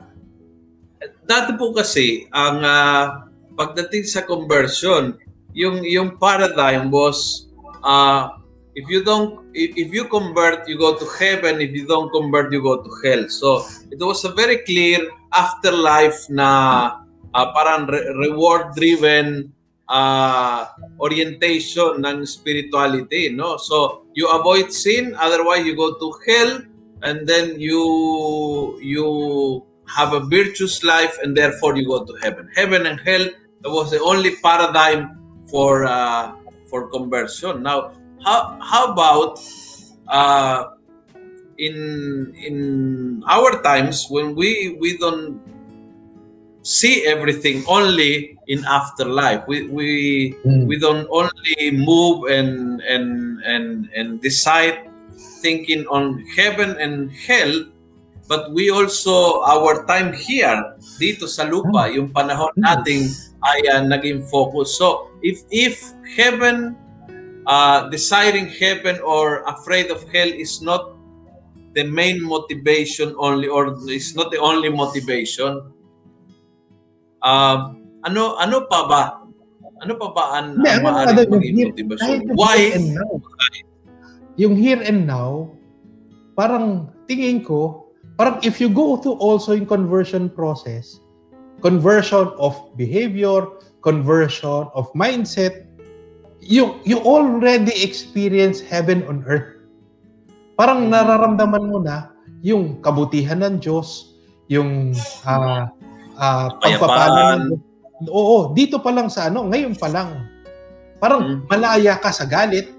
Dati 1.26 1.59
po 1.59 1.74
kasi, 1.74 2.30
ang 2.30 2.62
ah, 2.62 3.26
pagdating 3.59 4.07
sa 4.07 4.22
conversion, 4.22 5.18
yung 5.55 5.87
yung 5.87 6.18
paradigm 6.18 6.91
was 6.91 7.51
uh, 7.87 8.30
if 8.74 8.88
you 8.88 9.04
don't 9.04 9.46
if, 9.54 9.92
you 9.92 10.04
convert 10.06 10.68
you 10.68 10.78
go 10.78 10.98
to 10.98 11.06
heaven. 11.18 11.60
If 11.60 11.72
you 11.72 11.86
don't 11.86 12.10
convert 12.10 12.52
you 12.52 12.62
go 12.62 12.82
to 12.82 12.90
hell. 13.02 13.28
So 13.28 13.66
it 13.90 13.98
was 13.98 14.24
a 14.24 14.32
very 14.32 14.58
clear 14.66 15.10
afterlife 15.32 16.28
na 16.30 17.00
ah, 17.34 17.46
parang 17.54 17.86
re- 17.86 18.10
reward 18.18 18.74
driven 18.74 19.52
uh, 19.88 20.66
orientation 20.98 22.02
ng 22.04 22.26
spirituality 22.26 23.30
no? 23.30 23.56
So 23.56 24.06
you 24.14 24.28
avoid 24.30 24.72
sin 24.72 25.14
otherwise 25.18 25.64
you 25.64 25.76
go 25.76 25.94
to 25.94 26.08
hell 26.26 26.62
and 27.02 27.26
then 27.26 27.60
you 27.60 28.78
you 28.82 29.62
have 29.86 30.14
a 30.14 30.20
virtuous 30.26 30.82
life 30.82 31.14
and 31.22 31.36
therefore 31.36 31.76
you 31.76 31.86
go 31.86 32.04
to 32.04 32.14
heaven. 32.22 32.50
Heaven 32.54 32.86
and 32.86 32.98
hell 33.00 33.28
was 33.64 33.90
the 33.92 34.00
only 34.00 34.36
paradigm 34.42 35.20
for 35.46 35.84
uh, 35.84 36.34
for 36.66 36.88
conversion. 36.88 37.62
Now 37.62 37.92
how 38.24 38.56
how 38.60 38.92
about 38.92 39.38
uh, 40.08 40.74
in 41.58 42.32
in 42.34 42.56
our 43.28 43.62
times 43.62 44.08
when 44.10 44.34
we 44.34 44.76
we 44.80 44.96
don't 44.98 45.38
see 46.64 47.04
everything 47.04 47.62
only 47.68 48.40
in 48.48 48.64
afterlife 48.64 49.44
we 49.46 49.68
we 49.68 49.88
Mm. 50.44 50.64
we 50.64 50.80
don't 50.80 51.04
only 51.12 51.70
move 51.70 52.24
and 52.32 52.80
and 52.88 53.38
and 53.44 53.88
and 53.92 54.20
decide 54.24 54.88
thinking 55.44 55.84
on 55.92 56.24
heaven 56.36 56.72
and 56.80 57.12
hell 57.12 57.52
but 58.28 58.48
we 58.56 58.72
also 58.72 59.44
our 59.44 59.84
time 59.84 60.12
here 60.16 60.56
dito 60.96 61.28
sa 61.28 61.44
lupa 61.44 61.92
yung 61.92 62.08
panahon 62.08 62.48
nating 62.56 63.12
ay 63.44 63.60
uh, 63.68 63.84
naging 63.84 64.24
focus. 64.32 64.80
So 64.80 65.12
if 65.20 65.44
if 65.52 65.92
heaven 66.16 66.72
uh, 67.47 67.88
desiring 67.88 68.49
heaven 68.49 69.01
or 69.01 69.45
afraid 69.45 69.90
of 69.90 70.05
hell 70.12 70.28
is 70.28 70.62
not 70.62 70.97
the 71.74 71.84
main 71.84 72.22
motivation 72.22 73.14
only 73.18 73.49
or 73.49 73.74
is 73.90 74.14
not 74.14 74.30
the 74.30 74.38
only 74.38 74.70
motivation. 74.70 75.61
Uh, 77.22 77.74
ano 78.05 78.36
ano 78.38 78.64
pa 78.68 78.86
ba? 78.86 79.03
Ano 79.82 79.99
pa 79.99 80.09
ba 80.14 80.24
ang, 80.38 80.47
Hindi, 80.61 80.70
ang 80.70 80.80
ano 80.80 80.86
maaaring 80.86 81.30
maging 81.32 81.57
motivation? 81.74 82.16
Why? 82.38 82.57
here 82.57 82.78
and 82.78 82.86
now. 82.95 83.12
Yung 84.34 84.55
here 84.59 84.82
and 84.82 85.07
now, 85.07 85.55
parang 86.34 86.90
tingin 87.07 87.42
ko, 87.42 87.90
parang 88.18 88.38
if 88.42 88.59
you 88.62 88.70
go 88.70 88.99
to 88.99 89.14
also 89.18 89.55
in 89.55 89.66
conversion 89.66 90.30
process, 90.30 90.99
conversion 91.62 92.30
of 92.38 92.55
behavior, 92.78 93.47
conversion 93.82 94.66
of 94.74 94.90
mindset, 94.95 95.66
you 96.45 96.78
you 96.84 97.01
already 97.03 97.72
experience 97.80 98.61
heaven 98.61 99.03
on 99.09 99.24
earth. 99.24 99.49
Parang 100.55 100.86
nararamdaman 100.86 101.64
mo 101.66 101.78
na 101.82 102.12
yung 102.45 102.78
kabutihan 102.78 103.40
ng 103.42 103.59
Diyos, 103.59 104.14
yung 104.47 104.92
ah 105.26 105.72
ah, 106.14 106.49
pagpapala 106.61 107.40
ng 107.40 107.45
Diyos. 107.51 107.62
Oo, 108.05 108.53
dito 108.53 108.82
pa 108.82 108.90
lang 108.92 109.09
sa 109.09 109.32
ano, 109.32 109.49
ngayon 109.49 109.74
pa 109.78 109.88
lang. 109.88 110.28
Parang 110.99 111.22
Mm. 111.24 111.38
malaya 111.49 111.95
ka 111.97 112.11
sa 112.11 112.26
galit, 112.28 112.70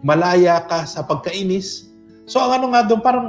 malaya 0.00 0.62
ka 0.64 0.86
sa 0.86 1.02
pagkainis. 1.02 1.90
So 2.24 2.38
ang 2.38 2.62
ano 2.62 2.66
nga 2.72 2.86
doon, 2.86 3.02
parang 3.02 3.28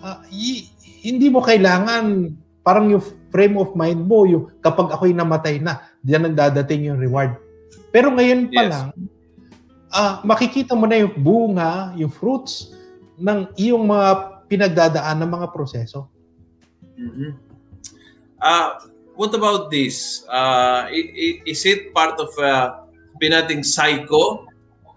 ah, 0.00 0.22
y- 0.30 0.68
hindi 1.02 1.26
mo 1.28 1.42
kailangan, 1.42 2.30
parang 2.62 2.90
yung 2.90 3.02
frame 3.30 3.56
of 3.58 3.74
mind 3.74 4.06
mo, 4.06 4.24
yung 4.24 4.48
kapag 4.60 4.90
ako'y 4.90 5.12
namatay 5.12 5.58
na, 5.58 5.82
diyan 6.02 6.30
nagdadating 6.32 6.88
yung 6.88 6.98
reward. 7.00 7.34
Pero 7.90 8.12
ngayon 8.12 8.48
pa 8.52 8.62
Yes. 8.62 8.70
lang, 8.70 8.86
ah, 9.92 10.22
makikita 10.22 10.74
mo 10.74 10.86
na 10.86 11.02
yung 11.02 11.14
bunga, 11.18 11.92
yung 11.98 12.10
fruits 12.10 12.74
ng 13.16 13.50
iyong 13.56 13.84
mga 13.86 14.08
pinagdadaan 14.46 15.22
ng 15.24 15.30
mga 15.30 15.46
proseso. 15.50 16.06
Mhm. 16.96 17.36
Uh, 18.36 18.68
what 19.16 19.32
about 19.32 19.72
this? 19.72 20.22
Uh, 20.28 20.86
is 21.44 21.64
it 21.64 21.90
part 21.96 22.20
of 22.20 22.30
uh, 22.38 22.84
pinating 23.16 23.64
psycho 23.64 24.44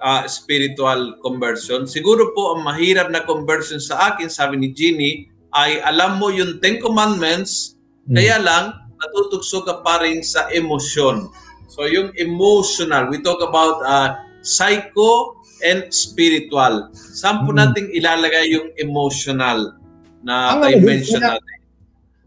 uh, 0.04 0.28
spiritual 0.28 1.16
conversion? 1.24 1.88
Siguro 1.88 2.36
po 2.36 2.56
ang 2.56 2.68
mahirap 2.68 3.10
na 3.10 3.24
conversion 3.24 3.80
sa 3.80 4.14
akin, 4.14 4.28
sabi 4.28 4.60
ni 4.60 4.70
Ginny, 4.76 5.12
ay 5.56 5.82
alam 5.82 6.22
mo 6.22 6.30
yung 6.30 6.62
Ten 6.62 6.78
Commandments, 6.78 7.80
Mm. 8.10 8.18
kaya 8.18 8.38
lang 8.42 8.66
natutugso 8.98 9.62
ka 9.62 9.86
pa 9.86 10.02
rin 10.02 10.26
sa 10.26 10.50
emosyon. 10.50 11.30
So 11.70 11.86
yung 11.86 12.10
emotional, 12.18 13.06
we 13.14 13.22
talk 13.22 13.38
about 13.38 13.86
uh, 13.86 14.18
psycho 14.42 15.36
and 15.62 15.92
spiritual. 15.92 16.92
Saan 16.96 17.44
po 17.44 17.52
Mm. 17.52 17.60
nating 17.60 17.88
ilalagay 17.92 18.46
yung 18.52 18.72
emotional 18.80 19.76
na 20.24 20.56
Ang 20.56 20.62
ano, 20.64 20.76
dimension 20.80 21.20
kaya- 21.20 21.40
natin? 21.40 21.58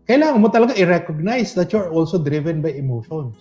kailangan 0.05 0.41
mo 0.43 0.49
talaga 0.53 0.73
i-recognize 0.77 1.57
that 1.57 1.73
you're 1.73 1.89
also 1.89 2.21
driven 2.21 2.61
by 2.61 2.73
emotions. 2.75 3.37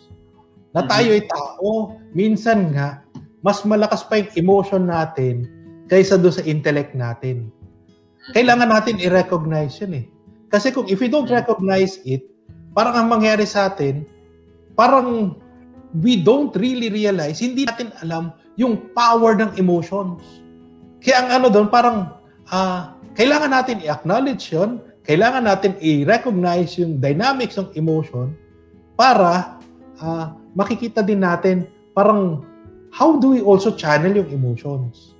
Na 0.72 0.86
Mhm. 0.86 0.89
tayo 0.89 1.09
ay 1.11 1.24
tao, 1.28 1.67
minsan 2.15 2.72
nga, 2.72 3.03
mas 3.43 3.65
malakas 3.67 4.07
pa 4.07 4.22
yung 4.22 4.32
emotion 4.38 4.88
natin 4.88 5.49
kaysa 5.91 6.15
doon 6.15 6.32
sa 6.32 6.45
intellect 6.45 6.95
natin. 6.95 7.51
Kailangan 8.32 8.69
natin 8.69 9.01
i-recognize 9.01 9.82
yun 9.82 9.93
eh. 9.99 10.05
Kasi 10.47 10.72
kung 10.72 10.88
if 10.88 11.01
we 11.01 11.09
don't 11.09 11.28
recognize 11.28 11.99
it, 12.05 12.24
parang 12.72 12.95
ang 12.95 13.07
mangyari 13.09 13.43
sa 13.43 13.67
atin, 13.67 14.05
parang 14.78 15.36
we 15.99 16.15
don't 16.15 16.55
really 16.55 16.88
realize, 16.88 17.43
hindi 17.43 17.67
natin 17.67 17.91
alam 17.99 18.32
yung 18.60 18.91
power 18.95 19.36
ng 19.38 19.56
emotions. 19.60 20.43
Kaya 21.02 21.26
ang 21.26 21.30
ano 21.41 21.47
doon, 21.49 21.68
parang 21.72 22.14
ah, 22.52 22.95
kailangan 23.16 23.52
natin 23.52 23.84
i-acknowledge 23.84 24.52
yun, 24.52 24.80
kailangan 25.08 25.47
natin 25.47 25.74
i-recognize 25.82 26.78
yung 26.78 27.02
dynamics 27.02 27.58
ng 27.58 27.72
emotion 27.74 28.36
para 28.95 29.58
ah, 29.99 30.36
makikita 30.54 31.02
din 31.02 31.24
natin 31.24 31.68
parang 31.95 32.43
how 32.91 33.18
do 33.20 33.36
we 33.36 33.39
also 33.41 33.72
channel 33.72 34.12
yung 34.12 34.30
emotions? 34.30 35.16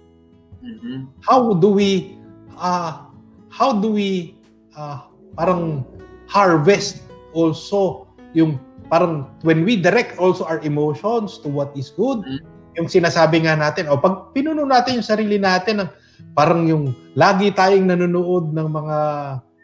Mhm. 0.62 1.10
How 1.26 1.58
do 1.58 1.74
we 1.74 2.20
uh, 2.60 3.10
how 3.50 3.74
do 3.74 3.92
we 3.92 4.38
uh, 4.78 5.10
parang 5.34 5.84
harvest 6.30 7.04
also 7.34 8.08
yung 8.38 8.62
parang 8.92 9.28
when 9.42 9.64
we 9.64 9.80
direct 9.80 10.20
also 10.20 10.44
our 10.46 10.60
emotions 10.64 11.40
to 11.42 11.48
what 11.48 11.72
is 11.74 11.90
good, 11.96 12.22
Mm. 12.28 12.40
Yung 12.78 12.88
sinasabi 12.88 13.44
nga 13.44 13.56
natin, 13.60 13.92
o 13.92 14.00
pag 14.00 14.32
pinuno 14.32 14.64
natin 14.64 15.00
yung 15.02 15.08
sarili 15.08 15.36
natin 15.36 15.84
ng 15.84 15.90
parang 16.38 16.64
yung 16.70 16.96
lagi 17.18 17.52
tayong 17.52 17.90
nanonood 17.90 18.56
ng 18.56 18.68
mga 18.72 18.98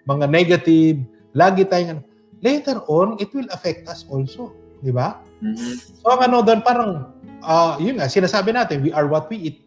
mga 0.07 0.25
negative, 0.27 0.97
lagi 1.31 1.63
tayong 1.63 1.99
ano, 1.99 2.01
later 2.43 2.83
on 2.91 3.15
it 3.17 3.31
will 3.31 3.47
affect 3.55 3.87
us 3.87 4.03
also, 4.11 4.51
di 4.83 4.91
ba? 4.91 5.21
Mhm. 5.39 6.01
So 6.03 6.05
ang 6.11 6.27
ano 6.27 6.43
doon 6.43 6.61
parang 6.65 7.13
ah 7.45 7.77
yun 7.77 8.01
nga 8.01 8.09
sinasabi 8.09 8.51
natin 8.51 8.81
we 8.83 8.91
are 8.91 9.07
what 9.07 9.29
we 9.31 9.37
eat. 9.39 9.57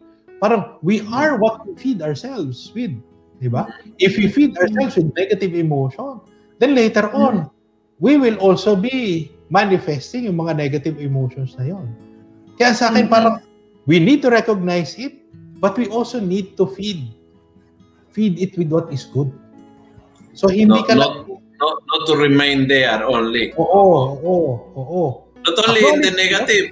Parang 0.41 0.77
we 0.81 1.05
are 1.13 1.37
what 1.37 1.61
we 1.65 1.73
feed 1.77 2.01
ourselves 2.01 2.73
with, 2.73 2.93
'di 3.41 3.49
ba? 3.49 3.69
If 3.97 4.17
we 4.17 4.29
feed 4.29 4.53
ourselves 4.57 4.97
with 4.97 5.09
negative 5.17 5.53
emotion, 5.57 6.21
then 6.61 6.77
later 6.77 7.09
on 7.13 7.49
we 8.01 8.17
will 8.17 8.37
also 8.41 8.73
be 8.77 9.29
manifesting 9.53 10.25
yung 10.29 10.41
mga 10.41 10.57
negative 10.57 10.97
emotions 10.97 11.53
na 11.57 11.69
yon. 11.69 11.87
Kaya 12.61 12.77
sa 12.77 12.93
akin 12.93 13.09
Mhm. 13.09 13.13
parang 13.13 13.35
We 13.89 13.97
need 13.97 14.21
to 14.21 14.29
recognize 14.29 14.93
it, 14.93 15.17
but 15.57 15.73
we 15.73 15.89
also 15.89 16.21
need 16.21 16.53
to 16.53 16.69
feed. 16.69 17.09
Feed 18.13 18.37
it 18.37 18.53
with 18.53 18.69
what 18.69 18.93
is 18.93 19.09
good. 19.09 19.33
So 20.37 20.47
hindi 20.47 20.85
not, 20.85 20.87
ka 20.87 20.93
not, 20.93 21.25
not, 21.25 21.77
not 21.89 22.01
to 22.05 22.13
remain 22.13 22.69
there 22.69 23.01
only. 23.01 23.57
Oo, 23.57 24.21
oo, 24.21 24.49
oo. 24.77 25.03
Not 25.41 25.57
only 25.65 25.81
in 25.81 26.05
the 26.05 26.13
negative, 26.13 26.69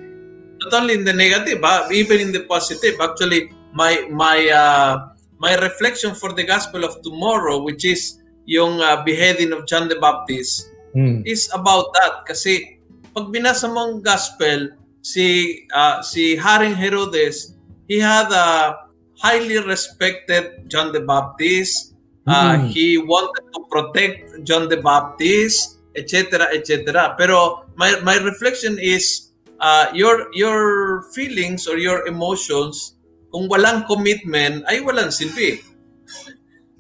not 0.62 0.72
only 0.78 0.94
in 1.02 1.04
the 1.04 1.16
negative, 1.18 1.58
but 1.58 1.90
even 1.90 2.22
in 2.22 2.32
the 2.32 2.46
positive. 2.46 3.02
Actually, 3.02 3.50
my 3.74 4.06
my 4.14 4.38
uh, 4.54 5.10
my 5.42 5.58
reflection 5.58 6.14
for 6.14 6.30
the 6.30 6.46
gospel 6.46 6.86
of 6.86 7.02
tomorrow, 7.02 7.58
which 7.66 7.82
is 7.82 8.22
yung 8.46 8.78
uh, 8.80 9.02
beheading 9.02 9.50
of 9.50 9.66
John 9.66 9.90
the 9.90 9.98
Baptist, 9.98 10.70
hmm. 10.94 11.26
is 11.26 11.50
about 11.58 11.90
that. 11.98 12.30
Kasi 12.30 12.78
pag 13.18 13.34
binasa 13.34 13.66
mo 13.66 13.90
ang 13.90 14.06
gospel, 14.06 14.78
si 15.02 15.68
uh, 15.74 16.02
si 16.02 16.38
Haring 16.38 16.76
Herodes, 16.76 17.56
he 17.88 18.00
had 18.00 18.32
a 18.32 18.88
highly 19.20 19.60
respected 19.60 20.70
John 20.70 20.92
the 20.92 21.02
Baptist 21.02 21.90
Uh, 22.30 22.62
mm. 22.62 22.70
He 22.70 23.02
wanted 23.02 23.42
to 23.58 23.66
protect 23.74 24.46
John 24.46 24.70
the 24.70 24.78
Baptist, 24.78 25.82
etc., 25.98 26.54
etc. 26.54 27.18
Pero 27.18 27.66
my 27.74 27.98
my 28.06 28.22
reflection 28.22 28.78
is 28.78 29.34
uh, 29.58 29.90
your 29.98 30.30
your 30.38 31.10
feelings 31.18 31.66
or 31.66 31.82
your 31.82 32.06
emotions 32.06 33.02
kung 33.34 33.50
walang 33.50 33.90
commitment 33.90 34.62
ay 34.70 34.86
walang 34.86 35.10
silbi. 35.10 35.58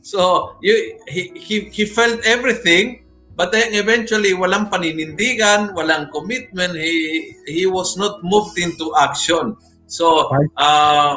So, 0.09 0.57
you, 0.65 0.97
he, 1.05 1.30
he, 1.38 1.70
he 1.70 1.86
felt 1.86 2.17
everything, 2.26 3.05
but 3.39 3.55
then 3.55 3.71
eventually 3.71 4.35
walang 4.35 4.67
paninindigan, 4.67 5.71
walang 5.71 6.11
commitment, 6.11 6.75
he, 6.75 7.31
he 7.47 7.63
was 7.63 7.95
not 7.95 8.19
moved 8.19 8.59
into 8.59 8.91
action. 8.99 9.55
So, 9.87 10.27
uh, 10.59 11.15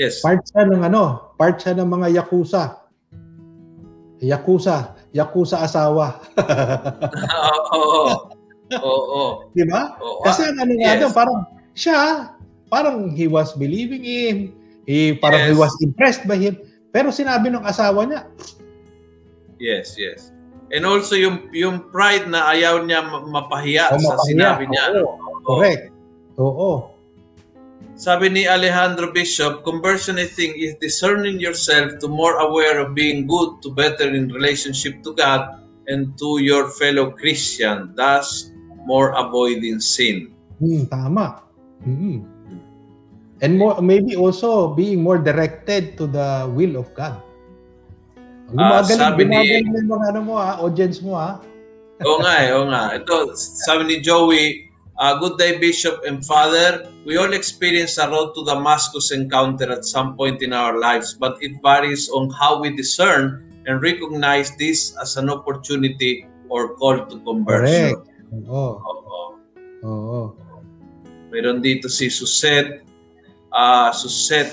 yes. 0.00 0.24
Part 0.24 0.40
siya 0.48 0.72
ng 0.72 0.80
ano, 0.80 1.36
part 1.36 1.60
siya 1.60 1.76
ng 1.76 1.84
mga 1.84 2.16
Yakuza. 2.16 2.80
Yakuza. 4.24 4.96
Yakuza 5.12 5.60
asawa. 5.60 6.16
Oo. 7.76 8.32
Oo. 8.80 9.52
Di 9.52 9.68
ba? 9.68 10.00
Kasi 10.24 10.48
ang 10.48 10.64
ano 10.64 10.72
nga 10.80 10.96
yes. 10.96 11.12
parang 11.12 11.38
siya, 11.76 11.98
parang 12.72 13.12
he 13.12 13.28
was 13.28 13.52
believing 13.52 14.00
him, 14.00 14.56
he, 14.88 15.12
parang 15.12 15.44
yes. 15.44 15.48
he 15.52 15.54
was 15.60 15.72
impressed 15.84 16.24
by 16.24 16.40
him, 16.40 16.56
pero 16.88 17.12
sinabi 17.12 17.52
ng 17.52 17.68
asawa 17.68 18.08
niya. 18.08 18.24
Yes, 19.60 20.00
yes. 20.00 20.32
And 20.70 20.86
also 20.86 21.18
yung 21.18 21.50
yung 21.50 21.90
pride 21.90 22.30
na 22.30 22.46
ayaw 22.54 22.86
niya 22.86 23.02
mapahiya 23.02 23.90
oh, 23.90 23.98
sa 23.98 24.14
mapahiya. 24.14 24.28
sinabi 24.30 24.64
niya. 24.70 24.84
Oo. 25.02 25.42
Correct. 25.42 25.84
Oo. 26.38 26.94
Sabi 28.00 28.32
ni 28.32 28.48
Alejandro 28.48 29.12
Bishop, 29.12 29.60
conversion 29.60 30.16
I 30.16 30.24
think 30.24 30.56
is 30.56 30.72
discerning 30.80 31.36
yourself 31.36 32.00
to 32.00 32.08
more 32.08 32.40
aware 32.40 32.80
of 32.80 32.96
being 32.96 33.28
good 33.28 33.60
to 33.60 33.68
better 33.68 34.08
in 34.08 34.32
relationship 34.32 35.04
to 35.04 35.12
God 35.12 35.60
and 35.84 36.16
to 36.16 36.40
your 36.40 36.72
fellow 36.72 37.12
Christian, 37.12 37.92
thus 37.92 38.48
more 38.88 39.12
avoiding 39.12 39.84
sin. 39.84 40.32
Hmm, 40.56 40.88
tama. 40.88 41.44
Hmm. 41.84 42.24
And 43.44 43.60
more, 43.60 43.80
maybe 43.84 44.16
also 44.16 44.72
being 44.72 45.04
more 45.04 45.20
directed 45.20 45.96
to 46.00 46.08
the 46.08 46.48
will 46.48 46.80
of 46.80 46.88
God. 46.96 47.20
Gumagaling, 48.50 48.98
uh, 48.98 48.98
sabi 48.98 49.22
gumagaling 49.26 49.66
ni, 49.70 49.80
mga 49.86 50.06
ano 50.10 50.20
mo 50.26 50.34
ha, 50.36 50.50
audience 50.58 50.98
mo 51.00 51.14
ha. 51.14 51.38
oo 52.06 52.18
nga 52.20 52.34
eh, 52.42 52.48
oo 52.52 52.66
nga. 52.66 52.82
Ito, 52.98 53.34
sabi 53.38 53.82
ni 53.86 53.96
Joey, 54.02 54.70
Uh, 55.00 55.16
good 55.16 55.40
day, 55.40 55.56
Bishop 55.56 56.04
and 56.04 56.20
Father. 56.20 56.84
We 57.08 57.16
all 57.16 57.32
experience 57.32 57.96
a 57.96 58.04
road 58.04 58.36
to 58.36 58.44
Damascus 58.44 59.16
encounter 59.16 59.72
at 59.72 59.88
some 59.88 60.12
point 60.12 60.44
in 60.44 60.52
our 60.52 60.76
lives, 60.76 61.16
but 61.16 61.40
it 61.40 61.56
varies 61.64 62.12
on 62.12 62.28
how 62.36 62.60
we 62.60 62.76
discern 62.76 63.48
and 63.64 63.80
recognize 63.80 64.52
this 64.60 64.92
as 65.00 65.16
an 65.16 65.32
opportunity 65.32 66.28
or 66.52 66.76
call 66.76 67.00
to 67.00 67.16
conversion. 67.24 67.96
Correct. 67.96 68.12
Oo. 68.44 68.76
Oo. 68.76 69.24
Oo. 69.88 70.22
Meron 71.32 71.64
dito 71.64 71.88
si 71.88 72.12
Suset. 72.12 72.84
Uh, 73.48 73.88
Suset, 73.96 74.52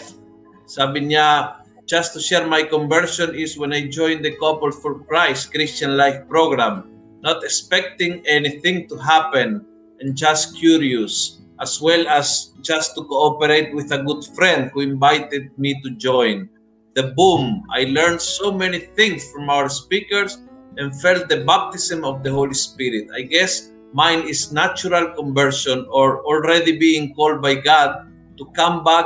sabi 0.63 1.11
niya, 1.11 1.56
just 1.87 2.11
to 2.13 2.19
share 2.19 2.45
my 2.45 2.63
conversion 2.63 3.33
is 3.33 3.57
when 3.57 3.71
I 3.71 3.87
joined 3.87 4.23
the 4.23 4.35
Couple 4.35 4.71
for 4.71 4.99
Christ 5.07 5.53
Christian 5.53 5.95
Life 5.95 6.27
program, 6.27 6.83
not 7.23 7.43
expecting 7.45 8.21
anything 8.27 8.89
to 8.89 8.97
happen 8.97 9.65
and 10.01 10.15
just 10.15 10.57
curious, 10.57 11.39
as 11.61 11.79
well 11.81 12.05
as 12.09 12.51
just 12.61 12.93
to 12.95 13.05
cooperate 13.05 13.73
with 13.73 13.93
a 13.93 14.03
good 14.03 14.25
friend 14.35 14.69
who 14.73 14.81
invited 14.81 15.57
me 15.57 15.79
to 15.81 15.91
join. 15.91 16.49
The 16.93 17.15
boom, 17.15 17.63
I 17.71 17.85
learned 17.85 18.21
so 18.21 18.51
many 18.51 18.79
things 18.99 19.31
from 19.31 19.49
our 19.49 19.69
speakers 19.69 20.39
and 20.75 20.93
felt 20.99 21.29
the 21.29 21.45
baptism 21.45 22.03
of 22.03 22.21
the 22.21 22.31
Holy 22.31 22.53
Spirit. 22.53 23.07
I 23.15 23.21
guess 23.21 23.71
mine 23.93 24.27
is 24.27 24.51
natural 24.51 25.15
conversion 25.15 25.87
or 25.89 26.19
already 26.25 26.77
being 26.77 27.15
called 27.15 27.41
by 27.41 27.55
God 27.55 28.11
to 28.37 28.45
come 28.57 28.83
back 28.83 29.05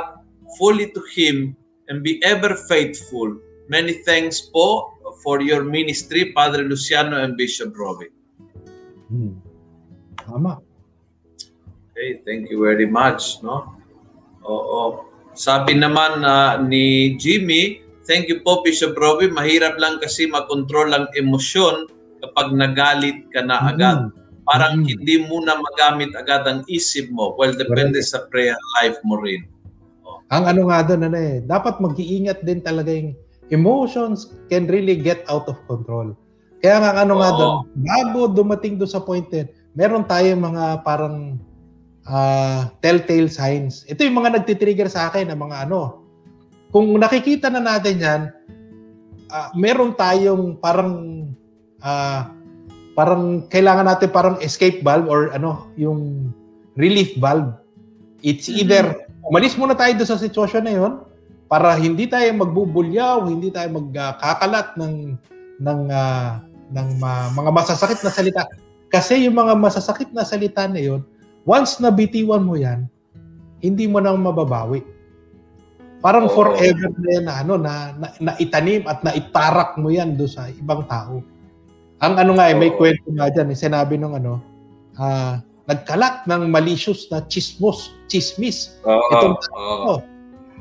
fully 0.58 0.90
to 0.90 1.02
Him 1.14 1.56
and 1.92 2.00
be 2.00 2.16
ever 2.24 2.56
faithful. 2.56 3.36
Many 3.68 4.00
thanks 4.08 4.40
po 4.48 4.96
for 5.20 5.44
your 5.44 5.60
ministry, 5.60 6.32
Padre 6.32 6.64
Luciano 6.64 7.20
and 7.20 7.36
Bishop 7.36 7.76
Robin. 7.76 8.08
Hmm. 9.12 9.36
Tama. 10.24 10.64
Okay, 11.92 12.24
thank 12.24 12.48
you 12.48 12.64
very 12.64 12.88
much, 12.88 13.44
no? 13.44 13.76
Oo. 14.48 15.04
Sabi 15.36 15.76
naman 15.76 16.24
uh, 16.24 16.64
ni 16.64 17.14
Jimmy, 17.20 17.84
thank 18.08 18.32
you 18.32 18.40
po 18.40 18.64
Bishop 18.64 18.96
Robbie, 18.96 19.28
mahirap 19.28 19.76
lang 19.76 20.00
kasi 20.00 20.24
makontrol 20.32 20.96
ang 20.96 21.12
emosyon 21.12 21.92
kapag 22.24 22.56
nagalit 22.56 23.28
ka 23.36 23.44
na 23.44 23.68
agad. 23.68 24.08
Mm-hmm. 24.08 24.48
Parang 24.48 24.80
mm-hmm. 24.80 24.90
hindi 24.96 25.16
mo 25.28 25.44
na 25.44 25.60
magamit 25.60 26.16
agad 26.16 26.48
ang 26.48 26.64
isip 26.66 27.12
mo. 27.12 27.36
Well, 27.36 27.52
depende 27.52 28.00
Correct. 28.00 28.12
sa 28.16 28.24
prayer 28.32 28.58
life 28.80 28.96
mo 29.04 29.20
rin. 29.20 29.51
Ang 30.32 30.44
ano 30.48 30.72
nga 30.72 30.80
doon, 30.80 31.12
ano 31.12 31.18
eh, 31.20 31.44
dapat 31.44 31.76
mag-iingat 31.76 32.40
din 32.40 32.64
talaga 32.64 32.88
yung 32.88 33.12
emotions 33.52 34.32
can 34.48 34.64
really 34.64 34.96
get 34.96 35.20
out 35.28 35.44
of 35.44 35.60
control. 35.68 36.16
Kaya 36.64 36.80
nga 36.80 37.04
ano 37.04 37.12
Oo. 37.14 37.20
nga 37.20 37.30
doon, 37.36 37.54
bago 37.84 38.18
dumating 38.32 38.80
doon 38.80 38.88
sa 38.88 39.04
point 39.04 39.28
din, 39.28 39.44
meron 39.76 40.08
tayong 40.08 40.40
mga 40.40 40.64
parang 40.88 41.36
uh, 42.08 42.72
telltale 42.80 43.28
signs. 43.28 43.84
Ito 43.84 44.08
yung 44.08 44.24
mga 44.24 44.40
nagtitrigger 44.40 44.88
sa 44.88 45.12
akin 45.12 45.28
ng 45.28 45.40
mga 45.42 45.68
ano. 45.68 46.00
Kung 46.72 46.96
nakikita 46.96 47.52
na 47.52 47.60
natin 47.60 48.00
yan, 48.00 48.22
uh, 49.28 49.52
meron 49.52 49.92
tayong 49.92 50.56
parang 50.56 51.28
uh, 51.84 52.24
parang 52.96 53.44
kailangan 53.52 53.84
natin 53.84 54.08
parang 54.08 54.36
escape 54.40 54.80
valve 54.80 55.12
or 55.12 55.28
ano, 55.36 55.68
yung 55.76 56.32
relief 56.80 57.12
valve. 57.20 57.52
It's 58.24 58.48
mm-hmm. 58.48 58.60
either 58.64 59.11
umalis 59.22 59.54
muna 59.58 59.74
tayo 59.78 59.94
doon 59.96 60.10
sa 60.10 60.20
sitwasyon 60.20 60.64
na 60.66 60.74
yun 60.74 60.92
para 61.46 61.76
hindi 61.76 62.08
tayo 62.08 62.26
magbubulyaw, 62.32 63.28
hindi 63.28 63.52
tayo 63.52 63.68
magkakalat 63.76 64.74
ng 64.78 64.94
ng 65.62 65.80
uh, 65.92 66.30
ng 66.72 66.88
uh, 66.98 67.28
mga 67.36 67.50
masasakit 67.52 68.00
na 68.00 68.12
salita. 68.12 68.42
Kasi 68.92 69.24
yung 69.24 69.36
mga 69.36 69.56
masasakit 69.56 70.12
na 70.12 70.24
salita 70.24 70.64
na 70.68 70.80
yun, 70.80 71.00
Once 71.42 71.82
na 71.82 71.90
bitiwan 71.90 72.46
mo 72.46 72.54
yan, 72.54 72.86
hindi 73.58 73.90
mo 73.90 73.98
nang 73.98 74.22
mababawi. 74.22 74.82
Parang 76.02 76.26
oh. 76.26 76.34
forever 76.34 76.90
na 76.98 77.08
yan 77.10 77.24
na, 77.26 77.34
ano, 77.42 77.54
na, 77.58 77.74
na, 77.98 78.08
na 78.18 78.32
itanim 78.38 78.86
at 78.86 79.02
naitarak 79.02 79.78
mo 79.78 79.90
yan 79.90 80.14
do 80.14 80.26
sa 80.26 80.50
ibang 80.50 80.86
tao. 80.86 81.22
Ang 82.02 82.14
ano 82.18 82.32
nga, 82.38 82.50
eh, 82.50 82.58
may 82.58 82.74
kwento 82.74 83.06
nga 83.14 83.30
dyan, 83.30 83.54
eh, 83.54 83.58
sinabi 83.58 83.94
nung 83.98 84.14
ano, 84.18 84.42
uh, 84.98 85.38
nagkalat 85.70 86.26
ng 86.26 86.50
malicious 86.50 87.06
na 87.10 87.22
chismos, 87.30 87.94
chismis. 88.10 88.78
Oh, 88.82 88.98
Itong, 89.14 89.36
oh. 89.54 89.98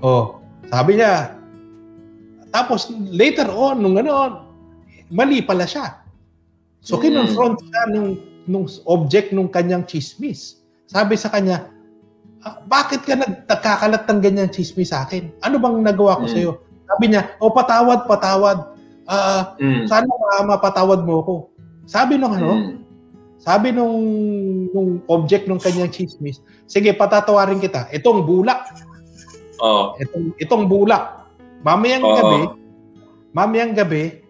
oh. 0.06 0.24
Sabi 0.70 1.02
niya, 1.02 1.36
tapos 2.54 2.91
later 3.10 3.49
on, 3.49 3.82
nung 3.82 3.97
ano, 3.97 4.45
mali 5.10 5.41
pala 5.41 5.66
siya. 5.66 6.04
So, 6.82 6.97
mm. 6.97 7.02
kinonfront 7.08 7.58
siya 7.62 7.84
nung, 7.93 8.12
nung 8.45 8.68
object 8.86 9.34
nung 9.34 9.49
kanyang 9.49 9.86
chismis. 9.88 10.62
Sabi 10.86 11.18
sa 11.18 11.32
kanya, 11.32 11.72
ah, 12.45 12.62
bakit 12.66 13.06
ka 13.08 13.18
nagkakalat 13.18 14.06
ng 14.06 14.20
ganyan 14.22 14.49
chismis 14.52 14.93
sa 14.93 15.08
akin? 15.08 15.32
Ano 15.41 15.58
bang 15.58 15.82
nagawa 15.82 16.22
ko 16.22 16.26
mm. 16.28 16.34
sa 16.34 16.39
iyo? 16.39 16.54
Sabi 16.91 17.06
niya, 17.10 17.32
o 17.39 17.47
oh, 17.47 17.54
patawad, 17.56 18.04
patawad. 18.06 18.76
Uh, 19.08 19.43
mm. 19.58 19.84
Sana 19.88 20.08
ma 20.08 20.56
mapatawad 20.56 21.04
mo 21.08 21.24
ko. 21.24 21.36
Sabi 21.88 22.20
nung 22.20 22.36
ano, 22.36 22.52
mm. 22.52 22.91
Sabi 23.42 23.74
nung, 23.74 23.98
nung 24.70 25.02
object 25.10 25.50
ng 25.50 25.58
kanyang 25.58 25.89
chismis, 25.89 26.46
sige, 26.70 26.94
patatawarin 26.94 27.58
kita. 27.58 27.89
Itong 27.89 28.22
bulak. 28.22 28.70
Oh. 29.58 29.98
Itong, 29.98 30.38
itong 30.38 30.70
bulak. 30.70 31.26
Mamayang 31.66 32.06
oh. 32.06 32.14
gabi, 32.18 32.39
mamayang 33.34 33.74
gabi, 33.74 34.22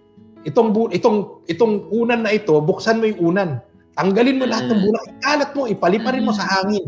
itong 0.47 0.71
bu- 0.71 0.91
itong 0.91 1.43
itong 1.47 1.91
unan 1.91 2.23
na 2.23 2.31
ito, 2.35 2.55
buksan 2.63 3.03
mo 3.03 3.07
yung 3.07 3.35
unan. 3.35 3.59
Tanggalin 3.99 4.39
mo 4.39 4.47
lahat 4.47 4.71
ng 4.71 4.79
mm. 4.79 4.85
bulak, 4.87 5.03
ikalat 5.19 5.49
mo, 5.51 5.61
ipaliparin 5.67 6.23
mo 6.27 6.31
sa 6.31 6.47
mm. 6.47 6.51
hangin. 6.55 6.85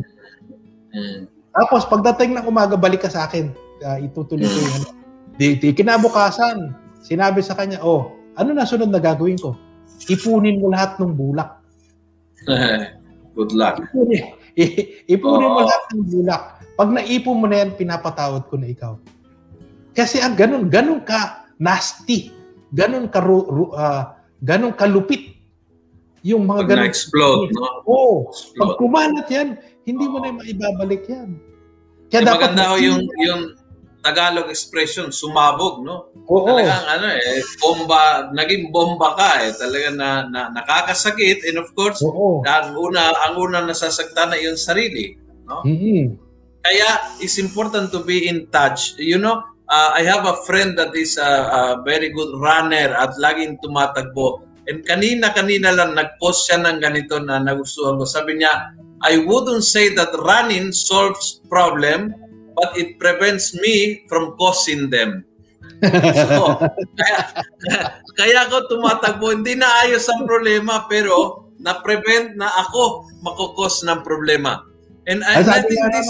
Mm. 0.95 1.19
Tapos 1.51 1.83
pagdating 1.87 2.39
ng 2.39 2.47
umaga, 2.47 2.79
balik 2.79 3.03
ka 3.03 3.11
sa 3.11 3.27
akin. 3.27 3.51
Uh, 3.83 3.99
itutuloy 3.99 4.47
ko 4.47 4.59
yun. 4.63 4.83
Di, 5.35 5.47
di 5.59 5.75
kinabukasan, 5.75 6.71
sinabi 7.03 7.43
sa 7.43 7.55
kanya, 7.55 7.83
oh, 7.83 8.15
ano 8.39 8.55
na 8.55 8.63
sunod 8.63 8.87
na 8.87 9.03
gagawin 9.03 9.35
ko? 9.35 9.59
Ipunin 10.07 10.63
mo 10.63 10.71
lahat 10.71 10.97
ng 11.03 11.13
bulak. 11.13 11.62
Good 13.37 13.51
luck. 13.57 13.81
Ipunin, 15.09 15.49
oh. 15.49 15.53
mo 15.57 15.61
lahat 15.65 15.83
ng 15.93 16.05
bulak. 16.05 16.43
Pag 16.77 16.89
naipon 16.93 17.37
mo 17.41 17.45
na 17.49 17.65
yan, 17.65 17.73
pinapatawad 17.73 18.45
ko 18.49 18.61
na 18.61 18.69
ikaw. 18.69 18.93
Kasi 19.93 20.21
ang 20.21 20.37
ganun, 20.37 20.69
ganun 20.69 21.01
ka 21.01 21.49
nasty, 21.61 22.33
ganun 22.73 23.09
ka 23.09 23.21
uh, 23.21 24.17
ganun 24.41 24.73
kalupit 24.73 25.37
yung 26.25 26.49
mga 26.49 26.73
ganun. 26.73 26.87
explode 26.89 27.51
no? 27.53 27.83
Oo. 27.85 27.93
Oh, 27.93 28.17
pag 28.57 28.79
kumalat 28.81 29.27
yan, 29.29 29.59
hindi 29.85 30.05
mo 30.07 30.17
na 30.23 30.33
maibabalik 30.33 31.05
yan. 31.05 31.37
Kaya 32.09 32.21
dapat 32.25 32.53
maganda 32.53 32.77
yung, 32.81 33.01
yung 33.25 33.41
Tagalog 34.03 34.51
expression, 34.51 35.15
sumabog, 35.15 35.79
no? 35.79 36.11
Oo. 36.27 36.43
Talagang 36.43 36.85
ano 36.91 37.07
eh, 37.15 37.39
bomba, 37.63 38.27
naging 38.35 38.67
bomba 38.67 39.15
ka 39.15 39.47
eh. 39.47 39.55
Talaga 39.55 39.89
na, 39.95 40.09
na 40.27 40.41
nakakasakit 40.51 41.47
and 41.47 41.63
of 41.63 41.71
course, 41.71 42.03
Oo. 42.03 42.43
ang 42.43 42.75
una 42.75 43.15
ang 43.15 43.39
una 43.39 43.63
nasasaktan 43.63 44.35
na 44.35 44.37
yung 44.43 44.59
sarili, 44.59 45.15
no? 45.47 45.63
Mm-hmm. 45.63 46.19
Kaya 46.63 46.89
it's 47.23 47.39
important 47.39 47.95
to 47.95 48.03
be 48.03 48.27
in 48.27 48.51
touch. 48.51 48.99
You 48.99 49.19
know, 49.19 49.43
uh, 49.71 49.89
I 49.95 50.03
have 50.03 50.27
a 50.27 50.39
friend 50.43 50.75
that 50.79 50.95
is 50.95 51.15
a, 51.15 51.31
a 51.47 51.61
very 51.83 52.11
good 52.11 52.35
runner 52.39 52.91
at 52.91 53.15
laging 53.19 53.59
tumatagbo. 53.63 54.43
And 54.67 54.79
kanina-kanina 54.87 55.75
lang 55.75 55.95
nag-post 55.95 56.47
siya 56.47 56.63
ng 56.63 56.79
ganito 56.79 57.19
na 57.19 57.39
nagustuhan 57.43 57.99
ko. 57.99 58.07
Sabi 58.07 58.39
niya, 58.39 58.71
I 59.03 59.19
wouldn't 59.27 59.67
say 59.67 59.91
that 59.99 60.15
running 60.23 60.71
solves 60.71 61.43
problem, 61.51 62.15
but 62.55 62.75
it 62.77 62.97
prevents 62.97 63.53
me 63.57 64.05
from 64.09 64.37
causing 64.37 64.89
them. 64.89 65.25
so, 65.83 66.59
kaya, 66.99 67.19
kaya 68.15 68.37
ako 68.47 68.71
tumatakbo. 68.71 69.35
Hindi 69.35 69.59
na 69.59 69.67
ayos 69.83 70.07
ang 70.07 70.23
problema, 70.23 70.87
pero 70.87 71.47
na-prevent 71.59 72.35
na 72.35 72.51
ako 72.63 73.07
makukos 73.23 73.83
ng 73.83 74.03
problema. 74.03 74.63
And 75.07 75.23
I, 75.23 75.43
I 75.43 75.59
think 75.63 75.83
this, 75.91 76.09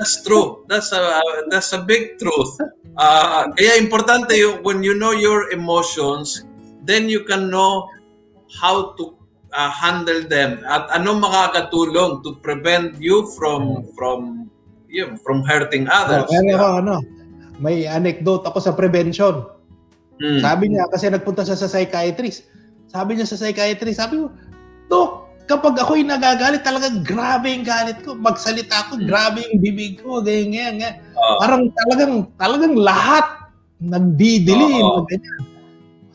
that's 0.00 0.24
true. 0.24 0.64
That's 0.68 0.92
a, 0.92 1.20
that's 1.52 1.72
a 1.76 1.84
big 1.84 2.16
truth. 2.16 2.56
Uh, 2.96 3.52
kaya 3.52 3.76
importante 3.76 4.32
yung, 4.36 4.64
when 4.64 4.80
you 4.80 4.96
know 4.96 5.12
your 5.12 5.52
emotions, 5.52 6.48
then 6.88 7.12
you 7.12 7.24
can 7.28 7.52
know 7.52 7.84
how 8.48 8.96
to 8.96 9.16
uh, 9.52 9.70
handle 9.72 10.22
them 10.28 10.60
at 10.68 10.86
ano 10.92 11.16
makakatulong 11.16 12.22
to 12.22 12.36
prevent 12.44 12.96
you 13.00 13.26
from 13.34 13.88
from 13.96 14.48
yeah, 14.96 15.12
from 15.20 15.44
hurting 15.44 15.84
others. 15.92 16.24
Oh, 16.24 16.40
yeah. 16.40 16.56
ako, 16.56 16.66
ano, 16.80 16.96
may 17.60 17.84
anecdote 17.84 18.48
ako 18.48 18.58
sa 18.64 18.72
prevention. 18.72 19.44
Hmm. 20.16 20.40
Sabi 20.40 20.72
niya, 20.72 20.88
kasi 20.88 21.12
nagpunta 21.12 21.44
siya 21.44 21.60
sa 21.60 21.68
psychiatrist. 21.68 22.48
Sabi 22.88 23.20
niya 23.20 23.28
sa 23.28 23.36
psychiatrist, 23.36 24.00
sabi 24.00 24.24
ko, 24.24 24.32
Dok, 24.88 25.44
kapag 25.44 25.76
ako'y 25.76 26.06
nagagalit, 26.06 26.64
talagang 26.64 27.04
grabe 27.04 27.52
yung 27.52 27.66
galit 27.66 28.00
ko. 28.00 28.16
Magsalita 28.16 28.88
ako, 28.88 28.96
hmm. 28.96 29.04
grabe 29.04 29.44
yung 29.44 29.60
bibig 29.60 30.00
ko, 30.00 30.24
ganyan, 30.24 30.80
ganyan. 30.80 31.04
Uh, 31.12 31.36
Parang 31.44 31.68
talagang, 31.84 32.14
talagang 32.40 32.74
lahat 32.80 33.52
nagdidili. 33.76 34.80
Uh, 34.80 35.04
ganyan. 35.04 35.40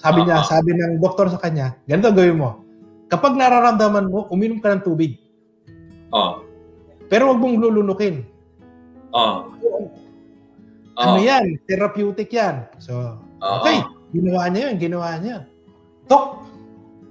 Sabi 0.01 0.19
uh, 0.21 0.25
niya, 0.25 0.37
sabi 0.49 0.73
ng 0.73 0.97
doktor 0.97 1.29
sa 1.29 1.37
kanya, 1.37 1.77
ganito 1.85 2.09
gawin 2.09 2.41
mo. 2.41 2.65
Kapag 3.11 3.37
nararamdaman 3.37 4.09
mo, 4.09 4.25
uminom 4.33 4.63
ka 4.63 4.73
ng 4.73 4.81
tubig. 4.87 5.19
Uh, 6.09 6.41
Pero 7.11 7.27
wag 7.27 7.43
mong 7.43 7.59
lulunukin. 7.59 8.30
Oh. 9.11 9.51
Ano 10.99 11.17
oh. 11.17 11.23
yan? 11.23 11.59
Therapeutic 11.67 12.31
yan. 12.31 12.67
So, 12.79 13.19
oh. 13.39 13.55
okay. 13.61 13.83
Ginawa 14.11 14.51
niya 14.51 14.61
yun. 14.71 14.75
Ginawa 14.79 15.09
niya. 15.19 15.37
Dok, 16.07 16.25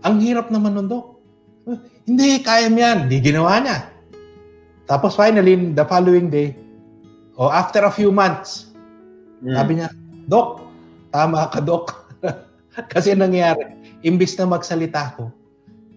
ang 0.04 0.16
hirap 0.20 0.52
naman 0.52 0.76
nun, 0.76 0.88
Dok. 0.88 1.06
Hindi, 2.08 2.40
kaya 2.42 2.68
mo 2.72 2.78
yan. 2.80 2.98
Hindi 3.06 3.16
ginawa 3.22 3.60
niya. 3.60 3.78
Tapos 4.88 5.14
finally, 5.14 5.54
the 5.70 5.86
following 5.86 6.26
day, 6.26 6.58
o 7.38 7.46
oh, 7.46 7.50
after 7.52 7.86
a 7.86 7.92
few 7.92 8.10
months, 8.10 8.74
mm. 9.40 9.54
sabi 9.54 9.78
niya, 9.78 9.88
Dok, 10.26 10.66
tama 11.14 11.46
ka, 11.48 11.62
Dok. 11.62 12.10
Kasi 12.92 13.14
nangyari, 13.14 13.70
imbis 14.02 14.34
na 14.34 14.50
magsalita 14.50 15.14
ko, 15.14 15.30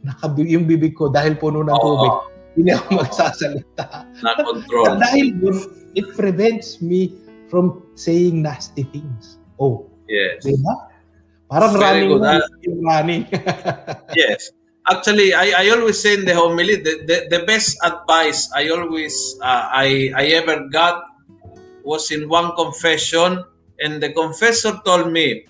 nakabi 0.06 0.54
yung 0.54 0.70
bibig 0.70 0.94
ko 0.94 1.10
dahil 1.10 1.40
puno 1.40 1.66
ng 1.66 1.74
tubig. 1.74 2.14
Oh. 2.14 2.30
Hindi 2.54 2.70
ako 2.70 2.88
magsasalita. 3.02 3.84
Na-control. 4.22 5.02
dahil 5.02 5.26
dun, 5.42 5.58
it 5.96 6.14
prevents 6.18 6.82
me 6.82 7.14
from 7.50 7.82
saying 7.94 8.42
nasty 8.42 8.84
things. 8.90 9.38
Oh. 9.60 9.90
Yes. 10.10 10.46
Diba? 10.46 10.90
Parang 11.50 11.78
Very 11.78 12.10
running 12.10 12.10
good. 12.10 12.24
Uh, 12.26 12.42
running. 12.82 13.24
yes. 14.18 14.52
Actually, 14.90 15.34
I, 15.34 15.64
I 15.64 15.70
always 15.72 16.02
say 16.02 16.16
in 16.16 16.26
the 16.26 16.36
homily, 16.36 16.76
the, 16.76 17.06
the, 17.08 17.18
the 17.30 17.42
best 17.46 17.78
advice 17.86 18.52
I 18.52 18.68
always, 18.70 19.16
uh, 19.40 19.70
I, 19.72 20.12
I 20.18 20.36
ever 20.36 20.68
got 20.68 21.06
was 21.84 22.12
in 22.12 22.28
one 22.28 22.52
confession 22.56 23.44
and 23.80 24.02
the 24.02 24.12
confessor 24.12 24.82
told 24.84 25.14
me, 25.14 25.46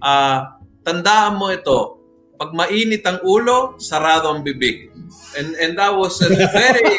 uh, 0.00 0.56
tandaan 0.86 1.36
mo 1.36 1.52
ito, 1.52 2.00
pag 2.38 2.54
mainit 2.54 3.04
ang 3.04 3.20
ulo, 3.26 3.76
sarado 3.82 4.30
ang 4.30 4.46
bibig. 4.46 4.94
And, 5.36 5.58
and 5.58 5.76
that 5.76 5.92
was 5.92 6.22
a 6.22 6.30
very, 6.32 6.96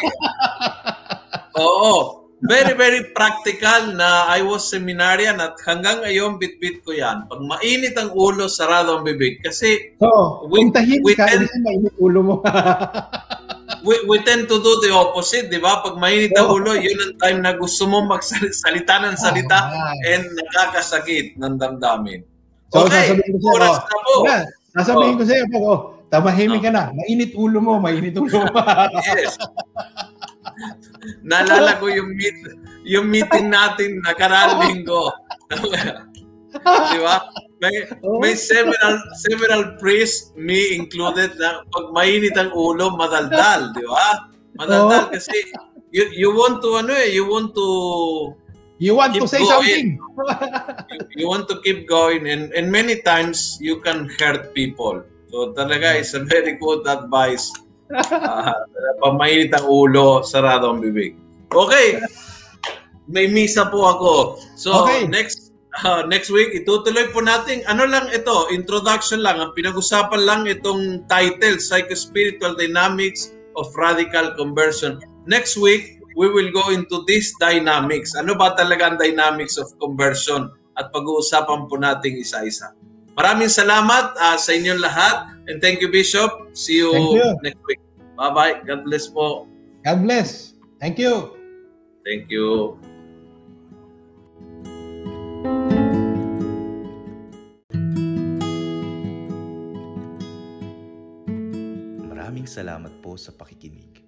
oo, 1.64 2.19
very, 2.40 2.72
very 2.72 3.12
practical 3.12 3.92
na 3.92 4.24
I 4.28 4.40
was 4.40 4.72
seminarian 4.72 5.40
at 5.44 5.60
hanggang 5.60 6.00
ngayon 6.00 6.40
bit-bit 6.40 6.80
ko 6.84 6.96
yan. 6.96 7.28
Pag 7.28 7.40
mainit 7.44 7.96
ang 8.00 8.16
ulo, 8.16 8.48
sarado 8.48 8.96
ang 8.96 9.04
bibig. 9.04 9.44
Kasi 9.44 9.96
so, 10.00 10.48
we, 10.48 10.64
we 11.04 11.12
ka, 11.12 11.28
tend, 11.28 11.48
mainit 11.60 11.94
ulo 12.00 12.20
mo. 12.24 12.34
we, 13.86 13.94
we 14.08 14.16
tend 14.24 14.48
to 14.48 14.56
do 14.56 14.72
the 14.80 14.88
opposite, 14.88 15.52
di 15.52 15.60
ba? 15.60 15.84
Pag 15.84 16.00
mainit 16.00 16.32
ang 16.40 16.48
ulo, 16.48 16.72
yun 16.72 16.96
ang 16.96 17.14
time 17.20 17.38
na 17.44 17.52
gusto 17.52 17.84
mo 17.84 18.08
magsalita 18.08 19.04
ng 19.04 19.16
salita 19.20 19.58
oh, 19.68 20.08
and 20.08 20.24
nakakasakit 20.32 21.36
ng 21.36 21.60
damdamin. 21.60 22.24
So, 22.72 22.86
okay, 22.86 23.12
sasabihin 23.12 23.30
ko 23.34 23.38
sa'yo, 23.42 23.56
oras 23.58 23.76
na 23.76 23.96
po. 24.00 24.14
Yeah, 24.24 24.44
sasabihin 24.72 25.12
oh. 25.12 25.18
ko 25.18 25.24
sa'yo, 25.26 25.44
oh, 25.60 25.78
tamahimik 26.08 26.62
oh. 26.62 26.64
ka 26.64 26.70
na. 26.72 26.84
Mainit 26.96 27.32
ulo 27.36 27.58
mo, 27.60 27.72
mainit 27.76 28.16
ulo 28.16 28.48
mo. 28.48 28.56
yes. 29.12 29.36
Naalala 31.24 31.76
ko 31.80 31.88
yung 31.92 32.16
meet, 32.16 32.38
yung 32.84 33.06
meeting 33.12 33.52
natin 33.52 34.00
na 34.04 34.12
karalinggo. 34.16 35.12
Di 36.92 36.98
ba? 37.00 37.16
May, 37.60 37.84
may 38.24 38.34
several 38.34 38.96
several 39.20 39.76
priests, 39.76 40.32
me 40.32 40.72
included, 40.72 41.36
na 41.36 41.60
pag 41.68 41.92
mainit 41.92 42.32
ang 42.40 42.50
ulo, 42.56 42.96
madaldal, 42.96 43.76
di 43.76 43.84
ba? 43.84 44.32
Madaldal 44.56 45.12
kasi 45.12 45.36
you, 45.92 46.08
you 46.16 46.30
want 46.32 46.64
to 46.64 46.80
ano 46.80 46.96
eh, 46.96 47.12
you 47.12 47.28
want 47.28 47.52
to 47.52 47.68
You 48.80 48.96
want 48.96 49.12
to 49.12 49.28
say 49.28 49.44
going. 49.44 49.52
something. 49.52 50.00
you, 50.88 51.00
you 51.20 51.26
want 51.28 51.52
to 51.52 51.60
keep 51.60 51.84
going 51.84 52.24
and 52.24 52.48
and 52.56 52.72
many 52.72 53.04
times 53.04 53.60
you 53.60 53.76
can 53.84 54.08
hurt 54.16 54.56
people. 54.56 55.04
So 55.28 55.52
talaga 55.52 56.00
is 56.00 56.16
a 56.16 56.24
very 56.24 56.56
good 56.56 56.88
advice 56.88 57.52
uh, 57.94 58.54
pag 59.02 59.14
mainit 59.18 59.50
ang 59.54 59.66
ulo, 59.66 60.22
sarado 60.22 60.70
ang 60.70 60.78
bibig. 60.78 61.18
Okay. 61.50 61.98
May 63.10 63.26
misa 63.26 63.66
po 63.66 63.90
ako. 63.90 64.12
So, 64.54 64.86
okay. 64.86 65.06
next 65.10 65.50
uh, 65.82 66.06
next 66.06 66.30
week, 66.30 66.54
itutuloy 66.54 67.10
po 67.10 67.22
natin. 67.22 67.62
Ano 67.66 67.86
lang 67.86 68.10
ito, 68.10 68.50
introduction 68.54 69.22
lang. 69.22 69.42
Ang 69.42 69.54
pinag-usapan 69.54 70.22
lang 70.22 70.40
itong 70.46 71.06
title, 71.10 71.58
Psycho-Spiritual 71.58 72.54
Dynamics 72.54 73.34
of 73.58 73.70
Radical 73.74 74.34
Conversion. 74.38 75.02
Next 75.26 75.58
week, 75.58 75.98
we 76.14 76.30
will 76.30 76.50
go 76.50 76.70
into 76.70 77.02
this 77.06 77.34
dynamics. 77.38 78.14
Ano 78.18 78.34
ba 78.34 78.54
talaga 78.54 78.94
ang 78.94 78.96
dynamics 78.98 79.58
of 79.58 79.70
conversion? 79.78 80.50
At 80.78 80.94
pag-uusapan 80.94 81.66
po 81.66 81.76
natin 81.76 82.18
isa-isa. 82.18 82.72
Maraming 83.18 83.52
salamat 83.52 84.16
uh, 84.16 84.38
sa 84.38 84.50
inyong 84.54 84.80
lahat. 84.80 85.16
And 85.50 85.58
thank 85.58 85.82
you, 85.82 85.90
Bishop. 85.90 86.30
See 86.54 86.78
you, 86.78 86.94
you. 86.94 87.26
next 87.42 87.58
week. 87.66 87.82
Bye-bye. 88.14 88.62
God 88.70 88.86
bless 88.86 89.10
po. 89.10 89.50
God 89.82 90.06
bless. 90.06 90.54
Thank 90.78 91.02
you. 91.02 91.34
Thank 92.06 92.30
you. 92.30 92.78
Maraming 102.06 102.46
salamat 102.46 102.94
po 103.02 103.18
sa 103.18 103.34
pakikinig. 103.34 104.06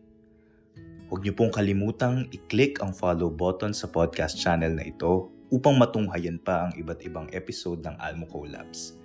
Huwag 1.11 1.27
niyo 1.27 1.35
pong 1.35 1.51
kalimutang 1.51 2.31
i-click 2.31 2.79
ang 2.79 2.95
follow 2.95 3.35
button 3.35 3.75
sa 3.75 3.91
podcast 3.91 4.39
channel 4.39 4.79
na 4.79 4.87
ito 4.87 5.27
upang 5.51 5.75
matunghayan 5.75 6.39
pa 6.39 6.71
ang 6.71 6.73
iba't 6.79 7.03
ibang 7.03 7.27
episode 7.35 7.83
ng 7.83 7.99
Almo 7.99 8.31
Collabs. 8.31 9.02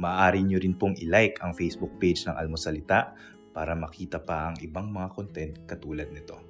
Maaari 0.00 0.44
nyo 0.44 0.58
rin 0.60 0.76
pong 0.76 0.96
i-like 1.00 1.40
ang 1.44 1.52
Facebook 1.52 1.92
page 2.00 2.24
ng 2.24 2.36
Almosalita 2.36 3.12
para 3.52 3.76
makita 3.76 4.16
pa 4.20 4.50
ang 4.50 4.56
ibang 4.64 4.88
mga 4.88 5.08
content 5.12 5.54
katulad 5.68 6.08
nito. 6.08 6.40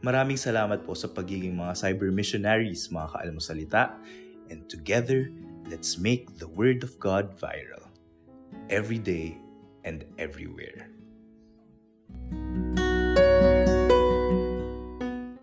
Maraming 0.00 0.40
salamat 0.40 0.88
po 0.88 0.96
sa 0.96 1.12
pagiging 1.12 1.52
mga 1.52 1.76
cyber 1.76 2.08
missionaries, 2.08 2.88
mga 2.88 3.14
kaalmosalita. 3.14 4.00
And 4.48 4.64
together, 4.66 5.28
let's 5.68 6.00
make 6.00 6.26
the 6.40 6.48
Word 6.48 6.82
of 6.82 6.96
God 6.96 7.36
viral. 7.36 7.84
Every 8.72 8.98
day 8.98 9.36
and 9.84 10.08
everywhere. 10.16 10.90